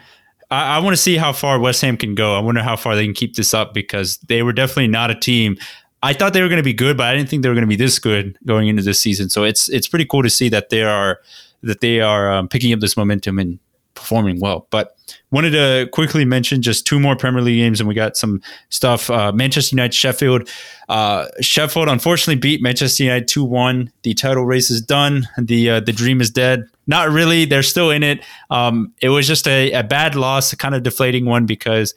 I, 0.49 0.77
I 0.77 0.79
want 0.79 0.95
to 0.95 1.01
see 1.01 1.17
how 1.17 1.33
far 1.33 1.59
West 1.59 1.81
Ham 1.81 1.97
can 1.97 2.15
go. 2.15 2.35
I 2.35 2.39
wonder 2.39 2.61
how 2.61 2.75
far 2.75 2.95
they 2.95 3.05
can 3.05 3.13
keep 3.13 3.35
this 3.35 3.53
up 3.53 3.73
because 3.73 4.17
they 4.27 4.43
were 4.43 4.53
definitely 4.53 4.87
not 4.87 5.11
a 5.11 5.15
team. 5.15 5.57
I 6.03 6.13
thought 6.13 6.33
they 6.33 6.41
were 6.41 6.47
going 6.47 6.57
to 6.57 6.63
be 6.63 6.73
good, 6.73 6.95
but 6.95 7.07
I 7.07 7.15
didn't 7.15 7.29
think 7.29 7.43
they 7.43 7.49
were 7.49 7.55
going 7.55 7.63
to 7.63 7.67
be 7.67 7.75
this 7.75 7.99
good 7.99 8.37
going 8.45 8.67
into 8.67 8.83
this 8.83 8.99
season. 8.99 9.29
So 9.29 9.43
it's 9.43 9.69
it's 9.69 9.87
pretty 9.87 10.05
cool 10.05 10.23
to 10.23 10.29
see 10.29 10.49
that 10.49 10.69
they 10.69 10.83
are 10.83 11.19
that 11.63 11.81
they 11.81 12.01
are 12.01 12.31
um, 12.31 12.47
picking 12.47 12.71
up 12.71 12.79
this 12.79 12.95
momentum 12.95 13.39
and 13.39 13.59
performing 13.97 14.39
well. 14.39 14.67
But 14.69 14.95
wanted 15.31 15.51
to 15.51 15.89
quickly 15.91 16.23
mention 16.23 16.61
just 16.61 16.85
two 16.85 16.99
more 16.99 17.15
Premier 17.15 17.41
League 17.41 17.57
games, 17.57 17.81
and 17.81 17.87
we 17.87 17.95
got 17.95 18.15
some 18.15 18.41
stuff. 18.69 19.09
Uh, 19.09 19.31
Manchester 19.33 19.75
United, 19.75 19.93
Sheffield. 19.93 20.49
Uh, 20.87 21.25
Sheffield 21.41 21.89
unfortunately 21.89 22.39
beat 22.39 22.61
Manchester 22.61 23.03
United 23.03 23.27
two 23.27 23.43
one. 23.43 23.91
The 24.03 24.13
title 24.13 24.45
race 24.45 24.69
is 24.69 24.81
done. 24.81 25.27
The 25.37 25.69
uh, 25.69 25.79
the 25.81 25.91
dream 25.91 26.21
is 26.21 26.29
dead. 26.29 26.69
Not 26.85 27.09
really. 27.09 27.43
They're 27.43 27.63
still 27.63 27.91
in 27.91 28.03
it. 28.03 28.23
Um, 28.49 28.93
it 29.01 29.09
was 29.09 29.27
just 29.27 29.47
a, 29.47 29.73
a 29.73 29.83
bad 29.83 30.15
loss, 30.15 30.53
a 30.53 30.57
kind 30.57 30.73
of 30.75 30.83
deflating 30.83 31.25
one 31.25 31.45
because 31.45 31.93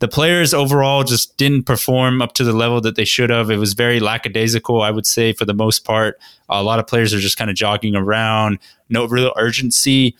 the 0.00 0.08
players 0.08 0.52
overall 0.52 1.04
just 1.04 1.36
didn't 1.36 1.62
perform 1.62 2.20
up 2.20 2.32
to 2.32 2.42
the 2.42 2.52
level 2.52 2.80
that 2.80 2.96
they 2.96 3.04
should 3.04 3.30
have. 3.30 3.52
It 3.52 3.58
was 3.58 3.74
very 3.74 4.00
lackadaisical, 4.00 4.82
I 4.82 4.90
would 4.90 5.06
say, 5.06 5.32
for 5.32 5.44
the 5.44 5.54
most 5.54 5.84
part. 5.84 6.18
A 6.48 6.60
lot 6.64 6.80
of 6.80 6.88
players 6.88 7.14
are 7.14 7.20
just 7.20 7.38
kind 7.38 7.50
of 7.50 7.54
jogging 7.54 7.94
around, 7.94 8.58
no 8.88 9.06
real 9.06 9.32
urgency. 9.36 10.16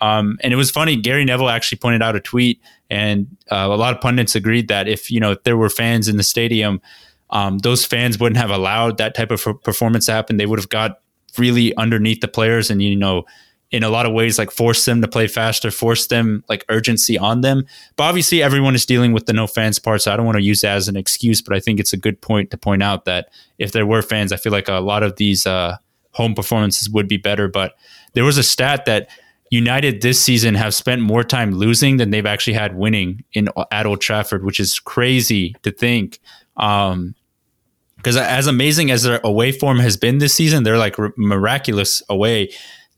Um, 0.00 0.38
and 0.42 0.52
it 0.52 0.56
was 0.56 0.70
funny. 0.70 0.96
Gary 0.96 1.24
Neville 1.24 1.48
actually 1.48 1.78
pointed 1.78 2.02
out 2.02 2.16
a 2.16 2.20
tweet, 2.20 2.60
and 2.90 3.26
uh, 3.50 3.68
a 3.70 3.76
lot 3.76 3.94
of 3.94 4.00
pundits 4.00 4.34
agreed 4.34 4.68
that 4.68 4.88
if 4.88 5.10
you 5.10 5.20
know 5.20 5.32
if 5.32 5.42
there 5.44 5.56
were 5.56 5.70
fans 5.70 6.08
in 6.08 6.16
the 6.16 6.22
stadium, 6.22 6.80
um, 7.30 7.58
those 7.58 7.84
fans 7.84 8.18
wouldn't 8.18 8.36
have 8.36 8.50
allowed 8.50 8.98
that 8.98 9.14
type 9.14 9.30
of 9.30 9.42
per- 9.42 9.54
performance 9.54 10.06
to 10.06 10.12
happen. 10.12 10.36
They 10.36 10.46
would 10.46 10.58
have 10.58 10.68
got 10.68 11.00
really 11.38 11.74
underneath 11.76 12.20
the 12.20 12.28
players, 12.28 12.70
and 12.70 12.82
you 12.82 12.96
know, 12.96 13.24
in 13.70 13.82
a 13.82 13.88
lot 13.88 14.06
of 14.06 14.12
ways, 14.12 14.38
like 14.38 14.50
force 14.50 14.84
them 14.84 15.00
to 15.00 15.08
play 15.08 15.26
faster, 15.26 15.70
force 15.70 16.06
them 16.08 16.44
like 16.48 16.64
urgency 16.68 17.16
on 17.16 17.40
them. 17.40 17.64
But 17.96 18.04
obviously, 18.04 18.42
everyone 18.42 18.74
is 18.74 18.84
dealing 18.84 19.12
with 19.12 19.26
the 19.26 19.32
no 19.32 19.46
fans 19.46 19.78
part, 19.78 20.02
so 20.02 20.12
I 20.12 20.16
don't 20.16 20.26
want 20.26 20.36
to 20.36 20.44
use 20.44 20.60
that 20.60 20.76
as 20.76 20.88
an 20.88 20.96
excuse. 20.96 21.40
But 21.40 21.56
I 21.56 21.60
think 21.60 21.80
it's 21.80 21.92
a 21.92 21.96
good 21.98 22.20
point 22.20 22.50
to 22.50 22.56
point 22.56 22.82
out 22.82 23.04
that 23.06 23.30
if 23.58 23.72
there 23.72 23.86
were 23.86 24.02
fans, 24.02 24.32
I 24.32 24.36
feel 24.36 24.52
like 24.52 24.68
a 24.68 24.74
lot 24.74 25.02
of 25.02 25.16
these 25.16 25.46
uh, 25.46 25.76
home 26.10 26.34
performances 26.34 26.90
would 26.90 27.08
be 27.08 27.16
better. 27.16 27.48
But 27.48 27.74
there 28.12 28.24
was 28.24 28.38
a 28.38 28.42
stat 28.42 28.84
that 28.84 29.08
United 29.50 30.00
this 30.00 30.20
season 30.20 30.54
have 30.54 30.74
spent 30.74 31.02
more 31.02 31.22
time 31.22 31.52
losing 31.52 31.96
than 31.96 32.10
they've 32.10 32.26
actually 32.26 32.54
had 32.54 32.76
winning 32.76 33.24
in 33.32 33.48
at 33.70 33.86
Old 33.86 34.00
Trafford, 34.00 34.44
which 34.44 34.58
is 34.58 34.78
crazy 34.78 35.54
to 35.62 35.70
think. 35.70 36.20
Um, 36.56 37.14
because 37.96 38.16
as 38.18 38.46
amazing 38.46 38.90
as 38.90 39.02
their 39.02 39.18
away 39.24 39.50
form 39.50 39.78
has 39.78 39.96
been 39.96 40.18
this 40.18 40.34
season, 40.34 40.62
they're 40.62 40.76
like 40.76 40.98
r- 40.98 41.14
miraculous 41.16 42.02
away. 42.10 42.50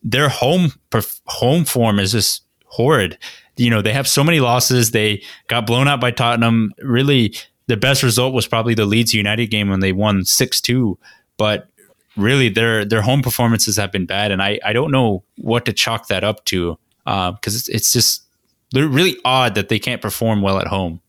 Their 0.02 0.28
home 0.28 0.72
perf- 0.90 1.20
home 1.26 1.64
form 1.64 2.00
is 2.00 2.10
just 2.10 2.42
horrid. 2.64 3.16
You 3.56 3.70
know, 3.70 3.82
they 3.82 3.92
have 3.92 4.08
so 4.08 4.24
many 4.24 4.40
losses. 4.40 4.90
They 4.90 5.22
got 5.46 5.64
blown 5.64 5.86
out 5.86 6.00
by 6.00 6.10
Tottenham. 6.10 6.72
Really, 6.82 7.34
the 7.68 7.76
best 7.76 8.02
result 8.02 8.34
was 8.34 8.48
probably 8.48 8.74
the 8.74 8.84
Leeds 8.84 9.14
United 9.14 9.46
game 9.46 9.68
when 9.68 9.80
they 9.80 9.92
won 9.92 10.24
six 10.24 10.60
two. 10.60 10.98
But 11.36 11.68
really, 12.16 12.48
their 12.48 12.84
their 12.84 13.02
home 13.02 13.22
performances 13.22 13.76
have 13.76 13.92
been 13.92 14.06
bad, 14.06 14.30
and 14.30 14.42
I 14.42 14.58
I 14.64 14.72
don't 14.72 14.90
know 14.90 15.22
what 15.36 15.64
to 15.66 15.72
chalk 15.72 16.08
that 16.08 16.24
up 16.24 16.44
to 16.46 16.78
uh, 17.06 17.32
because 17.32 17.56
it's, 17.56 17.68
it's 17.68 17.92
just 17.92 18.24
they're 18.72 18.88
really 18.88 19.16
odd 19.24 19.54
that 19.54 19.68
they 19.68 19.78
can't 19.78 20.02
perform 20.02 20.42
well 20.42 20.58
at 20.58 20.66
home. 20.66 21.00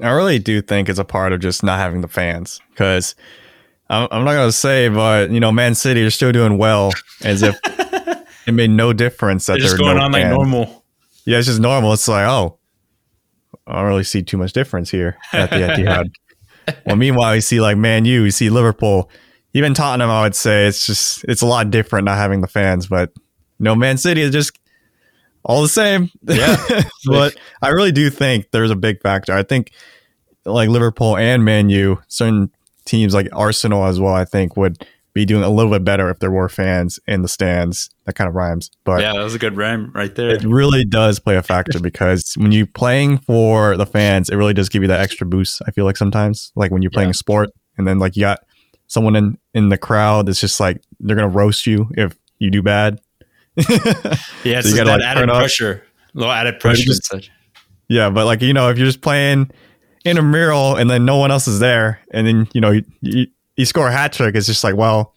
I 0.00 0.10
really 0.10 0.38
do 0.38 0.62
think 0.62 0.88
it's 0.88 0.98
a 0.98 1.04
part 1.04 1.32
of 1.32 1.40
just 1.40 1.62
not 1.62 1.78
having 1.78 2.00
the 2.00 2.08
fans 2.08 2.60
because 2.70 3.14
I'm, 3.90 4.08
I'm 4.10 4.24
not 4.24 4.34
gonna 4.34 4.52
say, 4.52 4.88
but 4.88 5.30
you 5.30 5.40
know, 5.40 5.52
Man 5.52 5.74
City 5.74 6.02
are 6.02 6.10
still 6.10 6.32
doing 6.32 6.58
well, 6.58 6.92
as 7.22 7.42
if 7.42 7.58
it 8.46 8.52
made 8.52 8.70
no 8.70 8.92
difference 8.92 9.46
that 9.46 9.54
They're 9.54 9.62
just 9.62 9.78
going 9.78 9.96
no 9.96 10.04
on 10.04 10.12
like 10.12 10.22
fans. 10.22 10.34
normal. 10.36 10.84
Yeah, 11.26 11.38
it's 11.38 11.48
just 11.48 11.60
normal. 11.60 11.92
It's 11.92 12.08
like, 12.08 12.26
oh, 12.26 12.58
I 13.66 13.74
don't 13.74 13.88
really 13.88 14.04
see 14.04 14.22
too 14.22 14.38
much 14.38 14.52
difference 14.52 14.90
here 14.90 15.18
at 15.32 15.50
the 15.50 15.56
Etihad. 15.56 16.10
well, 16.86 16.96
meanwhile, 16.96 17.34
you 17.34 17.40
see 17.40 17.60
like 17.60 17.76
Man 17.76 18.04
U, 18.04 18.24
you 18.24 18.30
see 18.30 18.48
Liverpool, 18.48 19.10
even 19.54 19.74
Tottenham. 19.74 20.10
I 20.10 20.22
would 20.22 20.34
say 20.34 20.66
it's 20.66 20.86
just 20.86 21.24
it's 21.24 21.42
a 21.42 21.46
lot 21.46 21.70
different 21.70 22.04
not 22.04 22.16
having 22.18 22.40
the 22.40 22.46
fans, 22.48 22.86
but 22.86 23.10
you 23.16 23.64
know, 23.64 23.74
Man 23.74 23.96
City 23.98 24.20
is 24.22 24.30
just 24.32 24.58
all 25.44 25.62
the 25.62 25.68
same. 25.68 26.10
Yeah. 26.22 26.56
but 27.06 27.36
I 27.62 27.68
really 27.68 27.92
do 27.92 28.10
think 28.10 28.50
there's 28.52 28.70
a 28.70 28.76
big 28.76 29.00
factor. 29.02 29.32
I 29.32 29.42
think 29.42 29.72
like 30.44 30.68
Liverpool 30.68 31.16
and 31.16 31.44
Man 31.44 31.68
U, 31.70 32.00
certain 32.08 32.50
teams 32.84 33.14
like 33.14 33.28
Arsenal 33.32 33.84
as 33.86 34.00
well, 34.00 34.14
I 34.14 34.24
think 34.24 34.56
would 34.56 34.86
be 35.12 35.24
doing 35.24 35.42
a 35.42 35.50
little 35.50 35.72
bit 35.72 35.82
better 35.84 36.08
if 36.08 36.20
there 36.20 36.30
were 36.30 36.48
fans 36.48 37.00
in 37.08 37.22
the 37.22 37.28
stands. 37.28 37.90
That 38.06 38.14
kind 38.14 38.28
of 38.28 38.34
rhymes, 38.34 38.70
but 38.84 39.00
Yeah, 39.00 39.12
that 39.12 39.22
was 39.22 39.34
a 39.34 39.38
good 39.38 39.56
rhyme 39.56 39.90
right 39.92 40.14
there. 40.14 40.30
it 40.30 40.44
really 40.44 40.84
does 40.84 41.18
play 41.18 41.36
a 41.36 41.42
factor 41.42 41.78
because 41.82 42.34
when 42.36 42.52
you're 42.52 42.66
playing 42.66 43.18
for 43.18 43.76
the 43.76 43.86
fans, 43.86 44.30
it 44.30 44.36
really 44.36 44.54
does 44.54 44.68
give 44.68 44.82
you 44.82 44.88
that 44.88 45.00
extra 45.00 45.26
boost. 45.26 45.60
I 45.66 45.72
feel 45.72 45.84
like 45.84 45.96
sometimes, 45.96 46.52
like 46.54 46.70
when 46.70 46.82
you're 46.82 46.90
playing 46.92 47.08
Yeah. 47.08 47.12
a 47.12 47.14
sport, 47.14 47.50
and 47.76 47.86
then 47.88 47.98
like 47.98 48.14
you 48.16 48.20
got 48.22 48.38
someone 48.90 49.14
in 49.14 49.38
in 49.54 49.68
the 49.68 49.78
crowd 49.78 50.26
that's 50.26 50.40
just 50.40 50.58
like 50.58 50.82
they're 50.98 51.14
gonna 51.16 51.28
roast 51.28 51.64
you 51.66 51.88
if 51.96 52.16
you 52.38 52.50
do 52.50 52.60
bad. 52.62 53.00
Yeah, 53.56 54.58
it's 54.58 54.70
So 54.70 54.76
you 54.76 54.84
that 54.84 54.86
like, 54.86 55.02
added 55.02 55.28
up. 55.30 55.38
pressure, 55.38 55.82
a 56.14 56.18
little 56.18 56.32
added 56.32 56.60
pressure 56.60 56.84
just- 56.84 57.30
yeah, 57.88 58.10
but 58.10 58.24
like 58.26 58.40
you 58.42 58.52
know, 58.52 58.68
if 58.70 58.78
you're 58.78 58.86
just 58.86 59.00
playing 59.00 59.50
in 60.04 60.16
a 60.18 60.22
mural 60.22 60.76
and 60.76 60.88
then 60.88 61.04
no 61.04 61.16
one 61.16 61.30
else 61.30 61.46
is 61.48 61.58
there, 61.58 62.00
and 62.12 62.26
then 62.26 62.48
you 62.52 62.60
know 62.60 62.70
you, 62.70 62.84
you, 63.00 63.26
you 63.56 63.64
score 63.64 63.88
a 63.88 63.92
hat 63.92 64.12
trick, 64.12 64.34
it's 64.34 64.46
just 64.46 64.62
like 64.64 64.76
well, 64.76 65.14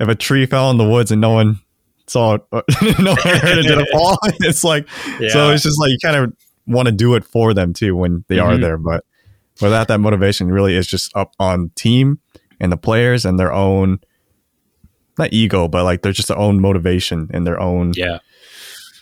if 0.00 0.08
a 0.08 0.14
tree 0.14 0.46
fell 0.46 0.70
in 0.70 0.76
the 0.78 0.88
woods 0.88 1.10
and 1.10 1.20
no 1.20 1.30
one 1.30 1.58
saw 2.06 2.34
it, 2.34 2.42
no 2.52 3.10
one 3.14 3.16
heard 3.40 3.58
it 3.58 3.62
did 3.66 3.78
it 3.78 3.88
fall, 3.92 4.16
it's 4.40 4.62
like 4.64 4.86
Yeah. 5.20 5.30
So 5.30 5.50
it's 5.50 5.62
just 5.64 5.80
like 5.80 5.90
you 5.90 5.98
kind 6.02 6.16
of 6.16 6.32
want 6.66 6.86
to 6.86 6.92
do 6.92 7.14
it 7.14 7.24
for 7.24 7.52
them 7.54 7.72
too 7.72 7.96
when 7.96 8.24
they 8.28 8.38
are 8.38 8.52
Mhm. 8.52 8.60
there. 8.60 8.76
But 8.78 9.04
without 9.60 9.88
that 9.88 9.98
motivation, 9.98 10.48
really 10.48 10.76
is 10.76 10.86
just 10.86 11.10
up 11.16 11.32
on 11.38 11.70
team 11.76 12.20
and 12.60 12.72
the 12.72 12.76
players 12.76 13.24
and 13.24 13.38
their 13.38 13.52
own 13.52 14.00
not 15.18 15.32
ego, 15.32 15.68
but 15.68 15.84
like 15.84 16.02
they're 16.02 16.12
just 16.12 16.28
their 16.28 16.38
own 16.38 16.60
motivation 16.60 17.30
and 17.32 17.46
their 17.46 17.60
own 17.60 17.92
yeah, 17.96 18.18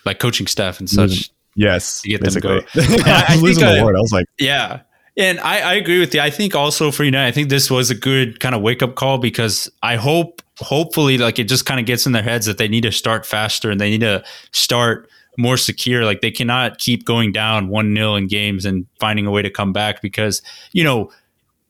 like 0.04 0.18
coaching 0.18 0.46
staff 0.46 0.78
and 0.78 0.88
such. 0.88 1.30
yes. 1.56 2.02
To 2.02 2.08
get 2.08 2.20
them 2.20 2.26
basically. 2.26 2.60
go. 2.60 3.02
I 3.04 3.24
I'm 3.28 3.40
losing 3.40 3.64
the 3.64 3.84
word. 3.84 3.96
I 3.96 4.00
was 4.00 4.12
like, 4.12 4.26
Yeah. 4.38 4.80
And 5.16 5.38
I, 5.40 5.60
I 5.60 5.74
agree 5.74 6.00
with 6.00 6.12
you. 6.12 6.20
I 6.20 6.30
think 6.30 6.56
also 6.56 6.90
for 6.90 7.04
United, 7.04 7.28
I 7.28 7.30
think 7.30 7.48
this 7.48 7.70
was 7.70 7.88
a 7.88 7.94
good 7.94 8.40
kind 8.40 8.52
of 8.54 8.62
wake 8.62 8.82
up 8.82 8.96
call 8.96 9.18
because 9.18 9.70
I 9.80 9.94
hope, 9.94 10.42
hopefully, 10.58 11.18
like 11.18 11.38
it 11.38 11.44
just 11.44 11.66
kind 11.66 11.78
of 11.78 11.86
gets 11.86 12.04
in 12.04 12.12
their 12.12 12.22
heads 12.22 12.46
that 12.46 12.58
they 12.58 12.66
need 12.66 12.80
to 12.82 12.90
start 12.90 13.24
faster 13.24 13.70
and 13.70 13.80
they 13.80 13.90
need 13.90 14.00
to 14.00 14.24
start 14.50 15.08
more 15.38 15.56
secure. 15.56 16.04
Like 16.04 16.20
they 16.20 16.32
cannot 16.32 16.78
keep 16.78 17.04
going 17.04 17.30
down 17.30 17.68
1 17.68 17.94
0 17.94 18.14
in 18.16 18.26
games 18.26 18.64
and 18.64 18.86
finding 18.98 19.26
a 19.26 19.30
way 19.30 19.42
to 19.42 19.50
come 19.50 19.72
back 19.72 20.02
because, 20.02 20.42
you 20.72 20.82
know, 20.82 21.12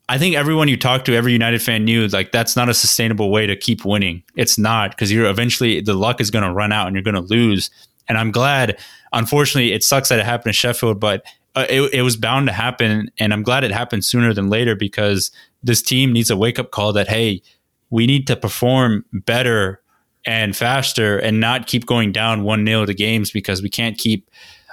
I 0.08 0.18
think 0.18 0.36
everyone 0.36 0.68
you 0.68 0.76
talk 0.76 1.04
to, 1.06 1.14
every 1.14 1.32
United 1.32 1.62
fan 1.62 1.84
knew 1.84 2.06
like 2.08 2.30
that's 2.30 2.56
not 2.56 2.68
a 2.68 2.74
sustainable 2.74 3.30
way 3.30 3.46
to 3.46 3.56
keep 3.56 3.84
winning. 3.84 4.22
It's 4.36 4.58
not 4.58 4.90
because 4.90 5.10
you're 5.10 5.26
eventually 5.26 5.80
the 5.80 5.94
luck 5.94 6.20
is 6.20 6.30
going 6.30 6.44
to 6.44 6.52
run 6.52 6.72
out 6.72 6.86
and 6.86 6.94
you're 6.94 7.02
going 7.02 7.14
to 7.14 7.20
lose. 7.20 7.70
And 8.06 8.18
I'm 8.18 8.30
glad. 8.30 8.78
Unfortunately, 9.12 9.72
it 9.72 9.82
sucks 9.82 10.10
that 10.10 10.18
it 10.18 10.26
happened 10.26 10.52
to 10.52 10.58
Sheffield, 10.58 11.00
but 11.00 11.24
uh, 11.54 11.66
it, 11.70 11.94
it 11.94 12.02
was 12.02 12.16
bound 12.16 12.48
to 12.48 12.52
happen. 12.52 13.10
And 13.18 13.32
I'm 13.32 13.42
glad 13.42 13.64
it 13.64 13.70
happened 13.70 14.04
sooner 14.04 14.34
than 14.34 14.50
later 14.50 14.76
because 14.76 15.30
this 15.62 15.80
team 15.80 16.12
needs 16.12 16.30
a 16.30 16.36
wake 16.36 16.58
up 16.58 16.70
call 16.70 16.92
that 16.92 17.08
hey, 17.08 17.40
we 17.88 18.06
need 18.06 18.26
to 18.26 18.36
perform 18.36 19.04
better 19.12 19.80
and 20.26 20.56
faster 20.56 21.18
and 21.18 21.40
not 21.40 21.66
keep 21.66 21.86
going 21.86 22.12
down 22.12 22.44
one 22.44 22.64
nil 22.64 22.86
to 22.86 22.94
games 22.94 23.30
because 23.30 23.62
we 23.62 23.68
can't 23.70 23.96
keep 23.98 24.30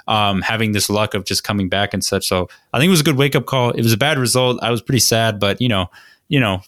um, 0.08 0.42
having 0.42 0.72
this 0.72 0.90
luck 0.90 1.14
of 1.14 1.24
just 1.24 1.44
coming 1.44 1.68
back 1.68 1.94
and 1.94 2.04
such. 2.04 2.26
So 2.26 2.48
I 2.72 2.78
think 2.78 2.88
it 2.88 2.90
was 2.90 3.00
a 3.00 3.04
good 3.04 3.16
wake 3.16 3.36
up 3.36 3.46
call. 3.46 3.70
It 3.70 3.82
was 3.82 3.92
a 3.92 3.98
bad 3.98 4.18
result. 4.18 4.62
I 4.62 4.70
was 4.70 4.82
pretty 4.82 5.00
sad, 5.00 5.38
but 5.38 5.60
you 5.60 5.68
know, 5.68 5.90
you 6.28 6.40
know, 6.40 6.62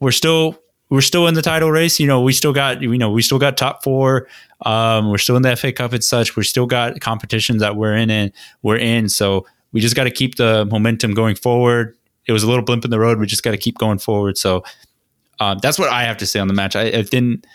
we're 0.00 0.12
still 0.12 0.58
we're 0.88 1.00
still 1.00 1.26
in 1.26 1.34
the 1.34 1.42
title 1.42 1.70
race. 1.70 2.00
You 2.00 2.06
know, 2.06 2.20
we 2.20 2.32
still 2.32 2.52
got 2.52 2.82
you 2.82 2.98
know 2.98 3.10
we 3.10 3.22
still 3.22 3.38
got 3.38 3.56
top 3.56 3.82
four. 3.82 4.28
Um, 4.62 5.10
we're 5.10 5.18
still 5.18 5.36
in 5.36 5.42
the 5.42 5.56
FA 5.56 5.72
Cup 5.72 5.92
and 5.92 6.04
such. 6.04 6.36
We're 6.36 6.42
still 6.42 6.66
got 6.66 7.00
competitions 7.00 7.60
that 7.60 7.76
we're 7.76 7.94
in 7.94 8.10
and 8.10 8.32
we're 8.62 8.76
in. 8.76 9.08
So 9.08 9.46
we 9.72 9.80
just 9.80 9.96
got 9.96 10.04
to 10.04 10.10
keep 10.10 10.36
the 10.36 10.66
momentum 10.66 11.14
going 11.14 11.36
forward. 11.36 11.96
It 12.26 12.32
was 12.32 12.42
a 12.42 12.48
little 12.48 12.64
blimp 12.64 12.84
in 12.84 12.90
the 12.90 12.98
road. 12.98 13.18
We 13.18 13.26
just 13.26 13.42
got 13.42 13.52
to 13.52 13.56
keep 13.56 13.78
going 13.78 13.98
forward. 13.98 14.36
So 14.36 14.62
um, 15.38 15.58
that's 15.62 15.78
what 15.78 15.88
I 15.88 16.02
have 16.02 16.18
to 16.18 16.26
say 16.26 16.38
on 16.38 16.48
the 16.48 16.54
match. 16.54 16.76
I 16.76 16.82
it 16.84 17.10
didn't 17.10 17.46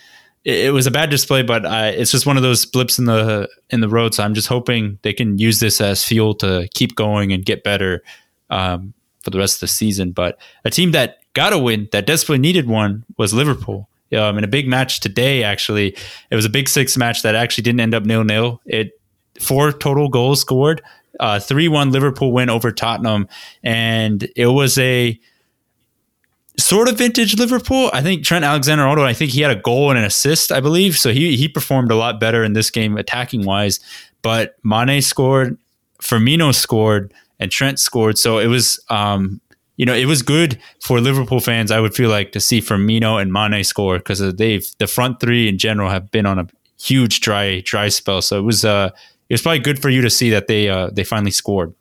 it, 0.45 0.71
was 0.71 0.85
a 0.85 0.91
bad 0.91 1.09
display, 1.09 1.41
but 1.41 1.65
I, 1.65 1.89
it's 1.89 2.11
just 2.11 2.27
one 2.27 2.37
of 2.37 2.43
those 2.43 2.65
blips 2.65 2.99
in 2.99 3.05
the 3.05 3.49
in 3.71 3.81
the 3.81 3.89
road. 3.89 4.13
So 4.13 4.23
I'm 4.23 4.35
just 4.35 4.47
hoping 4.47 4.99
they 5.01 5.11
can 5.11 5.39
use 5.39 5.59
this 5.59 5.81
as 5.81 6.03
fuel 6.03 6.35
to 6.35 6.69
keep 6.73 6.95
going 6.95 7.33
and 7.33 7.43
get 7.43 7.63
better 7.63 8.03
um, 8.51 8.93
for 9.23 9.31
the 9.31 9.39
rest 9.39 9.57
of 9.57 9.61
the 9.61 9.67
season. 9.67 10.11
But 10.11 10.37
a 10.63 10.69
team 10.69 10.91
that 10.91 11.17
got 11.33 11.51
a 11.51 11.57
win, 11.57 11.89
that 11.91 12.05
desperately 12.05 12.39
needed 12.39 12.67
one, 12.67 13.03
was 13.17 13.33
Liverpool. 13.33 13.89
Um, 14.15 14.37
in 14.37 14.43
a 14.43 14.47
big 14.47 14.67
match 14.67 14.99
today, 14.99 15.43
actually, 15.43 15.97
it 16.29 16.35
was 16.35 16.45
a 16.45 16.49
big 16.49 16.69
six 16.69 16.95
match 16.95 17.23
that 17.23 17.33
actually 17.33 17.63
didn't 17.63 17.81
end 17.81 17.95
up 17.95 18.05
nil 18.05 18.23
nil. 18.23 18.61
It 18.65 18.99
four 19.39 19.71
total 19.71 20.09
goals 20.09 20.41
scored, 20.41 20.83
uh, 21.19 21.39
three 21.39 21.67
one 21.67 21.91
Liverpool 21.91 22.31
win 22.31 22.49
over 22.51 22.71
Tottenham, 22.71 23.27
and 23.63 24.29
it 24.35 24.47
was 24.47 24.77
a 24.77 25.19
sort 26.57 26.87
of 26.87 26.97
vintage 26.97 27.37
Liverpool. 27.37 27.89
I 27.93 28.01
think 28.01 28.23
Trent 28.23 28.45
Alexander-Arnold. 28.45 29.07
I 29.07 29.13
think 29.13 29.31
he 29.31 29.41
had 29.41 29.51
a 29.51 29.59
goal 29.59 29.89
and 29.89 29.99
an 29.99 30.05
assist, 30.05 30.51
I 30.51 30.59
believe. 30.59 30.97
So 30.97 31.11
he 31.11 31.35
he 31.35 31.47
performed 31.47 31.91
a 31.91 31.95
lot 31.95 32.19
better 32.19 32.43
in 32.43 32.53
this 32.53 32.69
game 32.69 32.97
attacking 32.97 33.45
wise. 33.45 33.79
But 34.21 34.55
Mane 34.63 35.01
scored, 35.01 35.57
Firmino 36.01 36.53
scored, 36.53 37.13
and 37.39 37.51
Trent 37.51 37.79
scored. 37.79 38.17
So 38.17 38.39
it 38.39 38.47
was 38.47 38.79
um, 38.89 39.41
you 39.77 39.85
know, 39.85 39.93
it 39.93 40.05
was 40.05 40.21
good 40.21 40.59
for 40.81 41.01
Liverpool 41.01 41.39
fans. 41.39 41.71
I 41.71 41.79
would 41.79 41.93
feel 41.93 42.09
like 42.09 42.31
to 42.31 42.39
see 42.39 42.61
Firmino 42.61 43.21
and 43.21 43.31
Mane 43.31 43.63
score 43.63 43.97
because 43.97 44.19
they've 44.35 44.65
the 44.77 44.87
front 44.87 45.19
three 45.19 45.49
in 45.49 45.57
general 45.57 45.89
have 45.89 46.11
been 46.11 46.25
on 46.25 46.39
a 46.39 46.47
huge 46.79 47.19
dry 47.19 47.61
dry 47.61 47.89
spell. 47.89 48.21
So 48.21 48.39
it 48.39 48.43
was 48.43 48.63
uh 48.63 48.91
it 49.29 49.33
was 49.33 49.41
probably 49.41 49.59
good 49.59 49.81
for 49.81 49.89
you 49.89 50.01
to 50.01 50.09
see 50.09 50.29
that 50.29 50.47
they 50.47 50.69
uh 50.69 50.89
they 50.91 51.03
finally 51.03 51.31
scored. 51.31 51.73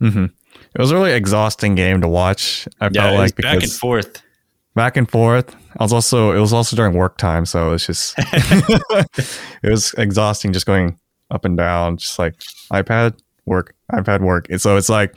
Mm-hmm. 0.00 0.26
It 0.74 0.80
was 0.80 0.90
a 0.90 0.94
really 0.94 1.12
exhausting 1.12 1.74
game 1.74 2.00
to 2.00 2.08
watch. 2.08 2.68
I 2.80 2.90
yeah, 2.92 3.02
felt 3.02 3.18
like 3.18 3.36
back 3.36 3.62
and 3.62 3.72
forth. 3.72 4.22
Back 4.74 4.96
and 4.96 5.10
forth. 5.10 5.54
I 5.78 5.84
was 5.84 5.92
also 5.92 6.32
it 6.32 6.40
was 6.40 6.52
also 6.52 6.76
during 6.76 6.94
work 6.94 7.18
time, 7.18 7.46
so 7.46 7.68
it 7.68 7.70
was 7.72 7.86
just 7.86 8.14
it 8.18 9.70
was 9.70 9.94
exhausting 9.94 10.52
just 10.52 10.66
going 10.66 10.98
up 11.30 11.44
and 11.44 11.56
down, 11.56 11.96
just 11.96 12.18
like 12.18 12.34
iPad 12.72 13.18
work, 13.46 13.74
iPad 13.92 14.20
work. 14.20 14.48
And 14.50 14.60
so 14.60 14.76
it's 14.76 14.88
like 14.88 15.16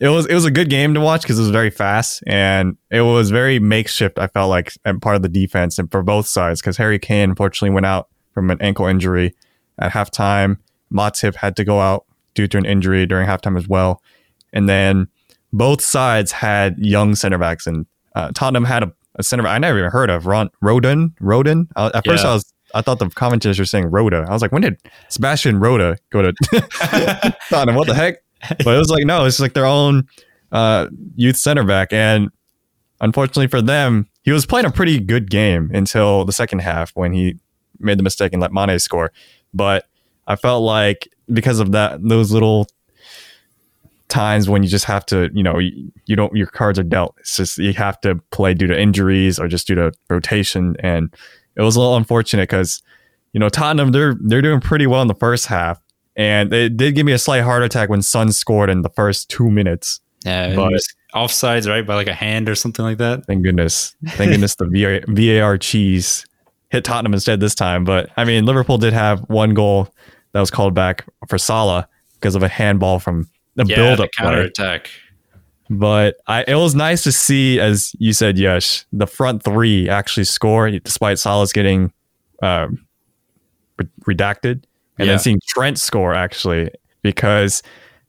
it 0.00 0.08
was 0.08 0.26
it 0.26 0.34
was 0.34 0.44
a 0.44 0.50
good 0.50 0.70
game 0.70 0.94
to 0.94 1.00
watch 1.00 1.22
because 1.22 1.38
it 1.38 1.42
was 1.42 1.50
very 1.50 1.70
fast 1.70 2.22
and 2.26 2.76
it 2.90 3.02
was 3.02 3.30
very 3.30 3.58
makeshift. 3.58 4.18
I 4.18 4.26
felt 4.28 4.48
like 4.48 4.72
and 4.84 5.00
part 5.00 5.16
of 5.16 5.22
the 5.22 5.28
defense 5.28 5.78
and 5.78 5.90
for 5.90 6.02
both 6.02 6.26
sides 6.26 6.60
because 6.60 6.78
Harry 6.78 6.98
Kane 6.98 7.30
unfortunately 7.30 7.74
went 7.74 7.86
out 7.86 8.08
from 8.32 8.50
an 8.50 8.60
ankle 8.60 8.86
injury 8.86 9.34
at 9.78 9.92
halftime. 9.92 10.56
Matip 10.92 11.36
had 11.36 11.54
to 11.56 11.64
go 11.64 11.80
out 11.80 12.06
due 12.34 12.48
to 12.48 12.58
an 12.58 12.64
injury 12.64 13.06
during 13.06 13.28
halftime 13.28 13.56
as 13.56 13.68
well. 13.68 14.02
And 14.52 14.68
then 14.68 15.08
both 15.52 15.82
sides 15.82 16.32
had 16.32 16.78
young 16.78 17.14
center 17.14 17.38
backs, 17.38 17.66
and 17.66 17.86
uh, 18.14 18.30
Tottenham 18.34 18.64
had 18.64 18.82
a, 18.82 18.92
a 19.16 19.22
center 19.22 19.42
back 19.42 19.52
I 19.52 19.58
never 19.58 19.78
even 19.78 19.90
heard 19.90 20.10
of, 20.10 20.26
Ron 20.26 20.50
Roden. 20.60 21.14
Rodon. 21.20 21.68
Uh, 21.76 21.90
at 21.94 22.04
first, 22.04 22.24
yeah. 22.24 22.30
I 22.30 22.34
was 22.34 22.52
I 22.74 22.82
thought 22.82 22.98
the 22.98 23.08
commentators 23.10 23.58
were 23.58 23.64
saying 23.64 23.86
Rhoda. 23.86 24.26
I 24.28 24.32
was 24.32 24.42
like, 24.42 24.52
when 24.52 24.62
did 24.62 24.78
Sebastian 25.08 25.58
Rode 25.58 25.98
go 26.10 26.22
to 26.22 26.32
Tottenham? 27.48 27.76
What 27.76 27.88
the 27.88 27.94
heck? 27.94 28.22
But 28.64 28.74
it 28.74 28.78
was 28.78 28.90
like, 28.90 29.04
no, 29.04 29.24
it's 29.24 29.40
like 29.40 29.54
their 29.54 29.66
own 29.66 30.08
uh, 30.52 30.88
youth 31.16 31.36
center 31.36 31.64
back, 31.64 31.92
and 31.92 32.30
unfortunately 33.00 33.48
for 33.48 33.60
them, 33.62 34.08
he 34.22 34.32
was 34.32 34.46
playing 34.46 34.66
a 34.66 34.70
pretty 34.70 35.00
good 35.00 35.30
game 35.30 35.70
until 35.74 36.24
the 36.24 36.32
second 36.32 36.60
half 36.60 36.90
when 36.90 37.12
he 37.12 37.38
made 37.78 37.98
the 37.98 38.02
mistake 38.02 38.32
and 38.32 38.40
let 38.40 38.52
Mane 38.52 38.78
score. 38.78 39.12
But 39.52 39.86
I 40.26 40.36
felt 40.36 40.62
like 40.62 41.08
because 41.32 41.58
of 41.58 41.72
that, 41.72 42.02
those 42.02 42.30
little 42.32 42.66
times 44.10 44.48
when 44.48 44.62
you 44.62 44.68
just 44.68 44.84
have 44.84 45.06
to, 45.06 45.30
you 45.32 45.42
know, 45.42 45.58
you, 45.58 45.90
you, 46.06 46.16
don't, 46.16 46.34
your 46.34 46.46
cards 46.46 46.78
are 46.78 46.84
dealt. 46.84 47.14
It's 47.20 47.36
just, 47.36 47.58
you 47.58 47.72
have 47.74 48.00
to 48.02 48.16
play 48.30 48.54
due 48.54 48.66
to 48.66 48.78
injuries 48.78 49.38
or 49.38 49.48
just 49.48 49.66
due 49.66 49.74
to 49.76 49.92
rotation. 50.08 50.76
And 50.80 51.14
it 51.56 51.62
was 51.62 51.76
a 51.76 51.80
little 51.80 51.96
unfortunate 51.96 52.48
because, 52.48 52.82
you 53.32 53.40
know, 53.40 53.48
Tottenham, 53.48 53.92
they're, 53.92 54.16
they're 54.20 54.42
doing 54.42 54.60
pretty 54.60 54.86
well 54.86 55.02
in 55.02 55.08
the 55.08 55.14
first 55.14 55.46
half. 55.46 55.80
And 56.16 56.52
it 56.52 56.76
did 56.76 56.94
give 56.94 57.06
me 57.06 57.12
a 57.12 57.18
slight 57.18 57.42
heart 57.42 57.62
attack 57.62 57.88
when 57.88 58.02
Son 58.02 58.32
scored 58.32 58.68
in 58.68 58.82
the 58.82 58.90
first 58.90 59.30
two 59.30 59.50
minutes. 59.50 60.00
Yeah. 60.24 60.54
But 60.54 60.72
offsides, 61.14 61.68
right? 61.68 61.86
By 61.86 61.94
like 61.94 62.08
a 62.08 62.14
hand 62.14 62.48
or 62.48 62.54
something 62.54 62.84
like 62.84 62.98
that. 62.98 63.24
Thank 63.26 63.42
goodness. 63.42 63.94
Thank 64.06 64.30
goodness 64.32 64.56
the 64.56 65.04
VAR 65.08 65.56
cheese 65.56 66.26
hit 66.70 66.84
Tottenham 66.84 67.14
instead 67.14 67.40
this 67.40 67.54
time. 67.54 67.84
But 67.84 68.10
I 68.16 68.24
mean, 68.24 68.44
Liverpool 68.44 68.78
did 68.78 68.92
have 68.92 69.20
one 69.28 69.54
goal 69.54 69.92
that 70.32 70.40
was 70.40 70.50
called 70.50 70.74
back 70.74 71.04
for 71.28 71.38
Salah 71.38 71.88
because 72.14 72.34
of 72.34 72.42
a 72.42 72.48
handball 72.48 72.98
from 72.98 73.28
the 73.56 73.64
yeah, 73.66 73.76
build 73.76 74.00
up 74.00 74.10
counter 74.16 74.40
attack. 74.40 74.90
But 75.68 76.16
I, 76.26 76.44
it 76.48 76.56
was 76.56 76.74
nice 76.74 77.02
to 77.04 77.12
see, 77.12 77.60
as 77.60 77.94
you 77.98 78.12
said, 78.12 78.38
Yash, 78.38 78.84
the 78.92 79.06
front 79.06 79.44
three 79.44 79.88
actually 79.88 80.24
score 80.24 80.68
despite 80.70 81.18
Salah's 81.18 81.52
getting 81.52 81.92
uh, 82.42 82.66
redacted, 84.02 84.64
and 84.98 85.06
yeah. 85.06 85.06
then 85.06 85.18
seeing 85.20 85.40
Trent 85.46 85.78
score 85.78 86.12
actually 86.12 86.70
because 87.02 87.62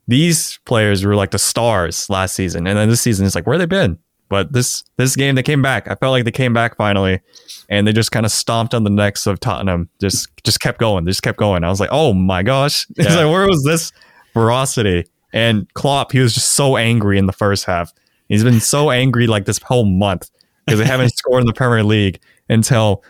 these 0.08 0.58
players 0.64 1.04
were 1.04 1.14
like 1.14 1.30
the 1.30 1.38
stars 1.38 2.10
last 2.10 2.34
season, 2.34 2.66
and 2.66 2.76
then 2.76 2.88
this 2.88 3.00
season 3.00 3.26
it's 3.26 3.34
like 3.34 3.46
where 3.46 3.58
they 3.58 3.66
been. 3.66 3.98
But 4.28 4.52
this 4.52 4.82
this 4.96 5.14
game 5.14 5.34
they 5.34 5.42
came 5.42 5.62
back. 5.62 5.86
I 5.88 5.94
felt 5.94 6.10
like 6.10 6.24
they 6.24 6.30
came 6.30 6.52
back 6.52 6.76
finally, 6.76 7.20
and 7.68 7.86
they 7.86 7.92
just 7.92 8.10
kind 8.10 8.26
of 8.26 8.32
stomped 8.32 8.74
on 8.74 8.82
the 8.82 8.90
necks 8.90 9.26
of 9.26 9.38
Tottenham. 9.38 9.88
Just 10.00 10.28
just 10.42 10.58
kept 10.58 10.78
going. 10.78 11.04
They 11.04 11.10
just 11.10 11.22
kept 11.22 11.38
going. 11.38 11.64
I 11.64 11.68
was 11.68 11.80
like, 11.80 11.90
oh 11.92 12.12
my 12.12 12.42
gosh, 12.42 12.86
yeah. 12.96 13.14
like, 13.14 13.32
where 13.32 13.46
was 13.46 13.62
this 13.62 13.92
ferocity? 14.32 15.04
And 15.32 15.72
Klopp, 15.74 16.12
he 16.12 16.20
was 16.20 16.34
just 16.34 16.52
so 16.52 16.76
angry 16.76 17.18
in 17.18 17.26
the 17.26 17.32
first 17.32 17.64
half. 17.64 17.92
He's 18.28 18.44
been 18.44 18.60
so 18.60 18.90
angry 18.90 19.26
like 19.26 19.44
this 19.44 19.58
whole 19.58 19.84
month 19.84 20.30
because 20.66 20.78
they 20.78 20.86
haven't 20.86 21.10
scored 21.16 21.42
in 21.42 21.46
the 21.46 21.52
Premier 21.52 21.82
League 21.82 22.20
until 22.48 23.02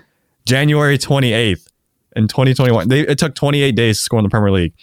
January 0.47 0.99
28th 0.99 1.67
in 2.17 2.29
2021. 2.29 2.89
They, 2.89 3.01
it 3.01 3.19
took 3.19 3.35
28 3.35 3.73
days 3.73 3.99
to 3.99 4.05
score 4.05 4.19
in 4.19 4.25
the 4.25 4.31
Premier 4.31 4.51
League, 4.51 4.75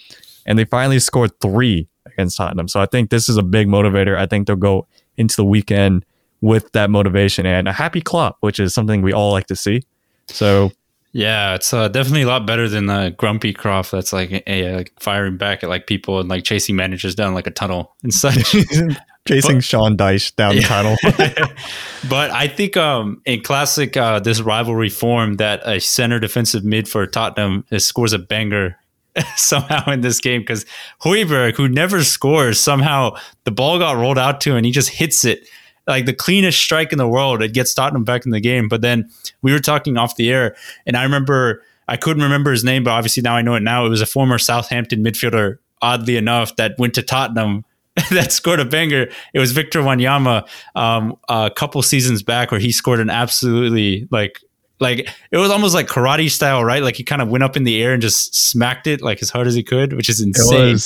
and 0.46 0.58
they 0.58 0.66
finally 0.66 1.00
scored 1.00 1.32
three 1.42 1.88
against 2.06 2.38
Tottenham. 2.38 2.68
So 2.68 2.80
I 2.80 2.86
think 2.86 3.10
this 3.10 3.30
is 3.30 3.38
a 3.38 3.44
big 3.44 3.68
motivator. 3.68 4.18
I 4.18 4.26
think 4.26 4.48
they'll 4.48 4.56
go 4.56 4.88
into 5.18 5.36
the 5.36 5.46
weekend 5.46 6.06
with 6.42 6.72
that 6.72 6.90
motivation 6.90 7.46
and 7.46 7.68
a 7.68 7.74
happy 7.74 8.02
Klopp, 8.02 8.38
which 8.40 8.60
is 8.60 8.74
something 8.74 9.02
we 9.02 9.14
all 9.14 9.32
like 9.32 9.48
to 9.48 9.56
see. 9.56 9.84
So 10.28 10.72
yeah, 11.12 11.56
it's 11.56 11.74
uh, 11.74 11.88
definitely 11.88 12.22
a 12.22 12.28
lot 12.28 12.46
better 12.46 12.70
than 12.70 12.86
the 12.86 13.14
grumpy 13.18 13.54
Klopp 13.54 13.90
that's 13.90 14.14
like 14.14 14.32
a, 14.32 14.44
a, 14.48 14.86
firing 15.00 15.38
back 15.38 15.64
at 15.64 15.70
like 15.70 15.88
people 15.88 16.20
and 16.20 16.30
like 16.30 16.44
chasing 16.44 16.76
managers 16.76 17.16
down 17.16 17.34
like 17.34 17.48
a 17.48 17.52
tunnel 17.52 17.96
and 18.04 18.14
such. 18.14 18.52
chasing 19.28 19.58
but, 19.58 19.64
Sean 19.64 19.98
Dyche 19.98 20.36
down 20.36 20.56
yeah. 20.56 20.62
the 20.62 20.68
tunnel. 20.68 20.98
but 22.10 22.30
I 22.32 22.48
think 22.48 22.78
um, 22.78 23.22
in 23.26 23.42
classic 23.42 23.98
uh, 23.98 24.20
this 24.20 24.42
rivalry 24.42 24.90
form 24.90 25.36
that 25.36 25.62
a 25.66 25.80
center 25.80 26.20
defensive 26.20 26.64
mid 26.64 26.88
for 26.88 27.08
Tottenham 27.08 27.66
scores 27.78 28.14
a 28.14 28.20
banger 28.20 28.78
somehow 29.36 29.92
in 29.92 30.02
this 30.02 30.20
game 30.20 30.42
because 30.42 30.66
Højbjerg, 31.02 31.56
who 31.56 31.68
never 31.68 32.04
scores, 32.04 32.60
somehow 32.60 33.16
the 33.46 33.52
ball 33.52 33.80
got 33.80 33.98
rolled 33.98 34.20
out 34.20 34.42
to 34.42 34.52
him 34.52 34.58
and 34.58 34.66
he 34.66 34.72
just 34.72 34.90
hits 34.90 35.26
it 35.26 35.48
like 35.90 36.06
the 36.06 36.14
cleanest 36.14 36.60
strike 36.60 36.92
in 36.92 36.98
the 36.98 37.08
world. 37.08 37.42
It 37.42 37.54
gets 37.54 37.74
Tottenham 37.74 38.04
back 38.04 38.26
in 38.26 38.32
the 38.32 38.40
game. 38.40 38.70
But 38.70 38.82
then 38.82 39.10
we 39.42 39.52
were 39.52 39.60
talking 39.60 39.98
off 39.98 40.16
the 40.16 40.32
air, 40.32 40.56
and 40.86 40.96
I 40.96 41.04
remember 41.04 41.64
I 41.88 41.98
couldn't 41.98 42.24
remember 42.24 42.52
his 42.52 42.64
name, 42.64 42.84
but 42.84 42.92
obviously 42.92 43.24
now 43.24 43.36
I 43.36 43.42
know 43.42 43.56
it. 43.56 43.62
Now 43.64 43.86
it 43.86 43.90
was 43.90 44.02
a 44.02 44.06
former 44.06 44.38
Southampton 44.38 45.04
midfielder, 45.04 45.58
oddly 45.82 46.18
enough, 46.18 46.56
that 46.58 46.78
went 46.78 46.94
to 46.94 47.02
Tottenham. 47.02 47.66
that 48.12 48.32
scored 48.32 48.60
a 48.60 48.66
banger. 48.66 49.10
It 49.34 49.40
was 49.40 49.52
Victor 49.52 49.82
Wanyama 49.82 50.48
um, 50.76 51.18
a 51.28 51.52
couple 51.54 51.82
seasons 51.82 52.24
back 52.24 52.52
where 52.52 52.60
he 52.60 52.72
scored 52.72 53.00
an 53.00 53.10
absolutely 53.10 54.08
like 54.12 54.40
like 54.80 55.10
it 55.32 55.38
was 55.38 55.50
almost 55.50 55.74
like 55.74 55.88
karate 55.88 56.30
style, 56.30 56.64
right? 56.64 56.84
Like 56.84 56.96
he 56.96 57.04
kind 57.04 57.22
of 57.22 57.30
went 57.30 57.44
up 57.44 57.58
in 57.58 57.64
the 57.64 57.82
air 57.82 57.92
and 57.92 58.02
just 58.02 58.36
smacked 58.36 58.88
it 58.88 59.02
like 59.02 59.22
as 59.22 59.32
hard 59.32 59.48
as 59.48 59.56
he 59.56 59.64
could, 59.64 59.94
which 59.94 60.08
is 60.08 60.22
insane. 60.22 60.78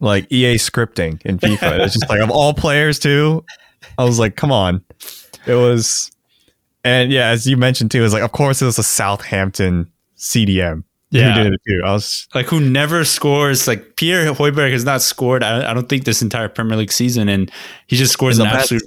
like 0.00 0.30
EA 0.30 0.56
scripting 0.56 1.22
in 1.24 1.38
FIFA. 1.38 1.84
it's 1.84 1.94
just 1.94 2.08
like 2.10 2.20
of 2.20 2.30
all 2.30 2.52
players 2.52 2.98
too. 2.98 3.44
I 3.98 4.04
was 4.04 4.18
like, 4.18 4.36
come 4.36 4.52
on. 4.52 4.84
It 5.46 5.54
was, 5.54 6.10
and 6.84 7.12
yeah, 7.12 7.28
as 7.28 7.46
you 7.46 7.56
mentioned 7.56 7.90
too, 7.90 8.00
it 8.00 8.02
was 8.02 8.12
like, 8.12 8.22
of 8.22 8.32
course, 8.32 8.62
it 8.62 8.64
was 8.64 8.78
a 8.78 8.82
Southampton 8.82 9.90
CDM. 10.16 10.84
Yeah, 11.10 11.34
who 11.34 11.44
did 11.44 11.52
it 11.52 11.60
too. 11.68 11.80
I 11.84 11.92
was 11.92 12.26
like, 12.34 12.46
who 12.46 12.60
never 12.60 13.04
scores. 13.04 13.68
Like 13.68 13.94
Pierre 13.96 14.24
Højbjerg 14.32 14.72
has 14.72 14.84
not 14.84 15.00
scored. 15.00 15.44
I, 15.44 15.70
I, 15.70 15.74
don't 15.74 15.88
think 15.88 16.04
this 16.04 16.22
entire 16.22 16.48
Premier 16.48 16.76
League 16.76 16.90
season, 16.90 17.28
and 17.28 17.52
he 17.86 17.94
just 17.94 18.12
scores 18.12 18.40
an 18.40 18.46
absolute. 18.46 18.82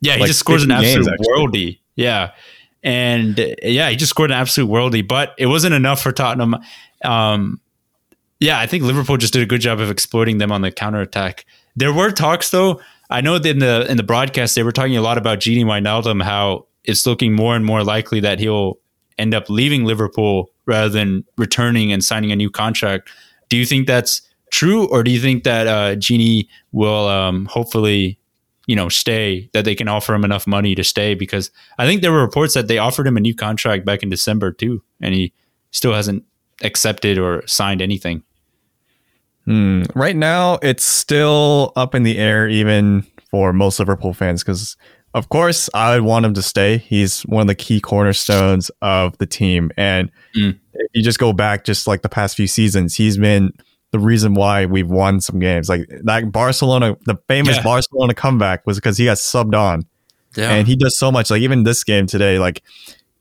Yeah, 0.00 0.14
he 0.14 0.20
like 0.20 0.28
just 0.28 0.38
scores 0.38 0.62
an 0.62 0.70
absolute 0.70 1.06
games, 1.06 1.26
worldy. 1.28 1.80
Yeah, 1.96 2.32
and 2.84 3.56
yeah, 3.62 3.90
he 3.90 3.96
just 3.96 4.10
scored 4.10 4.30
an 4.30 4.36
absolute 4.36 4.70
worldy. 4.70 5.06
But 5.06 5.34
it 5.36 5.46
wasn't 5.46 5.74
enough 5.74 6.00
for 6.00 6.12
Tottenham. 6.12 6.54
Um, 7.04 7.60
yeah, 8.38 8.60
I 8.60 8.66
think 8.66 8.84
Liverpool 8.84 9.16
just 9.16 9.32
did 9.32 9.42
a 9.42 9.46
good 9.46 9.60
job 9.60 9.80
of 9.80 9.90
exploiting 9.90 10.38
them 10.38 10.52
on 10.52 10.60
the 10.60 10.70
counter 10.70 11.00
attack. 11.00 11.46
There 11.74 11.92
were 11.92 12.12
talks 12.12 12.50
though 12.50 12.80
I 13.10 13.20
know 13.20 13.38
that 13.38 13.48
in 13.48 13.58
the 13.58 13.86
in 13.90 13.96
the 13.96 14.02
broadcast 14.02 14.54
they 14.54 14.62
were 14.62 14.72
talking 14.72 14.96
a 14.96 15.02
lot 15.02 15.18
about 15.18 15.40
Gini 15.40 15.64
Wijnaldum, 15.64 16.22
how 16.22 16.66
it's 16.84 17.06
looking 17.06 17.32
more 17.32 17.56
and 17.56 17.64
more 17.64 17.82
likely 17.84 18.20
that 18.20 18.38
he'll 18.38 18.78
end 19.18 19.34
up 19.34 19.48
leaving 19.48 19.84
Liverpool 19.84 20.50
rather 20.66 20.88
than 20.88 21.24
returning 21.36 21.92
and 21.92 22.02
signing 22.02 22.32
a 22.32 22.36
new 22.36 22.50
contract. 22.50 23.10
Do 23.48 23.56
you 23.56 23.66
think 23.66 23.86
that's 23.86 24.22
true, 24.50 24.88
or 24.88 25.02
do 25.02 25.10
you 25.10 25.20
think 25.20 25.44
that 25.44 25.66
uh, 25.66 25.96
Gini 25.96 26.48
will 26.72 27.08
um, 27.08 27.46
hopefully 27.46 28.18
you 28.66 28.76
know, 28.76 28.88
stay, 28.88 29.50
that 29.52 29.64
they 29.64 29.74
can 29.74 29.88
offer 29.88 30.14
him 30.14 30.24
enough 30.24 30.46
money 30.46 30.74
to 30.74 30.84
stay 30.84 31.14
because 31.14 31.50
I 31.78 31.86
think 31.86 32.00
there 32.00 32.12
were 32.12 32.22
reports 32.22 32.54
that 32.54 32.68
they 32.68 32.78
offered 32.78 33.06
him 33.06 33.16
a 33.16 33.20
new 33.20 33.34
contract 33.34 33.84
back 33.84 34.02
in 34.02 34.08
December 34.08 34.52
too, 34.52 34.82
and 35.00 35.14
he 35.14 35.32
still 35.70 35.92
hasn't 35.92 36.24
accepted 36.62 37.18
or 37.18 37.46
signed 37.46 37.82
anything. 37.82 38.22
Hmm. 39.44 39.82
Right 39.94 40.16
now, 40.16 40.58
it's 40.62 40.84
still 40.84 41.72
up 41.76 41.94
in 41.94 42.02
the 42.02 42.18
air, 42.18 42.48
even 42.48 43.06
for 43.30 43.52
most 43.52 43.78
Liverpool 43.78 44.14
fans, 44.14 44.42
because 44.42 44.76
of 45.12 45.28
course 45.28 45.68
I 45.74 45.94
would 45.94 46.04
want 46.04 46.24
him 46.24 46.34
to 46.34 46.42
stay. 46.42 46.78
He's 46.78 47.22
one 47.22 47.42
of 47.42 47.46
the 47.46 47.54
key 47.54 47.80
cornerstones 47.80 48.70
of 48.80 49.16
the 49.18 49.26
team, 49.26 49.70
and 49.76 50.10
mm. 50.36 50.58
if 50.72 50.90
you 50.94 51.02
just 51.02 51.18
go 51.18 51.32
back, 51.32 51.64
just 51.64 51.86
like 51.86 52.02
the 52.02 52.08
past 52.08 52.36
few 52.36 52.46
seasons, 52.46 52.94
he's 52.94 53.18
been 53.18 53.52
the 53.94 53.98
reason 54.00 54.34
why 54.34 54.66
we've 54.66 54.88
won 54.88 55.20
some 55.20 55.38
games. 55.38 55.68
Like 55.68 55.88
that 56.02 56.32
Barcelona, 56.32 56.96
the 57.06 57.16
famous 57.28 57.56
yeah. 57.56 57.62
Barcelona 57.62 58.12
comeback 58.12 58.66
was 58.66 58.76
because 58.76 58.98
he 58.98 59.04
got 59.04 59.18
subbed 59.18 59.54
on. 59.54 59.86
Yeah. 60.34 60.50
And 60.50 60.66
he 60.66 60.74
does 60.74 60.98
so 60.98 61.12
much. 61.12 61.30
Like 61.30 61.42
even 61.42 61.62
this 61.62 61.84
game 61.84 62.08
today, 62.08 62.40
like 62.40 62.64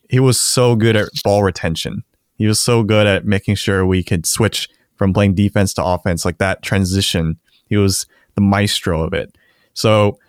he 0.10 0.20
was 0.20 0.40
so 0.40 0.76
good 0.76 0.96
at 0.96 1.10
ball 1.24 1.44
retention. 1.44 2.04
He 2.38 2.48
was 2.48 2.60
so 2.60 2.82
good 2.82 3.06
at 3.06 3.24
making 3.24 3.54
sure 3.54 3.86
we 3.86 4.04
could 4.04 4.26
switch 4.26 4.68
from 4.96 5.14
playing 5.14 5.36
defense 5.36 5.74
to 5.76 5.84
offense, 5.84 6.26
like 6.26 6.38
that 6.38 6.62
transition. 6.62 7.38
He 7.68 7.78
was 7.78 8.06
the 8.36 8.42
maestro 8.42 9.04
of 9.04 9.14
it. 9.14 9.36
So 9.74 10.20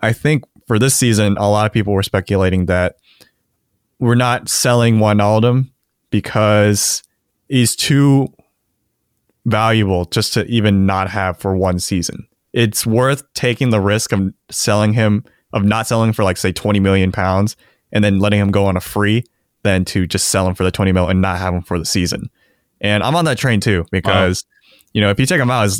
I 0.00 0.12
think 0.12 0.44
for 0.66 0.78
this 0.78 0.94
season, 0.94 1.36
a 1.38 1.48
lot 1.48 1.66
of 1.66 1.72
people 1.72 1.92
were 1.92 2.02
speculating 2.02 2.66
that 2.66 2.96
we're 3.98 4.14
not 4.14 4.48
selling 4.48 4.98
Wijnaldum 4.98 5.70
because 6.10 7.02
he's 7.48 7.74
too 7.74 8.28
valuable 9.44 10.04
just 10.06 10.34
to 10.34 10.44
even 10.46 10.86
not 10.86 11.10
have 11.10 11.38
for 11.38 11.56
one 11.56 11.78
season. 11.78 12.26
It's 12.52 12.86
worth 12.86 13.22
taking 13.34 13.70
the 13.70 13.80
risk 13.80 14.12
of 14.12 14.32
selling 14.50 14.92
him, 14.92 15.24
of 15.52 15.64
not 15.64 15.86
selling 15.86 16.12
for 16.12 16.22
like 16.22 16.36
say 16.36 16.52
20 16.52 16.80
million 16.80 17.12
pounds 17.12 17.56
and 17.92 18.04
then 18.04 18.18
letting 18.18 18.40
him 18.40 18.50
go 18.50 18.66
on 18.66 18.76
a 18.76 18.80
free 18.80 19.24
than 19.62 19.84
to 19.86 20.06
just 20.06 20.28
sell 20.28 20.46
him 20.46 20.54
for 20.54 20.64
the 20.64 20.70
20 20.70 20.92
mil 20.92 21.08
and 21.08 21.20
not 21.20 21.38
have 21.38 21.54
him 21.54 21.62
for 21.62 21.78
the 21.78 21.84
season. 21.84 22.30
And 22.80 23.02
I'm 23.02 23.16
on 23.16 23.24
that 23.24 23.38
train 23.38 23.60
too 23.60 23.84
because, 23.90 24.44
wow. 24.46 24.78
you 24.92 25.00
know, 25.00 25.10
if 25.10 25.18
you 25.18 25.26
take 25.26 25.40
him 25.40 25.50
out, 25.50 25.70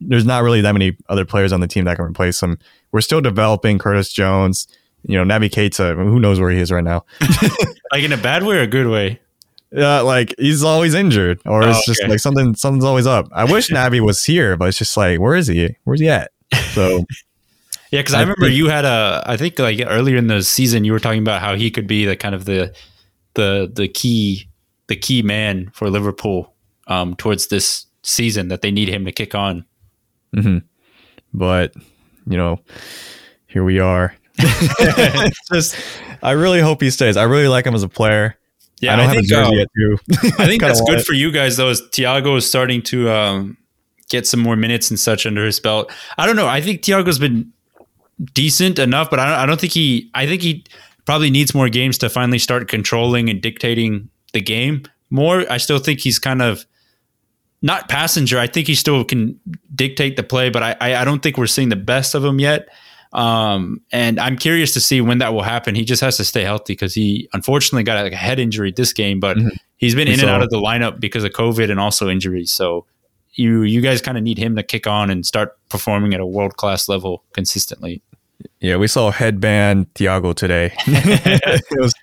there's 0.00 0.24
not 0.24 0.42
really 0.42 0.60
that 0.60 0.72
many 0.72 0.96
other 1.08 1.24
players 1.24 1.52
on 1.52 1.60
the 1.60 1.68
team 1.68 1.84
that 1.84 1.96
can 1.96 2.04
replace 2.04 2.42
him. 2.42 2.58
We're 2.90 3.00
still 3.00 3.20
developing 3.20 3.78
Curtis 3.78 4.12
Jones, 4.12 4.66
you 5.02 5.22
know, 5.22 5.24
Naby 5.24 5.50
Keita. 5.50 5.96
Who 5.96 6.20
knows 6.20 6.40
where 6.40 6.50
he 6.50 6.58
is 6.58 6.70
right 6.70 6.84
now? 6.84 7.04
like 7.92 8.02
in 8.02 8.12
a 8.12 8.16
bad 8.16 8.42
way 8.42 8.56
or 8.56 8.62
a 8.62 8.66
good 8.66 8.88
way? 8.88 9.20
Yeah, 9.70 10.00
like 10.00 10.34
he's 10.38 10.62
always 10.62 10.92
injured, 10.92 11.40
or 11.46 11.62
it's 11.62 11.68
oh, 11.68 11.78
okay. 11.78 11.82
just 11.86 12.08
like 12.08 12.18
something 12.18 12.54
something's 12.54 12.84
always 12.84 13.06
up. 13.06 13.28
I 13.32 13.44
wish 13.44 13.68
Naby 13.70 14.00
was 14.00 14.22
here, 14.22 14.56
but 14.56 14.68
it's 14.68 14.76
just 14.76 14.96
like, 14.96 15.18
where 15.18 15.34
is 15.34 15.46
he? 15.46 15.76
Where's 15.84 16.00
he 16.00 16.10
at? 16.10 16.30
So 16.72 16.98
yeah, 17.90 18.00
because 18.00 18.12
I, 18.12 18.18
I, 18.18 18.20
remember 18.22 18.46
think, 18.46 18.56
you 18.56 18.68
had 18.68 18.84
a, 18.84 19.22
I 19.26 19.38
think 19.38 19.58
like 19.58 19.80
earlier 19.86 20.18
in 20.18 20.26
the 20.26 20.42
season, 20.42 20.84
you 20.84 20.92
were 20.92 21.00
talking 21.00 21.22
about 21.22 21.40
how 21.40 21.56
he 21.56 21.70
could 21.70 21.86
be 21.86 22.04
the 22.04 22.16
kind 22.16 22.34
of 22.34 22.44
the 22.44 22.74
the 23.32 23.70
the 23.72 23.88
key 23.88 24.46
the 24.92 24.96
key 24.96 25.22
man 25.22 25.70
for 25.72 25.88
Liverpool 25.88 26.52
um, 26.86 27.16
towards 27.16 27.46
this 27.46 27.86
season 28.02 28.48
that 28.48 28.60
they 28.60 28.70
need 28.70 28.88
him 28.88 29.06
to 29.06 29.12
kick 29.12 29.34
on. 29.34 29.64
Mm-hmm. 30.36 30.58
But 31.32 31.72
you 32.26 32.36
know, 32.36 32.60
here 33.46 33.64
we 33.64 33.78
are. 33.78 34.14
just, 35.52 35.76
I 36.22 36.32
really 36.32 36.60
hope 36.60 36.82
he 36.82 36.90
stays. 36.90 37.16
I 37.16 37.22
really 37.22 37.48
like 37.48 37.64
him 37.64 37.74
as 37.74 37.82
a 37.82 37.88
player. 37.88 38.36
Yeah, 38.82 38.92
I 38.92 38.96
don't 38.96 39.06
I 39.06 39.08
have 39.08 39.14
think, 39.14 39.24
a 39.24 39.28
jersey 39.28 39.54
uh, 39.54 39.58
yet 39.60 39.68
too. 39.74 39.98
I 40.42 40.46
think 40.46 40.60
that's 40.60 40.82
good 40.82 41.02
for 41.06 41.14
you 41.14 41.32
guys 41.32 41.56
though. 41.56 41.68
As 41.68 41.80
Thiago 41.80 42.36
is 42.36 42.46
starting 42.46 42.82
to 42.82 43.10
um, 43.10 43.56
get 44.10 44.26
some 44.26 44.40
more 44.40 44.56
minutes 44.56 44.90
and 44.90 45.00
such 45.00 45.24
under 45.24 45.46
his 45.46 45.58
belt. 45.58 45.90
I 46.18 46.26
don't 46.26 46.36
know. 46.36 46.48
I 46.48 46.60
think 46.60 46.82
Thiago's 46.82 47.18
been 47.18 47.50
decent 48.34 48.78
enough, 48.78 49.08
but 49.08 49.20
I 49.20 49.30
don't, 49.30 49.38
I 49.38 49.46
don't 49.46 49.58
think 49.58 49.72
he. 49.72 50.10
I 50.14 50.26
think 50.26 50.42
he 50.42 50.66
probably 51.06 51.30
needs 51.30 51.54
more 51.54 51.70
games 51.70 51.96
to 51.98 52.10
finally 52.10 52.38
start 52.38 52.68
controlling 52.68 53.30
and 53.30 53.40
dictating 53.40 54.10
the 54.32 54.40
game 54.40 54.84
more. 55.10 55.44
I 55.50 55.58
still 55.58 55.78
think 55.78 56.00
he's 56.00 56.18
kind 56.18 56.42
of 56.42 56.66
not 57.62 57.88
passenger. 57.88 58.38
I 58.38 58.46
think 58.46 58.66
he 58.66 58.74
still 58.74 59.04
can 59.04 59.38
dictate 59.74 60.16
the 60.16 60.22
play, 60.22 60.50
but 60.50 60.62
I, 60.62 60.76
I, 60.80 60.94
I 60.96 61.04
don't 61.04 61.22
think 61.22 61.36
we're 61.36 61.46
seeing 61.46 61.68
the 61.68 61.76
best 61.76 62.14
of 62.14 62.24
him 62.24 62.40
yet. 62.40 62.68
Um, 63.12 63.82
and 63.92 64.18
I'm 64.18 64.36
curious 64.36 64.72
to 64.72 64.80
see 64.80 65.00
when 65.00 65.18
that 65.18 65.34
will 65.34 65.42
happen. 65.42 65.74
He 65.74 65.84
just 65.84 66.00
has 66.00 66.16
to 66.16 66.24
stay 66.24 66.42
healthy 66.42 66.72
because 66.72 66.94
he 66.94 67.28
unfortunately 67.32 67.84
got 67.84 68.06
a 68.06 68.16
head 68.16 68.38
injury 68.38 68.72
this 68.72 68.92
game, 68.92 69.20
but 69.20 69.36
mm-hmm. 69.36 69.48
he's 69.76 69.94
been 69.94 70.08
in 70.08 70.20
and 70.20 70.30
out 70.30 70.42
of 70.42 70.50
the 70.50 70.56
lineup 70.56 70.98
because 70.98 71.22
of 71.22 71.32
COVID 71.32 71.70
and 71.70 71.78
also 71.78 72.08
injuries. 72.08 72.50
So 72.50 72.86
you 73.34 73.62
you 73.62 73.80
guys 73.80 74.00
kind 74.00 74.16
of 74.16 74.24
need 74.24 74.38
him 74.38 74.56
to 74.56 74.62
kick 74.62 74.86
on 74.86 75.10
and 75.10 75.26
start 75.26 75.56
performing 75.68 76.14
at 76.14 76.20
a 76.20 76.26
world 76.26 76.56
class 76.56 76.88
level 76.88 77.22
consistently. 77.32 78.02
Yeah, 78.60 78.76
we 78.76 78.88
saw 78.88 79.10
headband 79.10 79.92
Thiago 79.94 80.34
today. 80.34 80.72
it 80.86 81.80
was 81.80 81.94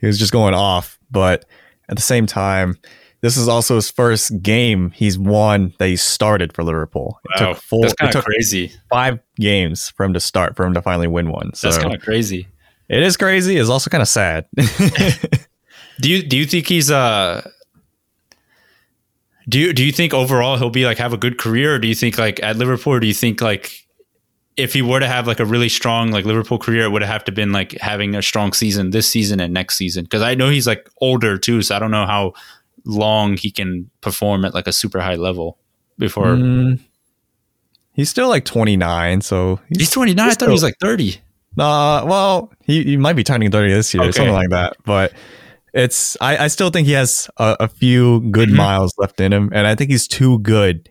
he 0.00 0.06
was 0.06 0.18
just 0.18 0.32
going 0.32 0.54
off, 0.54 0.98
but 1.10 1.44
at 1.88 1.96
the 1.96 2.02
same 2.02 2.26
time, 2.26 2.76
this 3.20 3.36
is 3.36 3.48
also 3.48 3.74
his 3.76 3.90
first 3.90 4.42
game 4.42 4.90
he's 4.92 5.18
won 5.18 5.74
that 5.78 5.88
he 5.88 5.96
started 5.96 6.52
for 6.52 6.62
Liverpool. 6.62 7.20
It 7.24 7.40
wow, 7.40 7.52
took 7.52 7.62
full, 7.62 7.82
that's 7.82 7.94
kind 7.94 8.14
of 8.14 8.24
crazy. 8.24 8.72
Five 8.88 9.18
games 9.36 9.90
for 9.90 10.04
him 10.04 10.12
to 10.14 10.20
start 10.20 10.56
for 10.56 10.64
him 10.64 10.74
to 10.74 10.82
finally 10.82 11.08
win 11.08 11.30
one. 11.30 11.54
So 11.54 11.68
that's 11.68 11.82
kind 11.82 11.94
of 11.94 12.00
crazy. 12.00 12.48
It 12.88 13.02
is 13.02 13.16
crazy. 13.16 13.56
It's 13.56 13.68
also 13.68 13.90
kind 13.90 14.02
of 14.02 14.08
sad. 14.08 14.46
do 16.00 16.08
you 16.08 16.22
do 16.22 16.36
you 16.36 16.46
think 16.46 16.68
he's 16.68 16.90
uh 16.90 17.48
do 19.48 19.58
you 19.58 19.72
do 19.72 19.84
you 19.84 19.92
think 19.92 20.14
overall 20.14 20.56
he'll 20.56 20.70
be 20.70 20.84
like 20.84 20.98
have 20.98 21.12
a 21.12 21.18
good 21.18 21.38
career 21.38 21.74
or 21.74 21.78
do 21.78 21.88
you 21.88 21.94
think 21.94 22.18
like 22.18 22.42
at 22.42 22.56
Liverpool 22.56 23.00
do 23.00 23.06
you 23.06 23.14
think 23.14 23.40
like 23.40 23.87
if 24.58 24.72
he 24.72 24.82
were 24.82 24.98
to 24.98 25.06
have 25.06 25.26
like 25.26 25.38
a 25.38 25.44
really 25.44 25.68
strong 25.68 26.10
like 26.10 26.24
Liverpool 26.24 26.58
career, 26.58 26.82
it 26.82 26.90
would 26.90 27.02
have 27.02 27.24
to 27.24 27.32
been 27.32 27.52
like 27.52 27.72
having 27.78 28.16
a 28.16 28.22
strong 28.22 28.52
season 28.52 28.90
this 28.90 29.08
season 29.08 29.38
and 29.40 29.54
next 29.54 29.76
season. 29.76 30.04
Because 30.04 30.20
I 30.20 30.34
know 30.34 30.50
he's 30.50 30.66
like 30.66 30.90
older 31.00 31.38
too, 31.38 31.62
so 31.62 31.76
I 31.76 31.78
don't 31.78 31.92
know 31.92 32.06
how 32.06 32.34
long 32.84 33.36
he 33.36 33.52
can 33.52 33.88
perform 34.00 34.44
at 34.44 34.54
like 34.54 34.66
a 34.66 34.72
super 34.72 35.00
high 35.00 35.14
level 35.14 35.58
before. 35.96 36.34
Mm, 36.34 36.80
he's 37.92 38.10
still 38.10 38.28
like 38.28 38.44
29, 38.44 39.20
so 39.20 39.60
he's, 39.68 39.78
he's 39.78 39.90
29. 39.92 40.16
He's 40.16 40.20
I 40.20 40.24
thought 40.24 40.34
still, 40.34 40.48
he 40.48 40.52
was 40.52 40.62
like 40.64 40.78
30. 40.80 41.16
Uh, 41.56 42.04
well, 42.06 42.52
he, 42.64 42.82
he 42.82 42.96
might 42.96 43.14
be 43.14 43.24
turning 43.24 43.50
30 43.52 43.72
this 43.72 43.94
year, 43.94 44.02
okay. 44.02 44.12
something 44.12 44.34
like 44.34 44.50
that. 44.50 44.76
But 44.84 45.12
it's 45.72 46.16
I, 46.20 46.44
I 46.44 46.48
still 46.48 46.70
think 46.70 46.88
he 46.88 46.94
has 46.94 47.30
a, 47.36 47.56
a 47.60 47.68
few 47.68 48.20
good 48.32 48.48
mm-hmm. 48.48 48.58
miles 48.58 48.92
left 48.98 49.20
in 49.20 49.32
him, 49.32 49.50
and 49.52 49.68
I 49.68 49.76
think 49.76 49.90
he's 49.90 50.08
too 50.08 50.40
good 50.40 50.90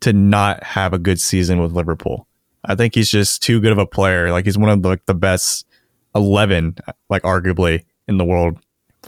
to 0.00 0.12
not 0.12 0.64
have 0.64 0.92
a 0.92 0.98
good 0.98 1.20
season 1.20 1.60
with 1.60 1.72
Liverpool. 1.72 2.26
I 2.64 2.74
think 2.74 2.94
he's 2.94 3.10
just 3.10 3.42
too 3.42 3.60
good 3.60 3.72
of 3.72 3.78
a 3.78 3.86
player. 3.86 4.30
Like 4.30 4.44
he's 4.44 4.58
one 4.58 4.70
of 4.70 4.82
the, 4.82 4.88
like 4.88 5.06
the 5.06 5.14
best 5.14 5.66
11, 6.14 6.76
like 7.10 7.22
arguably 7.22 7.84
in 8.08 8.18
the 8.18 8.24
world 8.24 8.58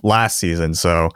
last 0.03 0.39
season. 0.39 0.75
So 0.75 1.11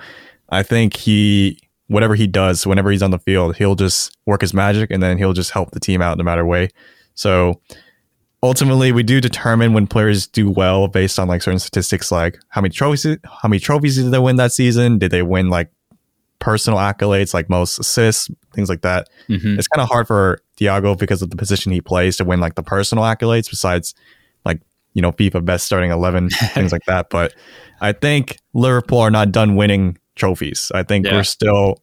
I 0.49 0.63
think 0.63 0.97
he, 0.97 1.61
whatever 1.89 2.15
he 2.15 2.27
does, 2.27 2.67
whenever 2.67 2.91
he's 2.91 3.03
on 3.03 3.11
the 3.11 3.19
field, 3.19 3.57
he'll 3.57 3.75
just 3.75 4.17
work 4.27 4.41
his 4.41 4.55
magic 4.55 4.91
and 4.91 5.03
then 5.03 5.19
he'll 5.19 5.33
just 5.33 5.51
help 5.51 5.73
the 5.73 5.81
team 5.81 6.01
out 6.01 6.19
no 6.19 6.25
matter 6.25 6.47
way. 6.47 6.69
So 7.15 7.61
ultimately, 8.43 8.93
we 8.93 9.03
do 9.03 9.21
determine 9.21 9.73
when 9.73 9.87
players 9.87 10.27
do 10.27 10.51
well 10.51 10.89
based 10.89 11.19
on 11.19 11.29
like 11.29 11.43
certain 11.43 11.59
statistics, 11.59 12.11
like 12.11 12.39
how 12.49 12.61
many 12.61 12.73
trophies, 12.73 13.19
how 13.25 13.49
many 13.49 13.61
trophies 13.61 13.97
did 13.97 14.11
they 14.11 14.19
win 14.19 14.37
that 14.37 14.53
season? 14.53 14.99
Did 14.99 15.11
they 15.11 15.23
win 15.23 15.51
like 15.51 15.71
personal 16.39 16.79
accolades, 16.79 17.35
like 17.35 17.51
most 17.51 17.79
assists, 17.79 18.31
things 18.53 18.69
like 18.69 18.83
that? 18.83 19.09
Mm-hmm. 19.29 19.59
It's 19.59 19.69
kind 19.69 19.83
of 19.83 19.89
hard 19.89 20.07
for 20.07 20.41
Thiago 20.59 20.99
because 20.99 21.23
of 21.23 21.31
the 21.31 21.37
position 21.37 21.73
he 21.73 21.81
plays 21.81 22.17
to 22.19 22.25
win 22.25 22.41
like 22.41 22.55
the 22.55 22.63
personal 22.63 23.05
accolades 23.05 23.49
besides 23.49 23.95
like 24.45 24.61
you 24.95 25.03
know 25.03 25.13
FIFA 25.13 25.45
best 25.45 25.67
starting 25.67 25.91
11 25.91 26.31
things 26.55 26.73
like 26.73 26.85
that 26.87 27.11
but 27.11 27.35
I 27.81 27.93
think 27.93 28.39
Liverpool 28.53 28.99
are 28.99 29.11
not 29.11 29.33
done 29.33 29.57
winning 29.57 29.99
trophies. 30.17 30.71
I 30.75 30.83
think 30.83 31.07
yeah. 31.07 31.15
we're 31.15 31.25
still 31.25 31.83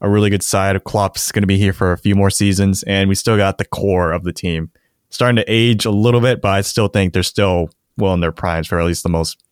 a 0.00 0.08
really 0.08 0.30
good 0.30 0.42
side. 0.42 0.82
Klopp's 0.84 1.32
going 1.32 1.42
to 1.42 1.46
be 1.46 1.58
here 1.58 1.72
for 1.72 1.92
a 1.92 1.98
few 1.98 2.14
more 2.14 2.30
seasons, 2.30 2.82
and 2.84 3.08
we 3.08 3.14
still 3.14 3.36
got 3.36 3.58
the 3.58 3.64
core 3.64 4.12
of 4.12 4.24
the 4.24 4.32
team 4.32 4.70
starting 5.08 5.36
to 5.36 5.44
age 5.46 5.84
a 5.84 5.90
little 5.90 6.20
bit, 6.20 6.40
but 6.40 6.50
I 6.50 6.60
still 6.62 6.88
think 6.88 7.12
they're 7.12 7.22
still 7.22 7.70
well 7.96 8.14
in 8.14 8.20
their 8.20 8.32
primes 8.32 8.68
for 8.68 8.80
at 8.80 8.86
least 8.86 9.02
the 9.02 9.08
most 9.08 9.42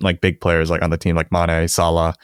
like 0.00 0.20
big 0.20 0.40
players 0.40 0.70
like 0.70 0.82
on 0.82 0.90
the 0.90 0.96
team, 0.96 1.16
like 1.16 1.30
Mane, 1.32 1.68
Salah, 1.68 2.14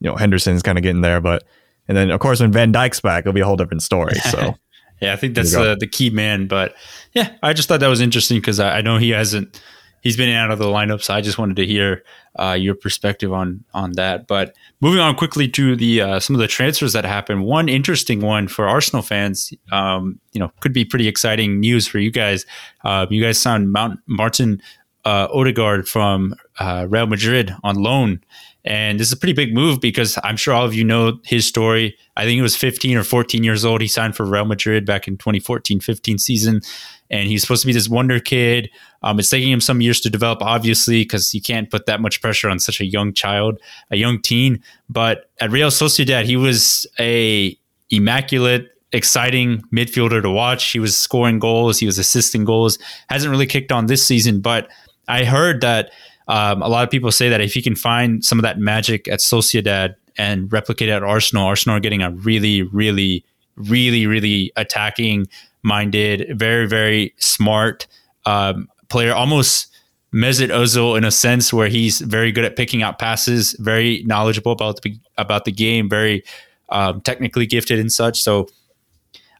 you 0.00 0.10
know, 0.10 0.16
Henderson's 0.16 0.62
kind 0.62 0.78
of 0.78 0.82
getting 0.82 1.02
there, 1.02 1.20
but 1.20 1.44
and 1.88 1.96
then 1.96 2.10
of 2.10 2.20
course 2.20 2.40
when 2.40 2.52
Van 2.52 2.72
Dijk's 2.72 3.00
back, 3.00 3.22
it'll 3.22 3.32
be 3.32 3.40
a 3.40 3.46
whole 3.46 3.56
different 3.56 3.82
story. 3.82 4.14
So. 4.30 4.54
yeah, 5.00 5.12
I 5.12 5.16
think 5.16 5.34
that's 5.34 5.54
uh, 5.54 5.76
the 5.78 5.86
key 5.86 6.10
man. 6.10 6.46
But 6.46 6.74
yeah, 7.12 7.34
I 7.42 7.52
just 7.52 7.68
thought 7.68 7.80
that 7.80 7.88
was 7.88 8.00
interesting 8.00 8.38
because 8.38 8.60
I, 8.60 8.78
I 8.78 8.80
know 8.82 8.98
he 8.98 9.10
hasn't 9.10 9.60
he's 10.00 10.16
been 10.16 10.34
out 10.34 10.50
of 10.50 10.58
the 10.58 10.66
lineup. 10.66 11.02
So 11.02 11.14
I 11.14 11.20
just 11.20 11.38
wanted 11.38 11.56
to 11.56 11.66
hear 11.66 12.02
uh, 12.38 12.52
your 12.52 12.74
perspective 12.74 13.32
on 13.32 13.64
on 13.74 13.92
that. 13.92 14.26
But 14.26 14.54
moving 14.80 15.00
on 15.00 15.14
quickly 15.14 15.48
to 15.48 15.76
the 15.76 16.00
uh, 16.00 16.20
some 16.20 16.36
of 16.36 16.40
the 16.40 16.48
transfers 16.48 16.92
that 16.92 17.04
happened. 17.04 17.44
One 17.44 17.68
interesting 17.68 18.20
one 18.20 18.48
for 18.48 18.68
Arsenal 18.68 19.02
fans, 19.02 19.52
um, 19.72 20.18
you 20.32 20.40
know, 20.40 20.50
could 20.60 20.72
be 20.72 20.84
pretty 20.84 21.08
exciting 21.08 21.60
news 21.60 21.86
for 21.86 21.98
you 21.98 22.10
guys. 22.10 22.46
Uh, 22.84 23.06
you 23.10 23.22
guys 23.22 23.38
signed 23.38 23.72
Mount 23.72 24.00
Martin 24.06 24.62
uh, 25.04 25.28
Odegaard 25.32 25.88
from 25.88 26.34
uh, 26.58 26.86
Real 26.88 27.06
Madrid 27.06 27.54
on 27.62 27.76
loan. 27.76 28.20
And 28.68 29.00
this 29.00 29.06
is 29.06 29.14
a 29.14 29.16
pretty 29.16 29.32
big 29.32 29.54
move 29.54 29.80
because 29.80 30.18
I'm 30.22 30.36
sure 30.36 30.52
all 30.52 30.66
of 30.66 30.74
you 30.74 30.84
know 30.84 31.18
his 31.24 31.46
story. 31.46 31.96
I 32.18 32.24
think 32.24 32.34
he 32.34 32.42
was 32.42 32.54
15 32.54 32.98
or 32.98 33.02
14 33.02 33.42
years 33.42 33.64
old. 33.64 33.80
He 33.80 33.88
signed 33.88 34.14
for 34.14 34.26
Real 34.26 34.44
Madrid 34.44 34.84
back 34.84 35.08
in 35.08 35.16
2014 35.16 35.80
15 35.80 36.18
season. 36.18 36.60
And 37.08 37.28
he's 37.28 37.40
supposed 37.40 37.62
to 37.62 37.66
be 37.66 37.72
this 37.72 37.88
wonder 37.88 38.20
kid. 38.20 38.68
Um, 39.02 39.18
it's 39.18 39.30
taking 39.30 39.50
him 39.50 39.62
some 39.62 39.80
years 39.80 40.02
to 40.02 40.10
develop, 40.10 40.42
obviously, 40.42 41.00
because 41.00 41.32
you 41.32 41.40
can't 41.40 41.70
put 41.70 41.86
that 41.86 42.02
much 42.02 42.20
pressure 42.20 42.50
on 42.50 42.58
such 42.58 42.78
a 42.82 42.84
young 42.84 43.14
child, 43.14 43.58
a 43.90 43.96
young 43.96 44.20
teen. 44.20 44.62
But 44.90 45.30
at 45.40 45.50
Real 45.50 45.70
Sociedad, 45.70 46.24
he 46.24 46.36
was 46.36 46.86
a 47.00 47.56
immaculate 47.88 48.68
exciting 48.92 49.62
midfielder 49.74 50.20
to 50.20 50.30
watch. 50.30 50.72
He 50.72 50.78
was 50.78 50.94
scoring 50.94 51.38
goals, 51.38 51.78
he 51.78 51.86
was 51.86 51.98
assisting 51.98 52.44
goals. 52.44 52.78
Hasn't 53.08 53.30
really 53.30 53.46
kicked 53.46 53.72
on 53.72 53.86
this 53.86 54.06
season, 54.06 54.42
but 54.42 54.68
I 55.08 55.24
heard 55.24 55.62
that 55.62 55.90
um, 56.28 56.62
a 56.62 56.68
lot 56.68 56.84
of 56.84 56.90
people 56.90 57.10
say 57.10 57.28
that 57.28 57.40
if 57.40 57.54
he 57.54 57.62
can 57.62 57.74
find 57.74 58.24
some 58.24 58.38
of 58.38 58.42
that 58.42 58.58
magic 58.58 59.08
at 59.08 59.20
Sociedad 59.20 59.94
and 60.18 60.52
replicate 60.52 60.88
it 60.88 60.92
at 60.92 61.02
Arsenal, 61.02 61.46
Arsenal 61.46 61.76
are 61.76 61.80
getting 61.80 62.02
a 62.02 62.10
really, 62.10 62.62
really, 62.62 63.24
really, 63.56 64.06
really 64.06 64.52
attacking 64.56 65.26
minded, 65.62 66.38
very, 66.38 66.66
very 66.66 67.14
smart 67.18 67.86
um, 68.26 68.68
player, 68.88 69.14
almost 69.14 69.68
Mesut 70.14 70.48
Ozil 70.48 70.96
in 70.96 71.04
a 71.04 71.10
sense 71.10 71.52
where 71.52 71.68
he's 71.68 72.00
very 72.00 72.30
good 72.30 72.44
at 72.44 72.56
picking 72.56 72.82
out 72.82 72.98
passes, 72.98 73.52
very 73.58 74.02
knowledgeable 74.04 74.52
about 74.52 74.82
the, 74.82 74.98
about 75.16 75.44
the 75.44 75.52
game, 75.52 75.88
very 75.88 76.22
um, 76.68 77.00
technically 77.00 77.46
gifted 77.46 77.78
and 77.78 77.92
such. 77.92 78.20
So 78.20 78.48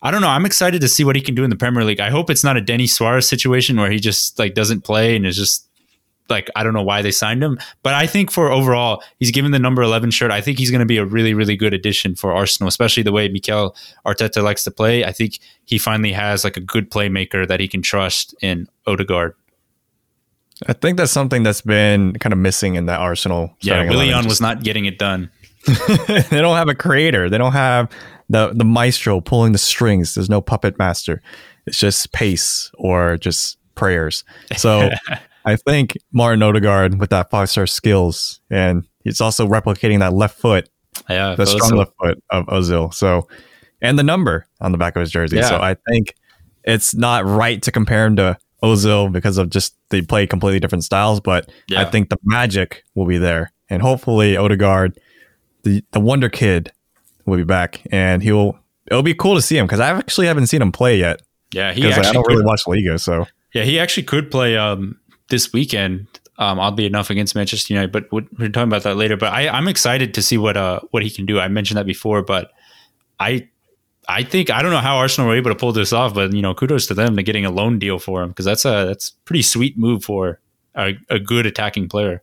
I 0.00 0.10
don't 0.10 0.20
know. 0.20 0.28
I'm 0.28 0.46
excited 0.46 0.80
to 0.80 0.88
see 0.88 1.04
what 1.04 1.16
he 1.16 1.22
can 1.22 1.34
do 1.34 1.44
in 1.44 1.50
the 1.50 1.56
Premier 1.56 1.84
League. 1.84 2.00
I 2.00 2.10
hope 2.10 2.30
it's 2.30 2.44
not 2.44 2.56
a 2.56 2.60
Denis 2.60 2.94
Suarez 2.94 3.28
situation 3.28 3.78
where 3.78 3.90
he 3.90 3.98
just 3.98 4.38
like 4.38 4.54
doesn't 4.54 4.84
play 4.84 5.16
and 5.16 5.26
is 5.26 5.36
just 5.36 5.67
like 6.28 6.50
I 6.56 6.62
don't 6.62 6.74
know 6.74 6.82
why 6.82 7.02
they 7.02 7.10
signed 7.10 7.42
him, 7.42 7.58
but 7.82 7.94
I 7.94 8.06
think 8.06 8.30
for 8.30 8.50
overall, 8.50 9.02
he's 9.18 9.30
given 9.30 9.52
the 9.52 9.58
number 9.58 9.82
11 9.82 10.10
shirt. 10.10 10.30
I 10.30 10.40
think 10.40 10.58
he's 10.58 10.70
going 10.70 10.80
to 10.80 10.86
be 10.86 10.98
a 10.98 11.04
really 11.04 11.34
really 11.34 11.56
good 11.56 11.74
addition 11.74 12.14
for 12.14 12.32
Arsenal, 12.32 12.68
especially 12.68 13.02
the 13.02 13.12
way 13.12 13.28
Mikel 13.28 13.76
Arteta 14.06 14.42
likes 14.42 14.64
to 14.64 14.70
play. 14.70 15.04
I 15.04 15.12
think 15.12 15.38
he 15.64 15.78
finally 15.78 16.12
has 16.12 16.44
like 16.44 16.56
a 16.56 16.60
good 16.60 16.90
playmaker 16.90 17.46
that 17.46 17.60
he 17.60 17.68
can 17.68 17.82
trust 17.82 18.34
in 18.42 18.68
Odegaard. 18.86 19.34
I 20.66 20.72
think 20.72 20.96
that's 20.96 21.12
something 21.12 21.44
that's 21.44 21.60
been 21.60 22.14
kind 22.14 22.32
of 22.32 22.38
missing 22.38 22.74
in 22.74 22.86
that 22.86 23.00
Arsenal. 23.00 23.54
Yeah, 23.60 23.88
Willian 23.88 24.26
was 24.26 24.40
not 24.40 24.64
getting 24.64 24.86
it 24.86 24.98
done. 24.98 25.30
they 25.86 26.40
don't 26.40 26.56
have 26.56 26.68
a 26.68 26.74
creator. 26.74 27.28
They 27.28 27.38
don't 27.38 27.52
have 27.52 27.90
the 28.28 28.52
the 28.54 28.64
maestro 28.64 29.20
pulling 29.20 29.52
the 29.52 29.58
strings. 29.58 30.14
There's 30.14 30.30
no 30.30 30.40
puppet 30.40 30.78
master. 30.78 31.22
It's 31.66 31.78
just 31.78 32.12
pace 32.12 32.70
or 32.74 33.18
just 33.18 33.58
prayers. 33.74 34.24
So 34.56 34.90
I 35.48 35.56
think 35.56 35.96
Martin 36.12 36.42
Odegaard 36.42 37.00
with 37.00 37.10
that 37.10 37.30
five 37.30 37.48
star 37.48 37.66
skills, 37.66 38.40
and 38.50 38.86
he's 39.02 39.20
also 39.20 39.48
replicating 39.48 40.00
that 40.00 40.12
left 40.12 40.38
foot, 40.38 40.68
yeah, 41.08 41.34
the 41.34 41.46
strong 41.46 41.70
so. 41.70 41.76
left 41.76 41.92
foot 41.98 42.22
of 42.30 42.46
Ozil. 42.46 42.92
So, 42.92 43.28
and 43.80 43.98
the 43.98 44.02
number 44.02 44.46
on 44.60 44.72
the 44.72 44.78
back 44.78 44.94
of 44.94 45.00
his 45.00 45.10
jersey. 45.10 45.36
Yeah. 45.36 45.48
So 45.48 45.56
I 45.56 45.76
think 45.88 46.14
it's 46.64 46.94
not 46.94 47.24
right 47.24 47.62
to 47.62 47.72
compare 47.72 48.04
him 48.04 48.16
to 48.16 48.36
Ozil 48.62 49.10
because 49.10 49.38
of 49.38 49.48
just 49.48 49.74
they 49.88 50.02
play 50.02 50.26
completely 50.26 50.60
different 50.60 50.84
styles. 50.84 51.18
But 51.18 51.50
yeah. 51.68 51.80
I 51.80 51.86
think 51.86 52.10
the 52.10 52.18
magic 52.24 52.84
will 52.94 53.06
be 53.06 53.16
there, 53.16 53.52
and 53.70 53.80
hopefully 53.80 54.36
Odegaard, 54.36 54.98
the 55.62 55.82
the 55.92 56.00
wonder 56.00 56.28
kid, 56.28 56.72
will 57.24 57.38
be 57.38 57.44
back, 57.44 57.82
and 57.90 58.22
he'll. 58.22 58.58
It'll 58.90 59.02
be 59.02 59.12
cool 59.12 59.34
to 59.34 59.42
see 59.42 59.58
him 59.58 59.66
because 59.66 59.80
I 59.80 59.90
actually 59.90 60.28
haven't 60.28 60.46
seen 60.46 60.62
him 60.62 60.72
play 60.72 60.98
yet. 60.98 61.20
Yeah, 61.52 61.72
he 61.72 61.86
actually 61.86 62.02
like, 62.02 62.06
I 62.06 62.12
don't 62.12 62.26
really 62.26 62.44
watch 62.44 62.66
Liga, 62.66 62.98
so 62.98 63.26
yeah, 63.52 63.64
he 63.64 63.78
actually 63.78 64.04
could 64.04 64.30
play 64.30 64.56
um, 64.56 64.98
this 65.28 65.52
weekend. 65.52 66.06
Um, 66.40 66.60
oddly 66.60 66.86
enough, 66.86 67.10
against 67.10 67.34
Manchester 67.34 67.74
United, 67.74 67.90
but 67.90 68.12
we're 68.12 68.22
talking 68.48 68.62
about 68.68 68.84
that 68.84 68.96
later. 68.96 69.16
But 69.16 69.32
I, 69.32 69.48
I'm 69.48 69.66
excited 69.66 70.14
to 70.14 70.22
see 70.22 70.38
what 70.38 70.56
uh 70.56 70.78
what 70.92 71.02
he 71.02 71.10
can 71.10 71.26
do. 71.26 71.40
I 71.40 71.48
mentioned 71.48 71.78
that 71.78 71.86
before, 71.86 72.22
but 72.22 72.52
I 73.18 73.48
I 74.08 74.22
think 74.22 74.48
I 74.48 74.62
don't 74.62 74.70
know 74.70 74.78
how 74.78 74.96
Arsenal 74.96 75.28
were 75.28 75.36
able 75.36 75.50
to 75.50 75.56
pull 75.56 75.72
this 75.72 75.92
off, 75.92 76.14
but 76.14 76.32
you 76.32 76.40
know, 76.40 76.54
kudos 76.54 76.86
to 76.86 76.94
them 76.94 77.16
to 77.16 77.22
getting 77.22 77.44
a 77.44 77.50
loan 77.50 77.78
deal 77.78 77.98
for 77.98 78.22
him 78.22 78.28
because 78.28 78.44
that's 78.44 78.64
a 78.64 78.86
that's 78.86 79.10
pretty 79.24 79.42
sweet 79.42 79.76
move 79.76 80.04
for 80.04 80.40
a, 80.74 80.96
a 81.10 81.18
good 81.18 81.44
attacking 81.44 81.88
player. 81.88 82.22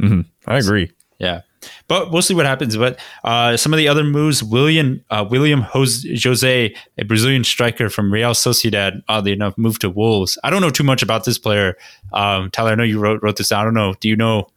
Mm-hmm. 0.00 0.20
I 0.46 0.58
agree. 0.58 0.92
Yeah. 1.18 1.40
But 1.88 2.10
we'll 2.10 2.22
see 2.22 2.34
what 2.34 2.46
happens. 2.46 2.76
But 2.76 2.98
uh, 3.24 3.56
some 3.56 3.72
of 3.72 3.78
the 3.78 3.88
other 3.88 4.04
moves, 4.04 4.42
William 4.42 5.04
uh, 5.10 5.24
William 5.28 5.62
Jose, 5.62 6.74
a 6.98 7.02
Brazilian 7.04 7.44
striker 7.44 7.88
from 7.90 8.12
Real 8.12 8.30
Sociedad, 8.30 9.02
oddly 9.08 9.32
enough, 9.32 9.56
moved 9.56 9.80
to 9.82 9.90
Wolves. 9.90 10.38
I 10.44 10.50
don't 10.50 10.60
know 10.60 10.70
too 10.70 10.84
much 10.84 11.02
about 11.02 11.24
this 11.24 11.38
player. 11.38 11.76
Um, 12.12 12.50
Tyler, 12.50 12.72
I 12.72 12.74
know 12.74 12.82
you 12.82 12.98
wrote 12.98 13.22
wrote 13.22 13.36
this 13.36 13.48
down. 13.48 13.60
I 13.60 13.64
don't 13.64 13.74
know. 13.74 13.94
Do 14.00 14.08
you 14.08 14.16
know 14.16 14.48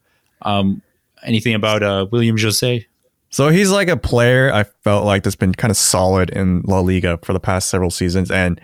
um, 0.42 0.82
anything 1.24 1.54
about 1.54 1.84
uh, 1.84 2.08
William 2.12 2.38
Jose? 2.38 2.86
So 3.30 3.50
he's 3.50 3.72
like 3.72 3.90
a 3.90 3.98
player 3.98 4.52
I 4.54 4.64
felt 4.64 5.06
like 5.06 5.24
that's 5.24 5.36
been 5.36 5.54
kind 5.54 5.70
of 5.70 5.78
solid 5.78 6.30
in 6.30 6.62
La 6.62 6.80
Liga 6.80 7.20
for 7.24 7.34
the 7.34 7.40
past 7.40 7.70
several 7.70 7.92
seasons, 7.92 8.32
and 8.32 8.60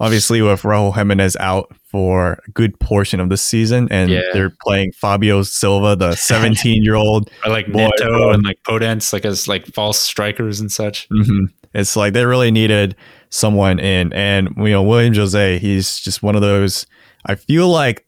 obviously 0.00 0.40
with 0.42 0.62
Raul 0.62 0.94
Jimenez 0.94 1.36
out 1.40 1.74
for 1.84 2.40
a 2.46 2.50
good 2.52 2.78
portion 2.80 3.20
of 3.20 3.28
the 3.28 3.36
season, 3.36 3.88
and 3.90 4.10
yeah. 4.10 4.22
they're 4.32 4.54
playing 4.62 4.92
Fabio 4.92 5.42
Silva, 5.42 5.96
the 5.96 6.14
17 6.16 6.82
year 6.82 6.94
old, 6.94 7.30
like 7.46 7.66
boy, 7.70 7.88
Neto 7.98 8.30
and 8.30 8.44
like 8.44 8.62
Podence, 8.62 9.12
like 9.12 9.24
as 9.24 9.48
like 9.48 9.66
false 9.66 9.98
strikers 9.98 10.60
and 10.60 10.70
such. 10.70 11.08
Mm-hmm. 11.08 11.46
It's 11.74 11.96
like 11.96 12.12
they 12.12 12.24
really 12.24 12.50
needed 12.50 12.96
someone 13.30 13.78
in, 13.78 14.12
and 14.12 14.50
you 14.56 14.70
know 14.70 14.82
William 14.82 15.14
Jose, 15.14 15.58
he's 15.58 15.98
just 16.00 16.22
one 16.22 16.34
of 16.34 16.42
those. 16.42 16.86
I 17.26 17.34
feel 17.34 17.68
like 17.68 18.06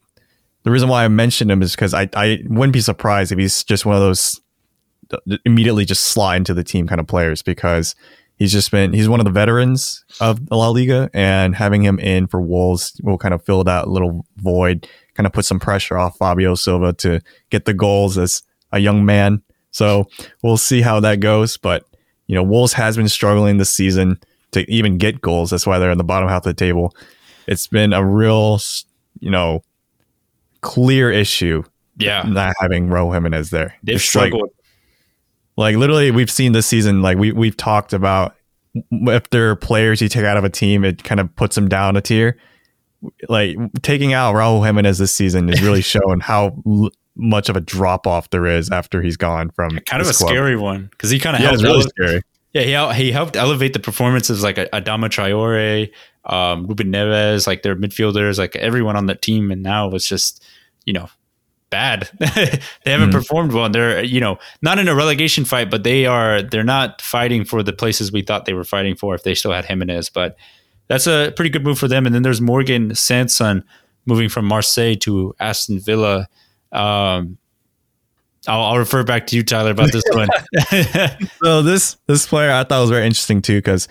the 0.62 0.70
reason 0.70 0.88
why 0.88 1.04
I 1.04 1.08
mentioned 1.08 1.50
him 1.50 1.62
is 1.62 1.72
because 1.72 1.94
I 1.94 2.08
I 2.14 2.42
wouldn't 2.46 2.72
be 2.72 2.80
surprised 2.80 3.32
if 3.32 3.38
he's 3.38 3.64
just 3.64 3.84
one 3.84 3.96
of 3.96 4.02
those 4.02 4.40
immediately 5.44 5.84
just 5.84 6.04
slot 6.04 6.36
into 6.36 6.54
the 6.54 6.62
team 6.62 6.86
kind 6.86 7.00
of 7.00 7.06
players 7.06 7.42
because 7.42 7.94
he's 8.40 8.50
just 8.50 8.72
been 8.72 8.92
he's 8.92 9.08
one 9.08 9.20
of 9.20 9.24
the 9.24 9.30
veterans 9.30 10.04
of 10.20 10.40
La 10.50 10.68
Liga, 10.70 11.08
and 11.14 11.54
having 11.54 11.82
him 11.82 12.00
in 12.00 12.26
for 12.26 12.40
Wolves 12.40 13.00
will 13.04 13.18
kind 13.18 13.32
of 13.32 13.44
fill 13.44 13.62
that 13.62 13.86
little 13.86 14.26
void, 14.38 14.88
kind 15.14 15.28
of 15.28 15.32
put 15.32 15.44
some 15.44 15.60
pressure 15.60 15.96
off 15.96 16.18
Fabio 16.18 16.56
Silva 16.56 16.92
to 16.94 17.20
get 17.50 17.66
the 17.66 17.74
goals 17.74 18.18
as 18.18 18.42
a 18.72 18.80
young 18.80 19.04
man. 19.04 19.42
So 19.70 20.06
we'll 20.42 20.56
see 20.56 20.80
how 20.80 20.98
that 21.00 21.20
goes. 21.20 21.56
But 21.56 21.84
you 22.26 22.34
know, 22.34 22.42
Wolves 22.42 22.72
has 22.72 22.96
been 22.96 23.08
struggling 23.08 23.58
this 23.58 23.70
season 23.70 24.18
to 24.50 24.68
even 24.68 24.98
get 24.98 25.20
goals. 25.20 25.50
That's 25.50 25.66
why 25.66 25.78
they're 25.78 25.92
in 25.92 25.98
the 25.98 26.04
bottom 26.04 26.28
half 26.28 26.38
of 26.38 26.44
the 26.44 26.54
table. 26.54 26.96
It's 27.46 27.66
been 27.66 27.92
a 27.92 28.04
real, 28.04 28.58
you 29.20 29.30
know, 29.30 29.62
clear 30.60 31.10
issue. 31.10 31.62
Yeah, 31.96 32.22
not 32.26 32.54
having 32.58 32.88
Raul 32.88 33.12
Jimenez 33.12 33.50
there. 33.50 33.74
They've 33.82 33.96
it's 33.96 34.04
struggled. 34.04 34.42
Like, 34.42 34.50
like 35.60 35.76
literally, 35.76 36.10
we've 36.10 36.30
seen 36.30 36.52
this 36.52 36.66
season. 36.66 37.02
Like 37.02 37.18
we 37.18 37.32
we've 37.32 37.56
talked 37.56 37.92
about 37.92 38.34
if 38.90 39.28
there 39.30 39.50
are 39.50 39.56
players 39.56 40.00
you 40.00 40.08
take 40.08 40.24
out 40.24 40.38
of 40.38 40.44
a 40.44 40.48
team, 40.48 40.84
it 40.84 41.04
kind 41.04 41.20
of 41.20 41.34
puts 41.36 41.54
them 41.54 41.68
down 41.68 41.96
a 41.96 42.00
tier. 42.00 42.38
Like 43.28 43.56
taking 43.82 44.14
out 44.14 44.34
Raul 44.34 44.64
Jimenez 44.64 44.98
this 44.98 45.14
season 45.14 45.50
is 45.50 45.62
really 45.62 45.82
showing 45.82 46.20
how 46.20 46.56
l- 46.66 46.90
much 47.14 47.50
of 47.50 47.56
a 47.56 47.60
drop 47.60 48.06
off 48.06 48.30
there 48.30 48.46
is 48.46 48.70
after 48.70 49.02
he's 49.02 49.18
gone 49.18 49.50
from 49.50 49.78
kind 49.80 50.00
of 50.00 50.08
a 50.08 50.12
club. 50.12 50.30
scary 50.30 50.56
one 50.56 50.88
because 50.92 51.10
he 51.10 51.18
kind 51.18 51.36
of 51.36 51.42
yeah, 51.42 51.48
helped 51.48 51.62
really 51.62 51.82
scary. 51.82 52.22
Yeah, 52.54 52.92
he 52.94 53.04
he 53.04 53.12
helped 53.12 53.36
elevate 53.36 53.74
the 53.74 53.80
performances 53.80 54.42
like 54.42 54.56
Adama 54.56 55.10
Traore, 55.10 55.92
um, 56.24 56.66
Ruben 56.66 56.90
Neves, 56.90 57.46
like 57.46 57.62
their 57.62 57.76
midfielders, 57.76 58.38
like 58.38 58.56
everyone 58.56 58.96
on 58.96 59.06
that 59.06 59.20
team, 59.20 59.50
and 59.50 59.62
now 59.62 59.90
it's 59.90 60.08
just 60.08 60.42
you 60.86 60.94
know 60.94 61.10
bad. 61.70 62.10
they 62.18 62.60
haven't 62.84 63.10
mm 63.10 63.12
performed 63.12 63.52
well. 63.52 63.68
They're 63.68 64.02
you 64.02 64.20
know 64.20 64.38
not 64.62 64.78
in 64.78 64.88
a 64.88 64.94
relegation 64.94 65.44
fight, 65.44 65.70
but 65.70 65.84
they 65.84 66.06
are 66.06 66.42
they're 66.42 66.62
not 66.64 67.00
fighting 67.00 67.44
for 67.44 67.62
the 67.62 67.72
places 67.72 68.12
we 68.12 68.22
thought 68.22 68.44
they 68.44 68.52
were 68.52 68.64
fighting 68.64 68.94
for 68.94 69.14
if 69.14 69.22
they 69.22 69.34
still 69.34 69.52
had 69.52 69.64
Jimenez. 69.64 70.10
But 70.10 70.36
that's 70.88 71.06
a 71.06 71.32
pretty 71.36 71.50
good 71.50 71.64
move 71.64 71.78
for 71.78 71.88
them. 71.88 72.06
And 72.06 72.14
then 72.14 72.22
there's 72.22 72.40
Morgan 72.40 72.94
Sanson 72.94 73.64
moving 74.06 74.28
from 74.28 74.44
Marseille 74.44 74.96
to 74.96 75.34
Aston 75.38 75.78
Villa. 75.78 76.28
Um, 76.72 77.38
I'll, 78.46 78.62
I'll, 78.62 78.78
refer 78.78 79.04
back 79.04 79.26
to 79.28 79.36
you, 79.36 79.42
Tyler, 79.42 79.70
about 79.70 79.92
this 79.92 80.04
one. 80.12 80.28
so 81.42 81.62
this 81.62 81.96
this 82.06 82.26
player 82.26 82.50
I 82.50 82.64
thought 82.64 82.80
was 82.80 82.90
very 82.90 83.06
interesting 83.06 83.42
too 83.42 83.58
because 83.58 83.86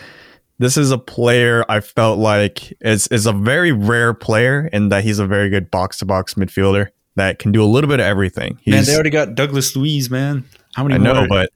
this 0.58 0.76
is 0.76 0.92
a 0.92 0.98
player 0.98 1.64
I 1.70 1.80
felt 1.80 2.20
like 2.20 2.74
is 2.82 3.08
is 3.08 3.26
a 3.26 3.34
very 3.34 3.72
rare 3.72 4.14
player 4.14 4.70
in 4.72 4.90
that 4.90 5.04
he's 5.04 5.20
a 5.20 5.28
very 5.28 5.50
good 5.50 5.72
box 5.72 6.00
to 6.00 6.06
box 6.06 6.34
midfielder 6.34 6.90
that 7.20 7.39
can 7.39 7.51
do 7.51 7.63
a 7.63 7.65
little 7.65 7.89
bit 7.89 7.99
of 7.99 8.05
everything. 8.05 8.57
He's, 8.61 8.74
man, 8.74 8.84
they 8.86 8.93
already 8.93 9.09
got 9.09 9.36
Douglas 9.36 9.76
Luiz, 9.76 10.09
man. 10.09 10.45
How 10.76 10.84
many? 10.84 10.95
I 10.95 10.97
know, 10.97 11.28
but 11.28 11.51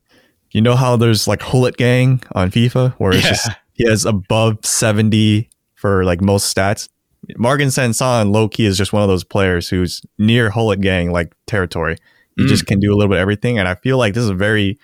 you 0.51 0.61
know 0.61 0.75
how 0.75 0.95
there's 0.95 1.27
like 1.27 1.39
Hullet 1.39 1.77
Gang 1.77 2.21
on 2.33 2.51
FIFA, 2.51 2.93
where 2.93 3.13
it's 3.13 3.23
yeah. 3.23 3.29
just 3.29 3.49
he 3.73 3.89
has 3.89 4.05
above 4.05 4.65
seventy 4.65 5.49
for 5.75 6.03
like 6.05 6.21
most 6.21 6.55
stats. 6.55 6.89
Morgan 7.37 7.71
Sanson, 7.71 8.31
low 8.31 8.49
key, 8.49 8.65
is 8.65 8.77
just 8.77 8.91
one 8.91 9.01
of 9.01 9.07
those 9.07 9.23
players 9.23 9.69
who's 9.69 10.01
near 10.17 10.49
Hullet 10.49 10.81
Gang 10.81 11.11
like 11.11 11.33
territory. 11.47 11.97
He 12.35 12.43
mm. 12.43 12.47
just 12.47 12.65
can 12.65 12.79
do 12.79 12.91
a 12.93 12.95
little 12.95 13.09
bit 13.09 13.17
of 13.17 13.21
everything, 13.21 13.57
and 13.59 13.67
I 13.67 13.75
feel 13.75 13.97
like 13.97 14.13
this 14.13 14.23
is 14.23 14.29
a 14.29 14.35
very 14.35 14.77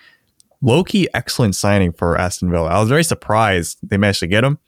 low 0.61 0.83
key 0.83 1.07
excellent 1.13 1.55
signing 1.55 1.91
for 1.91 2.17
Aston 2.17 2.51
Villa. 2.51 2.69
I 2.69 2.79
was 2.79 2.89
very 2.89 3.03
surprised 3.03 3.79
they 3.83 3.97
managed 3.97 4.19
to 4.21 4.27
get 4.27 4.43
him, 4.43 4.59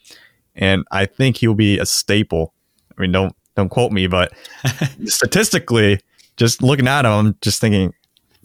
and 0.55 0.83
I 0.91 1.05
think 1.05 1.37
he'll 1.37 1.53
be 1.53 1.79
a 1.79 1.85
staple. 1.85 2.53
I 2.97 3.01
mean, 3.01 3.11
don't 3.11 3.35
don't 3.55 3.69
quote 3.69 3.91
me, 3.91 4.07
but 4.07 4.31
statistically, 5.05 5.99
just 6.37 6.61
looking 6.61 6.87
at 6.87 7.05
him, 7.05 7.11
I'm 7.11 7.35
just 7.41 7.59
thinking, 7.61 7.93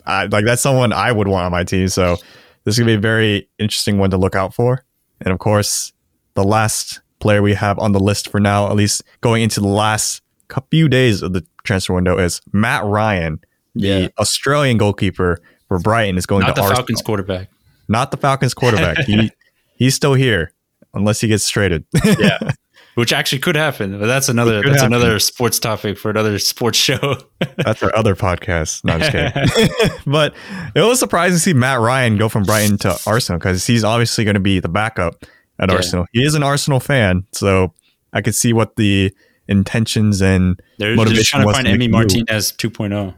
I, 0.06 0.26
like 0.26 0.44
that's 0.44 0.62
someone 0.62 0.92
I 0.92 1.12
would 1.12 1.28
want 1.28 1.46
on 1.46 1.52
my 1.52 1.64
team. 1.64 1.88
So 1.88 2.16
this 2.64 2.74
is 2.74 2.78
gonna 2.78 2.90
be 2.90 2.94
a 2.94 3.00
very 3.00 3.48
interesting 3.58 3.98
one 3.98 4.10
to 4.10 4.16
look 4.16 4.34
out 4.34 4.54
for. 4.54 4.84
And 5.20 5.32
of 5.32 5.38
course, 5.38 5.92
the 6.34 6.44
last 6.44 7.00
player 7.20 7.42
we 7.42 7.54
have 7.54 7.78
on 7.78 7.92
the 7.92 8.00
list 8.00 8.28
for 8.30 8.40
now, 8.40 8.68
at 8.68 8.76
least 8.76 9.02
going 9.20 9.42
into 9.42 9.60
the 9.60 9.68
last 9.68 10.22
few 10.70 10.88
days 10.88 11.22
of 11.22 11.32
the 11.32 11.44
transfer 11.64 11.94
window, 11.94 12.18
is 12.18 12.40
Matt 12.52 12.84
Ryan, 12.84 13.40
Yeah. 13.74 13.98
the 14.00 14.12
Australian 14.18 14.76
goalkeeper 14.76 15.40
for 15.68 15.78
Brighton, 15.78 16.18
is 16.18 16.26
going 16.26 16.42
Not 16.42 16.48
to 16.48 16.52
the 16.54 16.60
Arsenal. 16.62 16.76
Falcons 16.76 17.02
quarterback. 17.02 17.48
Not 17.88 18.10
the 18.10 18.16
Falcons 18.16 18.52
quarterback. 18.54 18.98
he 19.06 19.30
he's 19.76 19.94
still 19.94 20.14
here 20.14 20.52
unless 20.92 21.20
he 21.20 21.28
gets 21.28 21.48
traded. 21.48 21.84
Yeah. 22.04 22.50
Which 22.96 23.12
actually 23.12 23.40
could 23.40 23.56
happen, 23.56 23.98
but 24.00 24.06
that's 24.06 24.28
another 24.28 24.62
that's 24.62 24.80
happen. 24.80 24.94
another 24.94 25.18
sports 25.18 25.58
topic 25.58 25.98
for 25.98 26.10
another 26.10 26.38
sports 26.38 26.78
show. 26.78 27.18
That's 27.58 27.82
our 27.82 27.94
other 27.94 28.16
podcast. 28.16 28.84
No, 28.84 28.94
I'm 28.94 29.00
just 29.00 29.12
kidding. 29.12 29.98
but 30.06 30.34
it 30.74 30.80
was 30.80 30.98
surprising 30.98 31.36
to 31.36 31.38
see 31.38 31.52
Matt 31.52 31.78
Ryan 31.80 32.16
go 32.16 32.30
from 32.30 32.44
Brighton 32.44 32.78
to 32.78 32.98
Arsenal 33.06 33.38
because 33.38 33.66
he's 33.66 33.84
obviously 33.84 34.24
going 34.24 34.34
to 34.34 34.40
be 34.40 34.60
the 34.60 34.70
backup 34.70 35.26
at 35.58 35.68
Yeah. 35.68 35.76
Arsenal. 35.76 36.06
He 36.12 36.24
is 36.24 36.34
an 36.34 36.42
Arsenal 36.42 36.80
fan, 36.80 37.26
so 37.32 37.74
I 38.14 38.22
could 38.22 38.34
see 38.34 38.54
what 38.54 38.76
the 38.76 39.14
intentions 39.46 40.22
and 40.22 40.58
They're, 40.78 40.96
Motivation 40.96 41.16
just 41.16 41.30
trying 41.30 41.46
to 41.46 41.52
find 41.52 41.66
Emi. 41.66 41.90
Martinez 41.90 42.52
oh. 42.52 42.68
2.0. 42.68 43.14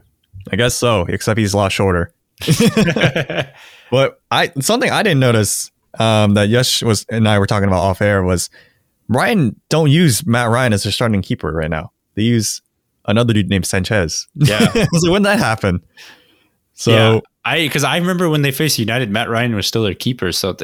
I 0.51 0.55
guess 0.57 0.75
so, 0.75 1.05
except 1.07 1.37
he's 1.37 1.53
a 1.53 1.57
lot 1.57 1.71
shorter. 1.71 2.11
But 3.91 4.21
I 4.29 4.51
something 4.59 4.91
I 4.91 5.03
didn't 5.03 5.19
notice 5.19 5.71
um, 5.99 6.35
that 6.35 6.49
Yash 6.49 6.83
was 6.83 7.05
and 7.09 7.27
I 7.27 7.39
were 7.39 7.47
talking 7.47 7.67
about 7.67 7.81
off 7.81 8.01
air 8.01 8.23
was 8.23 8.49
Brighton 9.09 9.59
don't 9.69 9.89
use 9.89 10.25
Matt 10.25 10.49
Ryan 10.49 10.71
as 10.71 10.83
their 10.83 10.91
starting 10.91 11.21
keeper 11.21 11.51
right 11.51 11.69
now. 11.69 11.91
They 12.15 12.21
use 12.21 12.61
another 13.05 13.33
dude 13.33 13.49
named 13.49 13.65
Sanchez. 13.65 14.27
Yeah. 14.35 14.85
so 14.93 15.11
when 15.11 15.23
that 15.23 15.39
happened, 15.39 15.81
so 16.73 16.91
yeah, 16.91 17.19
I 17.43 17.57
because 17.61 17.83
I 17.83 17.97
remember 17.97 18.29
when 18.29 18.43
they 18.43 18.51
faced 18.51 18.79
United, 18.79 19.09
Matt 19.09 19.29
Ryan 19.29 19.55
was 19.55 19.67
still 19.67 19.83
their 19.83 19.95
keeper, 19.95 20.31
so 20.31 20.51
it, 20.51 20.61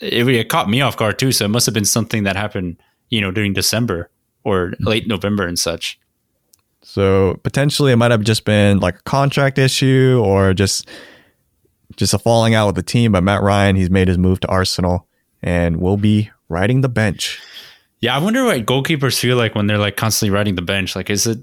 it 0.00 0.28
it 0.28 0.48
caught 0.48 0.70
me 0.70 0.80
off 0.80 0.96
guard 0.96 1.18
too. 1.18 1.32
So 1.32 1.44
it 1.44 1.48
must 1.48 1.66
have 1.66 1.74
been 1.74 1.84
something 1.84 2.22
that 2.22 2.36
happened, 2.36 2.76
you 3.10 3.20
know, 3.20 3.30
during 3.30 3.52
December 3.52 4.08
or 4.44 4.72
late 4.80 5.06
November 5.06 5.46
and 5.46 5.58
such. 5.58 5.98
So 6.82 7.38
potentially 7.42 7.92
it 7.92 7.96
might 7.96 8.10
have 8.10 8.22
just 8.22 8.44
been 8.44 8.78
like 8.78 8.96
a 8.96 9.02
contract 9.02 9.58
issue 9.58 10.22
or 10.24 10.54
just 10.54 10.88
just 11.96 12.14
a 12.14 12.18
falling 12.18 12.54
out 12.54 12.66
with 12.66 12.76
the 12.76 12.82
team. 12.82 13.12
But 13.12 13.22
Matt 13.22 13.42
Ryan, 13.42 13.76
he's 13.76 13.90
made 13.90 14.08
his 14.08 14.16
move 14.16 14.40
to 14.40 14.48
Arsenal 14.48 15.06
and 15.42 15.80
will 15.80 15.96
be 15.96 16.30
riding 16.48 16.80
the 16.80 16.88
bench. 16.88 17.40
Yeah, 18.00 18.16
I 18.16 18.18
wonder 18.18 18.44
what 18.44 18.64
goalkeepers 18.64 19.18
feel 19.18 19.36
like 19.36 19.54
when 19.54 19.66
they're 19.66 19.78
like 19.78 19.96
constantly 19.96 20.34
riding 20.34 20.54
the 20.54 20.62
bench. 20.62 20.96
Like, 20.96 21.10
is 21.10 21.26
it? 21.26 21.38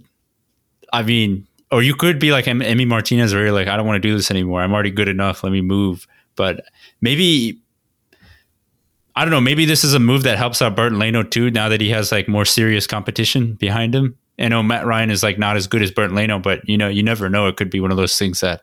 I 0.92 1.04
mean, 1.04 1.46
or 1.72 1.84
you 1.84 1.96
could 1.96 2.18
be 2.20 2.32
like 2.32 2.48
Em- 2.48 2.62
Emi 2.62 2.88
Martinez, 2.88 3.34
where 3.34 3.44
you're 3.44 3.52
like, 3.52 3.68
I 3.68 3.78
don't 3.78 3.86
want 3.86 4.02
to 4.02 4.08
do 4.08 4.16
this 4.16 4.32
anymore. 4.32 4.62
I'm 4.62 4.74
already 4.74 4.92
good 4.92 5.08
enough. 5.08 5.44
Let 5.44 5.52
me 5.52 5.62
move. 5.62 6.08
But 6.36 6.66
maybe 7.02 7.60
I 9.18 9.22
don't 9.26 9.32
know. 9.32 9.42
Maybe 9.42 9.66
this 9.66 9.84
is 9.84 9.96
a 9.96 10.00
move 10.00 10.22
that 10.24 10.38
helps 10.38 10.62
out 10.62 10.76
Bernd 10.76 11.00
Leno 11.00 11.24
too. 11.24 11.50
Now 11.50 11.70
that 11.70 11.82
he 11.82 11.90
has 11.90 12.12
like 12.12 12.28
more 12.28 12.46
serious 12.46 12.86
competition 12.86 13.54
behind 13.54 13.96
him. 13.96 14.16
I 14.38 14.48
know 14.48 14.62
Matt 14.62 14.86
Ryan 14.86 15.10
is 15.10 15.24
like 15.24 15.40
not 15.40 15.58
as 15.58 15.66
good 15.66 15.82
as 15.82 15.90
Bernd 15.90 16.14
Leno, 16.14 16.38
but 16.38 16.68
you 16.70 16.78
know, 16.78 16.88
you 16.88 17.02
never 17.02 17.28
know. 17.28 17.48
It 17.48 17.58
could 17.58 17.72
be 17.72 17.80
one 17.80 17.90
of 17.90 17.98
those 17.98 18.16
things 18.16 18.42
that 18.42 18.62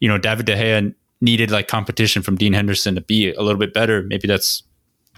you 0.00 0.08
know 0.08 0.16
David 0.16 0.46
De 0.46 0.56
Gea 0.56 0.94
needed 1.20 1.50
like 1.50 1.68
competition 1.68 2.22
from 2.22 2.36
Dean 2.36 2.54
Henderson 2.54 2.94
to 2.94 3.02
be 3.02 3.34
a 3.34 3.42
little 3.42 3.58
bit 3.58 3.74
better. 3.74 4.02
Maybe 4.02 4.26
that's 4.26 4.62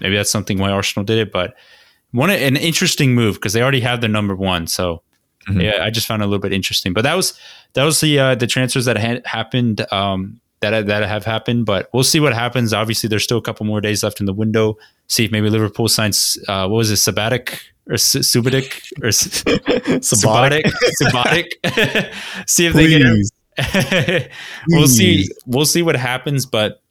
maybe 0.01 0.17
that's 0.17 0.29
something 0.29 0.57
why 0.57 0.71
Arsenal 0.71 1.05
did 1.05 1.19
it, 1.19 1.31
but 1.31 1.55
one 2.15 2.29
an 2.29 2.55
interesting 2.57 3.13
move 3.13 3.35
because 3.35 3.53
they 3.53 3.61
already 3.61 3.81
have 3.81 4.01
their 4.01 4.09
number 4.09 4.35
one. 4.35 4.67
So 4.67 5.01
Mhm. 5.47 5.61
yeah, 5.61 5.83
I 5.83 5.89
just 5.91 6.07
found 6.07 6.21
it 6.21 6.25
a 6.25 6.27
little 6.27 6.41
bit 6.41 6.53
interesting. 6.53 6.91
But 6.93 7.03
that 7.03 7.15
was 7.15 7.37
that 7.73 7.83
was 7.83 7.99
the 8.01 8.17
uh, 8.19 8.35
the 8.35 8.47
transfers 8.47 8.85
that 8.85 8.97
had 8.97 9.25
happened 9.27 9.85
um, 9.93 10.39
that 10.61 10.87
that 10.87 11.07
have 11.07 11.23
happened. 11.25 11.65
But 11.67 11.89
we'll 11.93 12.03
see 12.03 12.19
what 12.19 12.33
happens. 12.33 12.73
Obviously, 12.73 13.09
there's 13.09 13.23
still 13.23 13.37
a 13.37 13.41
couple 13.43 13.65
more 13.65 13.79
days 13.81 14.01
left 14.03 14.19
in 14.19 14.25
the 14.25 14.33
window. 14.33 14.77
See 15.07 15.25
if 15.25 15.31
maybe 15.31 15.49
Liverpool 15.51 15.87
signs 15.87 16.37
uh, 16.47 16.67
what 16.67 16.77
was 16.77 16.89
it, 16.89 16.95
Sabatic 16.95 17.59
or 17.87 17.93
S- 17.93 18.15
Subatic 18.15 18.81
or 19.03 19.09
S- 19.09 19.43
Sabatic. 20.01 20.63
Sabatic, 21.01 22.13
see 22.49 22.65
if 22.65 22.73
they 22.73 22.87
get. 22.89 23.05
We'll 24.69 24.87
see. 24.87 25.27
We'll 25.45 25.65
see 25.65 25.81
what 25.83 25.95
happens. 25.95 26.45
But 26.47 26.81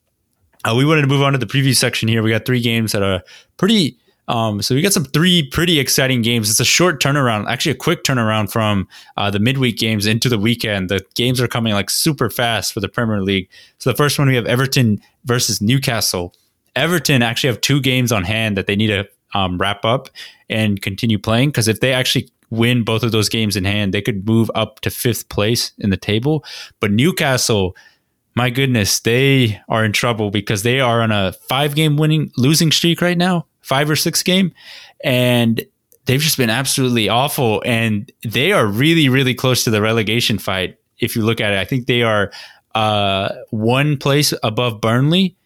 uh, 0.64 0.74
we 0.76 0.84
wanted 0.84 1.02
to 1.02 1.08
move 1.08 1.22
on 1.22 1.32
to 1.32 1.38
the 1.38 1.46
preview 1.46 1.74
section 1.76 2.08
here. 2.08 2.22
We 2.22 2.30
got 2.30 2.44
three 2.46 2.60
games 2.60 2.92
that 2.92 3.02
are 3.02 3.22
pretty. 3.56 3.98
Um, 4.26 4.62
so 4.62 4.74
we 4.74 4.82
got 4.82 4.92
some 4.92 5.04
three 5.04 5.42
pretty 5.42 5.78
exciting 5.78 6.22
games. 6.22 6.50
It's 6.50 6.60
a 6.60 6.64
short 6.64 7.02
turnaround, 7.02 7.48
actually 7.48 7.72
a 7.72 7.76
quick 7.76 8.04
turnaround 8.04 8.50
from 8.50 8.88
uh, 9.16 9.30
the 9.30 9.38
midweek 9.38 9.76
games 9.76 10.06
into 10.06 10.28
the 10.28 10.38
weekend. 10.38 10.88
The 10.88 11.04
games 11.14 11.40
are 11.40 11.48
coming 11.48 11.74
like 11.74 11.90
super 11.90 12.30
fast 12.30 12.72
for 12.72 12.80
the 12.80 12.88
Premier 12.88 13.22
League. 13.22 13.48
So 13.78 13.90
the 13.90 13.96
first 13.96 14.18
one 14.18 14.28
we 14.28 14.36
have 14.36 14.46
Everton 14.46 15.00
versus 15.24 15.60
Newcastle. 15.60 16.34
Everton 16.74 17.22
actually 17.22 17.48
have 17.48 17.60
two 17.60 17.80
games 17.80 18.12
on 18.12 18.24
hand 18.24 18.56
that 18.56 18.66
they 18.66 18.76
need 18.76 18.88
to 18.88 19.06
um, 19.34 19.58
wrap 19.58 19.84
up 19.84 20.08
and 20.48 20.80
continue 20.80 21.18
playing 21.18 21.50
because 21.50 21.68
if 21.68 21.80
they 21.80 21.92
actually 21.92 22.30
win 22.50 22.84
both 22.84 23.02
of 23.02 23.12
those 23.12 23.28
games 23.28 23.56
in 23.56 23.64
hand, 23.64 23.92
they 23.92 24.02
could 24.02 24.26
move 24.26 24.50
up 24.54 24.80
to 24.80 24.90
fifth 24.90 25.28
place 25.28 25.72
in 25.78 25.90
the 25.90 25.96
table. 25.96 26.44
But 26.80 26.92
Newcastle, 26.92 27.76
my 28.34 28.50
goodness, 28.50 29.00
they 29.00 29.60
are 29.68 29.84
in 29.84 29.92
trouble 29.92 30.30
because 30.30 30.62
they 30.62 30.80
are 30.80 31.00
on 31.00 31.10
a 31.10 31.32
five 31.48 31.74
game 31.74 31.96
winning 31.96 32.32
losing 32.36 32.72
streak 32.72 33.00
right 33.00 33.18
now, 33.18 33.46
five 33.64 33.90
or 33.90 33.96
six 33.96 34.22
game. 34.22 34.52
And 35.02 35.64
they've 36.04 36.20
just 36.20 36.36
been 36.36 36.50
absolutely 36.50 37.08
awful. 37.08 37.62
And 37.64 38.10
they 38.22 38.52
are 38.52 38.66
really, 38.66 39.08
really 39.08 39.34
close 39.34 39.64
to 39.64 39.70
the 39.70 39.80
relegation 39.82 40.38
fight. 40.38 40.78
If 40.98 41.16
you 41.16 41.22
look 41.22 41.40
at 41.40 41.52
it, 41.52 41.58
I 41.58 41.64
think 41.64 41.86
they 41.86 42.02
are 42.02 42.30
uh, 42.74 43.30
one 43.50 43.96
place 43.96 44.32
above 44.42 44.80
Burnley 44.80 45.36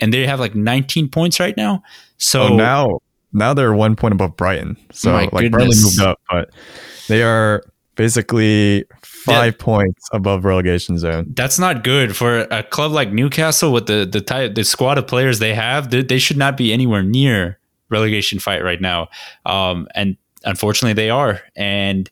and 0.00 0.12
they 0.12 0.26
have 0.26 0.40
like 0.40 0.54
19 0.54 1.08
points 1.08 1.40
right 1.40 1.56
now. 1.56 1.82
So 2.18 2.42
Oh, 2.44 2.56
now 2.56 2.98
now 3.32 3.54
they're 3.54 3.72
one 3.72 3.96
point 3.96 4.12
above 4.12 4.36
Brighton. 4.36 4.76
So 4.92 5.12
like 5.12 5.50
Burnley 5.50 5.76
moved 5.82 6.00
up, 6.00 6.20
but 6.30 6.50
they 7.08 7.22
are 7.22 7.62
basically 7.94 8.84
five 9.02 9.56
points 9.58 10.08
above 10.12 10.44
relegation 10.44 10.98
zone. 10.98 11.26
that's 11.34 11.58
not 11.58 11.84
good 11.84 12.16
for 12.16 12.40
a 12.50 12.62
club 12.62 12.90
like 12.90 13.12
Newcastle 13.12 13.72
with 13.72 13.86
the 13.86 14.04
the 14.04 14.20
type 14.20 14.54
the 14.54 14.64
squad 14.64 14.98
of 14.98 15.06
players 15.06 15.38
they 15.38 15.54
have. 15.54 15.90
They, 15.90 16.02
they 16.02 16.18
should 16.18 16.36
not 16.36 16.56
be 16.56 16.72
anywhere 16.72 17.02
near 17.02 17.58
relegation 17.92 18.38
fight 18.40 18.64
right 18.64 18.80
now. 18.80 19.08
Um, 19.46 19.86
and 19.94 20.16
unfortunately, 20.44 20.94
they 20.94 21.10
are. 21.10 21.40
And 21.54 22.10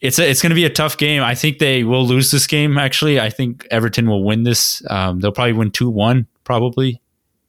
it's 0.00 0.18
a, 0.18 0.28
it's 0.28 0.42
going 0.42 0.50
to 0.50 0.56
be 0.56 0.64
a 0.64 0.70
tough 0.70 0.96
game. 0.96 1.22
I 1.22 1.34
think 1.34 1.58
they 1.58 1.84
will 1.84 2.06
lose 2.06 2.30
this 2.30 2.46
game. 2.46 2.78
Actually, 2.78 3.20
I 3.20 3.30
think 3.30 3.66
Everton 3.70 4.08
will 4.08 4.24
win 4.24 4.44
this. 4.44 4.82
Um, 4.90 5.20
they'll 5.20 5.32
probably 5.32 5.52
win 5.52 5.70
two 5.70 5.90
one. 5.90 6.26
Probably 6.44 7.00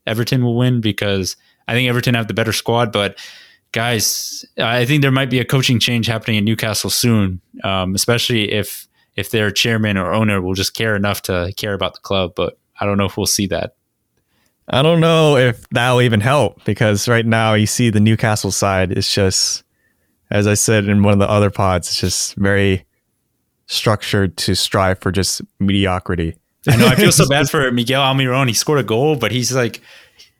Everton 0.05 0.43
will 0.43 0.57
win 0.57 0.81
because 0.81 1.37
I 1.67 1.73
think 1.73 1.89
Everton 1.89 2.13
have 2.13 2.27
the 2.27 2.33
better 2.33 2.51
squad. 2.51 2.91
But 2.91 3.17
guys, 3.71 4.45
I 4.57 4.85
think 4.85 5.01
there 5.01 5.11
might 5.11 5.29
be 5.29 5.39
a 5.39 5.45
coaching 5.45 5.79
change 5.79 6.07
happening 6.07 6.37
in 6.37 6.45
Newcastle 6.45 6.89
soon, 6.89 7.39
um, 7.63 7.95
especially 7.95 8.51
if 8.51 8.87
if 9.15 9.31
their 9.31 9.51
chairman 9.51 9.97
or 9.97 10.13
owner 10.13 10.41
will 10.41 10.53
just 10.53 10.73
care 10.73 10.95
enough 10.95 11.21
to 11.23 11.53
care 11.55 11.73
about 11.73 11.93
the 11.93 11.99
club. 12.01 12.33
But 12.35 12.59
I 12.79 12.85
don't 12.85 12.97
know 12.97 13.05
if 13.05 13.15
we'll 13.15 13.25
see 13.25 13.47
that. 13.47 13.75
I 14.71 14.81
don't 14.81 15.01
know 15.01 15.35
if 15.35 15.67
that'll 15.69 16.01
even 16.01 16.21
help 16.21 16.63
because 16.63 17.09
right 17.09 17.25
now 17.25 17.53
you 17.53 17.67
see 17.67 17.89
the 17.89 17.99
Newcastle 17.99 18.51
side 18.51 18.97
is 18.97 19.11
just, 19.13 19.63
as 20.31 20.47
I 20.47 20.53
said 20.53 20.85
in 20.85 21.03
one 21.03 21.11
of 21.11 21.19
the 21.19 21.29
other 21.29 21.49
pods, 21.49 21.89
it's 21.89 21.99
just 21.99 22.35
very 22.35 22.85
structured 23.67 24.37
to 24.37 24.55
strive 24.55 24.99
for 24.99 25.11
just 25.11 25.41
mediocrity. 25.59 26.37
I 26.69 26.77
know. 26.77 26.87
I 26.87 26.95
feel 26.95 27.11
so 27.11 27.27
bad 27.29 27.49
for 27.49 27.69
Miguel 27.71 28.01
Almiron. 28.01 28.47
He 28.47 28.53
scored 28.53 28.79
a 28.79 28.83
goal, 28.83 29.17
but 29.17 29.33
he's 29.33 29.53
like, 29.53 29.81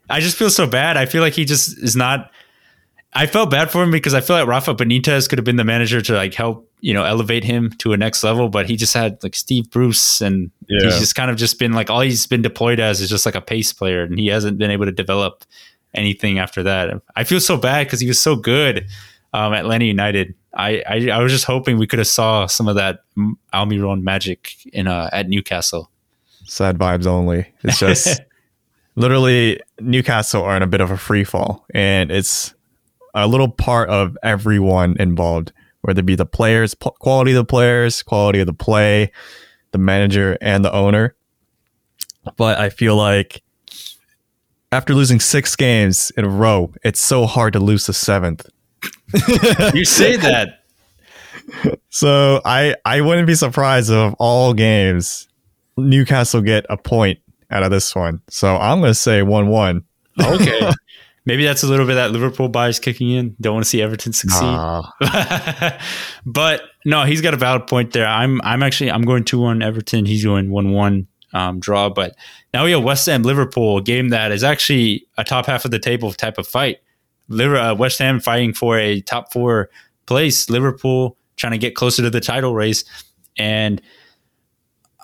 I 0.10 0.22
just 0.22 0.38
feel 0.38 0.50
so 0.50 0.66
bad. 0.66 0.96
I 0.96 1.06
feel 1.06 1.22
like 1.22 1.34
he 1.34 1.44
just 1.44 1.78
is 1.80 1.98
not. 1.98 2.32
I 3.14 3.28
felt 3.28 3.52
bad 3.52 3.70
for 3.70 3.84
him 3.84 3.92
because 3.92 4.14
I 4.14 4.22
feel 4.22 4.38
like 4.38 4.48
Rafa 4.48 4.74
Benitez 4.76 5.28
could 5.28 5.40
have 5.40 5.46
been 5.46 5.58
the 5.58 5.66
manager 5.66 6.00
to 6.00 6.14
like 6.14 6.34
help 6.34 6.71
you 6.82 6.94
know 6.94 7.04
elevate 7.04 7.44
him 7.44 7.70
to 7.80 7.94
a 7.94 7.98
next 7.98 8.24
level, 8.24 8.50
but 8.50 8.68
he 8.70 8.76
just 8.76 8.94
had 8.94 9.22
like 9.24 9.36
Steve 9.36 9.70
Bruce, 9.72 10.20
and 10.22 10.52
Yeah. 10.68 10.86
he's 10.86 11.00
just 11.00 11.16
kind 11.16 11.32
of 11.32 11.38
just 11.38 11.58
been 11.60 11.74
like 11.74 11.90
all 11.90 12.02
he's 12.02 12.28
been 12.28 12.42
deployed 12.42 12.80
as 12.80 13.00
is 13.02 13.10
just 13.10 13.26
like 13.26 13.36
a 13.36 13.42
pace 13.42 13.72
player, 13.74 14.04
and 14.04 14.18
he 14.20 14.28
hasn't 14.28 14.58
been 14.58 14.72
able 14.72 14.86
to 14.86 14.92
develop 14.92 15.46
anything 15.94 16.40
after 16.40 16.64
that. 16.64 17.02
I 17.16 17.24
feel 17.24 17.40
so 17.40 17.56
bad 17.58 17.86
because 17.88 18.00
he 18.00 18.08
was 18.08 18.20
so 18.22 18.36
good 18.36 18.88
um, 19.34 19.54
at 19.54 19.62
Atlanta 19.62 19.86
United. 19.86 20.36
I, 20.54 20.84
I 20.88 21.10
I 21.12 21.20
was 21.24 21.32
just 21.32 21.46
hoping 21.46 21.78
we 21.78 21.88
could 21.88 22.00
have 22.00 22.08
saw 22.08 22.46
some 22.48 22.68
of 22.68 22.76
that 22.76 23.04
Almiron 23.54 24.02
magic 24.02 24.56
in 24.74 24.88
uh, 24.88 25.10
at 25.14 25.30
Newcastle. 25.30 25.90
Sad 26.46 26.78
vibes 26.78 27.06
only. 27.08 27.48
It's 27.64 27.80
just 27.80 28.20
literally 28.96 29.60
Newcastle 29.80 30.44
are 30.44 30.58
in 30.58 30.64
a 30.64 30.68
bit 30.68 30.82
of 30.82 30.92
a 30.92 30.98
free 30.98 31.24
fall, 31.24 31.66
and 31.74 32.12
it's 32.12 32.54
a 33.14 33.28
little 33.28 33.50
part 33.50 33.90
of 33.90 34.18
everyone 34.24 34.96
involved, 35.00 35.52
whether 35.82 36.00
it 36.00 36.06
be 36.06 36.16
the 36.16 36.26
players, 36.26 36.74
p- 36.74 36.90
quality 37.00 37.32
of 37.32 37.36
the 37.36 37.46
players, 37.46 38.04
quality 38.04 38.40
of 38.40 38.48
the 38.48 38.54
play, 38.54 39.12
the 39.72 39.78
manager, 39.78 40.38
and 40.42 40.64
the 40.64 40.74
owner. 40.74 41.16
But 42.38 42.60
I 42.60 42.70
feel 42.70 42.96
like 42.96 43.42
after 44.72 44.94
losing 44.94 45.20
six 45.20 45.56
games 45.56 46.12
in 46.16 46.26
a 46.26 46.30
row, 46.30 46.72
it's 46.84 47.00
so 47.00 47.26
hard 47.26 47.54
to 47.54 47.60
lose 47.60 47.88
the 47.88 47.94
seventh. 47.94 48.48
you 49.74 49.86
say 49.86 50.16
that. 50.18 50.60
so 51.90 52.42
I 52.46 52.76
I 52.86 53.02
wouldn't 53.02 53.28
be 53.28 53.36
surprised 53.36 53.90
if 53.90 53.96
of 53.96 54.16
all 54.20 54.54
games 54.54 55.28
Newcastle 55.78 56.42
get 56.42 56.66
a 56.70 56.78
point 56.78 57.20
out 57.50 57.64
of 57.64 57.72
this 57.72 57.96
one. 57.96 58.22
So 58.30 58.56
I'm 58.56 58.80
going 58.80 58.92
to 58.92 58.96
say 58.96 59.22
one 59.24 59.48
one. 59.48 59.84
Okay. 60.22 60.72
Maybe 61.24 61.46
that's 61.46 61.62
a 61.62 61.68
little 61.68 61.86
bit 61.86 61.96
that 61.96 62.12
Liverpool 62.12 62.50
bias 62.50 62.80
kicking 62.80 63.12
in. 63.12 63.36
Don't 63.40 63.54
want 63.54 63.64
to 63.64 63.70
see 63.70 63.82
Everton 63.82 64.12
succeed. 64.12 64.42
Nah. 64.42 64.84
but 66.26 66.64
no, 66.84 67.04
he's 67.04 67.22
got 67.22 67.36
a 67.36 67.38
valid 67.38 67.68
point 67.68 67.94
there. 67.94 68.08
I'm 68.08 68.42
I'm 68.42 68.64
actually 68.64 68.92
I'm 68.92 69.04
going 69.04 69.24
two 69.24 69.40
one 69.40 69.62
Everton. 69.62 70.06
He's 70.06 70.24
going 70.24 70.50
one 70.50 70.72
one 70.72 71.08
um, 71.34 71.60
draw. 71.60 71.90
But 71.90 72.16
now 72.54 72.66
we 72.66 72.72
have 72.72 72.84
West 72.84 73.06
Ham 73.06 73.24
Liverpool, 73.24 73.82
game 73.82 74.10
that 74.10 74.32
is 74.32 74.44
actually 74.44 75.06
a 75.18 75.24
top 75.24 75.46
half 75.46 75.66
of 75.66 75.72
the 75.72 75.80
table 75.80 76.12
type 76.12 76.38
of 76.38 76.48
fight. 76.48 76.78
Liver, 77.28 77.56
uh, 77.56 77.76
West 77.76 78.00
Ham 78.00 78.20
fighting 78.20 78.54
for 78.54 78.78
a 78.78 79.02
top 79.02 79.32
four 79.32 79.70
place. 80.06 80.50
Liverpool 80.50 81.18
trying 81.38 81.54
to 81.54 81.58
get 81.58 81.76
closer 81.76 82.02
to 82.02 82.10
the 82.10 82.20
title 82.20 82.54
race, 82.54 82.84
and 83.38 83.82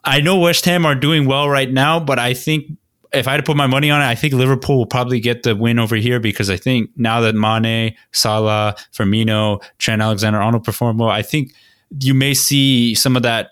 I 0.03 0.20
know 0.22 0.39
West 0.39 0.65
Ham 0.65 0.86
are 0.86 0.95
doing 0.95 1.26
well 1.26 1.49
right 1.49 1.72
now, 1.72 1.99
but 1.99 2.20
I 2.20 2.34
think 2.34 2.72
if 3.13 3.27
I 3.27 3.31
had 3.31 3.37
to 3.37 3.43
put 3.43 3.57
my 3.57 3.67
money 3.67 3.89
on 3.89 4.01
it, 4.01 4.05
I 4.05 4.15
think 4.15 4.33
Liverpool 4.33 4.77
will 4.77 4.85
probably 4.85 5.19
get 5.19 5.43
the 5.43 5.55
win 5.55 5.79
over 5.79 5.95
here 5.95 6.19
because 6.19 6.49
I 6.49 6.57
think 6.57 6.89
now 6.95 7.21
that 7.21 7.35
Mane, 7.35 7.95
Salah, 8.11 8.75
Firmino, 8.93 9.63
Trent 9.77 10.01
Alexander 10.01 10.41
Arnold 10.41 10.63
perform 10.63 10.97
well, 10.97 11.09
I 11.09 11.21
think 11.21 11.53
you 12.01 12.13
may 12.13 12.33
see 12.33 12.95
some 12.95 13.15
of 13.15 13.23
that 13.23 13.51